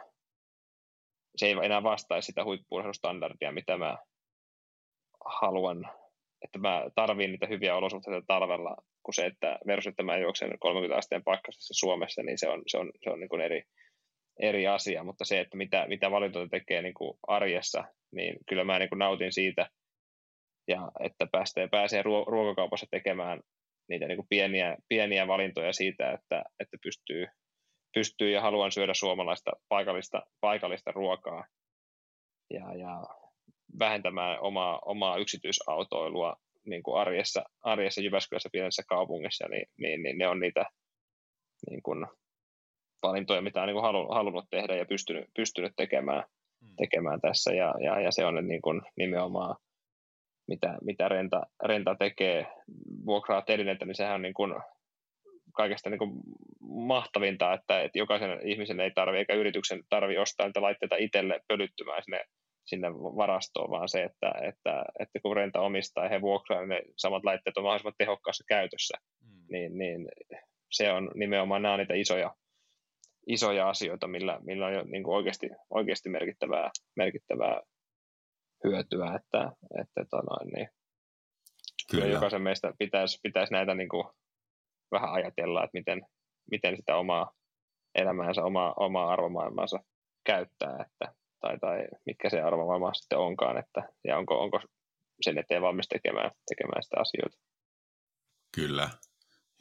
se 1.36 1.46
ei 1.46 1.56
enää 1.62 1.82
vastaisi 1.82 2.26
sitä 2.26 2.44
huippuurheilustandardia, 2.44 3.52
mitä 3.52 3.76
mä 3.76 3.98
haluan, 5.24 5.90
että 6.44 6.58
mä 6.58 6.84
tarviin 6.94 7.30
niitä 7.30 7.46
hyviä 7.46 7.76
olosuhteita 7.76 8.26
talvella, 8.26 8.76
kun 9.02 9.14
se, 9.14 9.26
että 9.26 9.58
versus, 9.66 9.90
että 9.90 10.02
mä 10.02 10.18
juoksen 10.18 10.58
30 10.58 10.96
asteen 10.96 11.24
pakkasessa 11.24 11.74
Suomessa, 11.74 12.22
niin 12.22 12.38
se 12.38 12.48
on, 12.48 12.62
se 12.66 12.78
on, 12.78 12.90
se 13.04 13.10
on 13.10 13.20
niin 13.20 13.28
kuin 13.28 13.40
eri, 13.40 13.62
eri 14.40 14.66
asia, 14.66 15.04
mutta 15.04 15.24
se, 15.24 15.40
että 15.40 15.56
mitä, 15.56 15.86
mitä 15.88 16.10
valintoja 16.10 16.48
tekee 16.48 16.82
niin 16.82 16.94
kuin 16.94 17.18
arjessa, 17.28 17.84
niin 18.12 18.36
kyllä 18.48 18.64
mä 18.64 18.78
niin 18.78 18.88
kuin 18.88 18.98
nautin 18.98 19.32
siitä, 19.32 19.70
ja 20.68 20.90
että 21.00 21.26
pääsee, 21.32 21.68
pääsee 21.68 22.02
ruokakaupassa 22.02 22.86
tekemään 22.90 23.40
niitä 23.88 24.06
niin 24.06 24.16
kuin 24.16 24.28
pieniä, 24.28 24.76
pieniä 24.88 25.26
valintoja 25.26 25.72
siitä, 25.72 26.12
että, 26.12 26.44
että 26.60 26.76
pystyy 26.82 27.26
pystyy 27.94 28.30
ja 28.30 28.40
haluan 28.40 28.72
syödä 28.72 28.94
suomalaista 28.94 29.50
paikallista, 29.68 30.22
paikallista 30.40 30.92
ruokaa. 30.92 31.44
Ja, 32.50 32.74
ja 32.74 33.02
vähentämään 33.78 34.40
omaa, 34.40 34.78
omaa 34.84 35.16
yksityisautoilua 35.16 36.36
niin 36.66 36.82
kuin 36.82 37.00
arjessa, 37.00 37.44
arjessa 37.62 38.00
Jyväskylässä 38.00 38.48
pienessä 38.52 38.82
kaupungissa, 38.88 39.48
niin, 39.48 39.66
niin, 39.76 40.02
niin 40.02 40.18
ne 40.18 40.28
on 40.28 40.40
niitä 40.40 40.64
niin 41.70 41.82
kuin, 41.82 42.06
valintoja, 43.02 43.42
mitä 43.42 43.60
olen 43.60 43.66
niin 43.74 43.82
kuin 43.82 44.14
halunnut 44.14 44.44
tehdä 44.50 44.76
ja 44.76 44.86
pystynyt, 44.86 45.24
pystynyt 45.36 45.72
tekemään, 45.76 46.24
hmm. 46.64 46.76
tekemään 46.76 47.20
tässä. 47.20 47.52
Ja, 47.52 47.74
ja, 47.84 48.00
ja 48.00 48.12
se 48.12 48.24
on 48.24 48.48
niin 48.48 48.62
kuin 48.62 48.82
nimenomaan, 48.96 49.56
mitä, 50.48 50.78
mitä 50.82 51.08
renta, 51.08 51.42
renta 51.64 51.94
tekee, 51.94 52.46
vuokraa 53.06 53.42
telineitä, 53.42 53.84
niin 53.84 53.94
sehän 53.94 54.14
on 54.14 54.22
niin 54.22 54.34
kuin 54.34 54.54
kaikesta 55.54 55.90
niin 55.90 55.98
kuin 55.98 56.12
mahtavinta, 56.60 57.52
että, 57.52 57.82
että 57.82 57.98
jokaisen 57.98 58.48
ihmisen 58.48 58.80
ei 58.80 58.90
tarvitse 58.90 59.18
eikä 59.18 59.34
yrityksen 59.34 59.82
tarvitse 59.88 60.20
ostaa 60.20 60.46
niitä 60.46 60.62
laitteita 60.62 60.96
itselle 60.96 61.40
pölyttymään 61.48 62.02
sinne, 62.02 62.24
sinne 62.68 62.94
varastoon, 62.94 63.70
vaan 63.70 63.88
se, 63.88 64.02
että, 64.02 64.32
että, 64.42 64.84
että 65.00 65.20
kun 65.22 65.36
renta 65.36 65.60
omistaa 65.60 66.04
ja 66.04 66.10
he 66.10 66.20
vuokraa, 66.20 66.60
niin 66.60 66.68
ne 66.68 66.82
samat 66.96 67.24
laitteet 67.24 67.56
on 67.56 67.62
mahdollisimman 67.62 67.94
tehokkaassa 67.98 68.44
käytössä, 68.48 68.94
mm. 69.24 69.44
niin, 69.50 69.78
niin 69.78 70.08
se 70.72 70.92
on 70.92 71.10
nimenomaan 71.14 71.62
nämä 71.62 71.74
on 71.74 71.78
niitä 71.78 71.94
isoja, 71.94 72.34
isoja 73.26 73.68
asioita, 73.68 74.08
millä, 74.08 74.40
millä 74.42 74.66
on 74.66 74.72
jo 74.72 74.84
niin 74.84 75.02
kuin 75.02 75.16
oikeasti, 75.16 75.50
oikeasti 75.70 76.08
merkittävää, 76.08 76.70
merkittävää 76.96 77.62
hyötyä, 78.64 79.06
että, 79.06 79.52
että 79.80 80.04
tota 80.10 80.44
niin, 80.56 80.68
Kyllä. 81.90 82.06
jokaisen 82.06 82.42
meistä 82.42 82.72
pitäisi, 82.78 83.18
pitäisi 83.22 83.52
näitä 83.52 83.74
niin 83.74 83.88
kuin 83.88 84.04
vähän 84.92 85.12
ajatella, 85.12 85.64
että 85.64 85.78
miten, 85.78 86.06
miten 86.50 86.76
sitä 86.76 86.96
omaa 86.96 87.32
elämäänsä, 87.94 88.44
omaa, 88.44 88.74
omaa 88.76 89.12
arvomaailmaansa 89.12 89.78
käyttää, 90.24 90.86
että, 90.86 91.14
tai, 91.40 91.58
tai 91.58 91.78
mitkä 92.06 92.30
se 92.30 92.40
arvomaailma 92.40 92.94
sitten 92.94 93.18
onkaan, 93.18 93.58
että, 93.58 93.82
ja 94.04 94.18
onko, 94.18 94.42
onko 94.42 94.60
sen 95.20 95.38
eteen 95.38 95.62
valmis 95.62 95.88
tekemään, 95.88 96.30
tekemään 96.48 96.82
sitä 96.82 96.96
asioita. 97.00 97.38
Kyllä, 98.54 98.90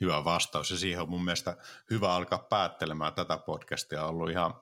hyvä 0.02 0.24
vastaus, 0.24 0.72
ja 0.72 0.78
siihen 0.78 1.02
on 1.02 1.10
mun 1.10 1.26
mielestä 1.26 1.58
hyvä 1.90 2.14
alkaa 2.14 2.48
päättelemään 2.50 3.14
tätä 3.14 3.38
podcastia. 3.38 4.04
On 4.04 4.10
ollut 4.10 4.30
ihan 4.30 4.62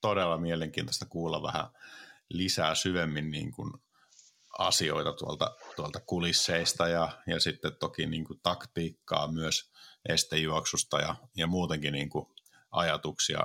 todella 0.00 0.38
mielenkiintoista 0.38 1.06
kuulla 1.06 1.42
vähän 1.42 1.66
lisää 2.28 2.74
syvemmin 2.74 3.30
niin 3.30 3.52
kuin 3.52 3.72
asioita 4.58 5.12
tuolta, 5.12 5.56
tuolta 5.76 6.00
kulisseista 6.00 6.88
ja, 6.88 7.08
ja 7.26 7.40
sitten 7.40 7.76
toki 7.80 8.06
niin 8.06 8.24
kuin 8.24 8.40
taktiikkaa 8.42 9.32
myös 9.32 9.72
estejuoksusta 10.08 11.00
ja, 11.00 11.14
ja 11.36 11.46
muutenkin 11.46 11.92
niin 11.92 12.08
kuin 12.08 12.26
ajatuksia 12.70 13.40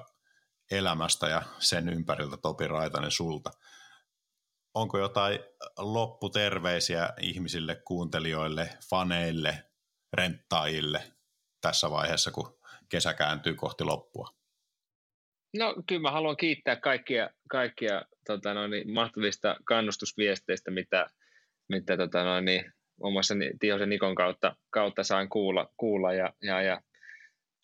elämästä 0.72 1.28
ja 1.28 1.42
sen 1.60 1.90
ympäriltä 1.90 2.38
Topi 2.38 2.68
Raitanen 2.68 3.12
sulta. 3.12 3.52
Onko 4.74 5.00
jotain 5.00 5.40
lopputerveisiä 5.78 7.10
ihmisille, 7.22 7.76
kuuntelijoille, 7.76 8.70
faneille, 8.90 9.64
renttaajille 10.14 11.04
tässä 11.62 11.92
vaiheessa, 11.92 12.32
kun 12.32 12.60
kesä 12.90 13.14
kääntyy 13.14 13.56
kohti 13.56 13.84
loppua? 13.84 14.38
No 15.58 15.76
kyllä 15.88 16.02
mä 16.02 16.12
haluan 16.12 16.38
kiittää 16.38 16.76
kaikkia, 16.76 17.30
kaikkia 17.50 18.02
tota 18.26 18.54
noin, 18.54 18.94
mahtavista 18.94 19.56
kannustusviesteistä, 19.66 20.72
mitä, 20.72 21.08
mitä 21.70 21.98
tota 21.98 22.24
noin, 22.24 22.46
muassa 23.12 23.36
Tihosen 23.60 23.90
Nikon 23.90 24.16
kautta, 24.16 24.56
kautta 24.70 25.04
saan 25.04 25.30
kuulla, 25.30 25.74
kuulla 25.78 26.14
ja, 26.14 26.34
ja, 26.42 26.62
ja 26.62 26.82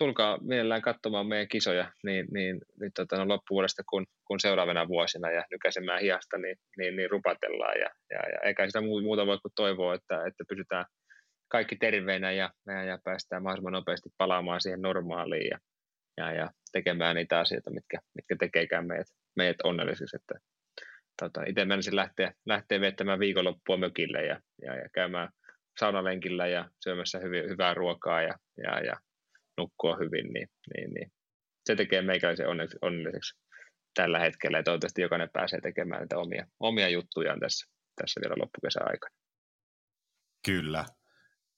tulkaa 0.04 0.38
mielellään 0.42 0.82
katsomaan 0.82 1.28
meidän 1.28 1.48
kisoja 1.48 1.92
niin, 2.04 2.26
niin 2.34 2.62
nyt 2.80 2.94
tota, 2.96 3.18
no, 3.18 3.28
loppuvuodesta 3.28 3.84
kuin, 3.90 4.06
kuin 4.28 4.40
seuraavana 4.40 4.88
vuosina 4.88 5.32
ja 5.32 5.44
nykäisemään 5.52 6.02
hiasta, 6.02 6.38
niin, 6.38 6.58
niin, 6.78 6.96
niin 6.96 7.10
rupatellaan. 7.10 7.80
Ja, 7.80 7.90
ja, 8.10 8.30
ja 8.32 8.40
eikä 8.44 8.68
sitä 8.68 8.82
muuta 8.82 9.26
voi 9.26 9.40
kuin 9.40 9.52
toivoa, 9.56 9.96
että, 9.96 10.26
että 10.28 10.44
pysytään 10.50 10.86
kaikki 11.48 11.76
terveinä 11.76 12.32
ja, 12.32 12.50
ja, 12.68 12.84
ja 12.84 13.00
päästään 13.04 13.44
mahdollisimman 13.44 13.74
nopeasti 13.74 14.10
palaamaan 14.18 14.62
siihen 14.62 14.82
normaaliin 14.82 15.50
ja, 15.50 15.60
ja, 16.18 16.34
ja 16.34 16.50
tekemään 16.72 17.16
niitä 17.16 17.40
asioita, 17.40 17.72
mitkä, 17.72 18.00
mitkä 18.16 18.36
tekeekään 18.40 18.88
meidät, 18.88 19.08
meidät 19.36 19.62
onnellisiksi. 19.64 20.16
Että, 20.16 20.36
tota, 21.22 21.44
itse 21.48 21.66
menisin 21.66 21.96
lähteä, 21.96 22.34
lähteä 22.46 22.82
viettämään 22.82 23.20
viikonloppua 23.20 23.78
mökille 23.78 24.26
ja, 24.26 24.40
ja, 24.62 24.76
ja 24.76 24.90
käymään 24.94 25.30
saunalenkillä 25.80 26.48
ja 26.48 26.70
syömässä 26.80 27.20
hyvää 27.50 27.74
ruokaa 27.74 28.22
ja, 28.22 28.36
ja, 28.58 28.80
ja 28.80 28.94
nukkua 29.58 29.96
hyvin, 29.96 30.34
niin, 30.34 30.48
niin, 30.76 30.94
niin 30.94 31.12
se 31.66 31.76
tekee 31.76 32.02
meikäläisen 32.02 32.48
onnelliseksi 32.82 33.40
tällä 33.96 34.20
hetkellä 34.20 34.58
ja 34.58 34.64
toivottavasti 34.64 35.02
jokainen 35.02 35.30
pääsee 35.34 35.62
tekemään 35.62 36.02
niitä 36.02 36.18
omia, 36.18 36.48
omia 36.60 36.90
juttujaan 36.90 37.40
tässä, 37.40 37.72
tässä 37.96 38.22
vielä 38.22 38.36
loppukesän 38.38 38.88
aikana. 38.88 39.16
Kyllä. 40.46 40.86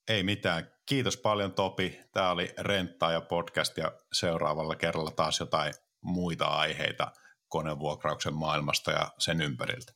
Ei 0.08 0.22
mitään. 0.22 0.70
Kiitos 0.88 1.16
paljon 1.16 1.52
Topi. 1.52 2.00
Tämä 2.12 2.30
oli 2.30 2.48
Renttaa 2.58 3.12
ja 3.12 3.20
podcast 3.20 3.78
ja 3.78 3.92
seuraavalla 4.12 4.76
kerralla 4.76 5.10
taas 5.10 5.40
jotain 5.40 5.74
muita 6.02 6.44
aiheita 6.44 7.12
konevuokrauksen 7.48 8.34
maailmasta 8.34 8.90
ja 8.90 9.10
sen 9.18 9.40
ympäriltä. 9.40 9.92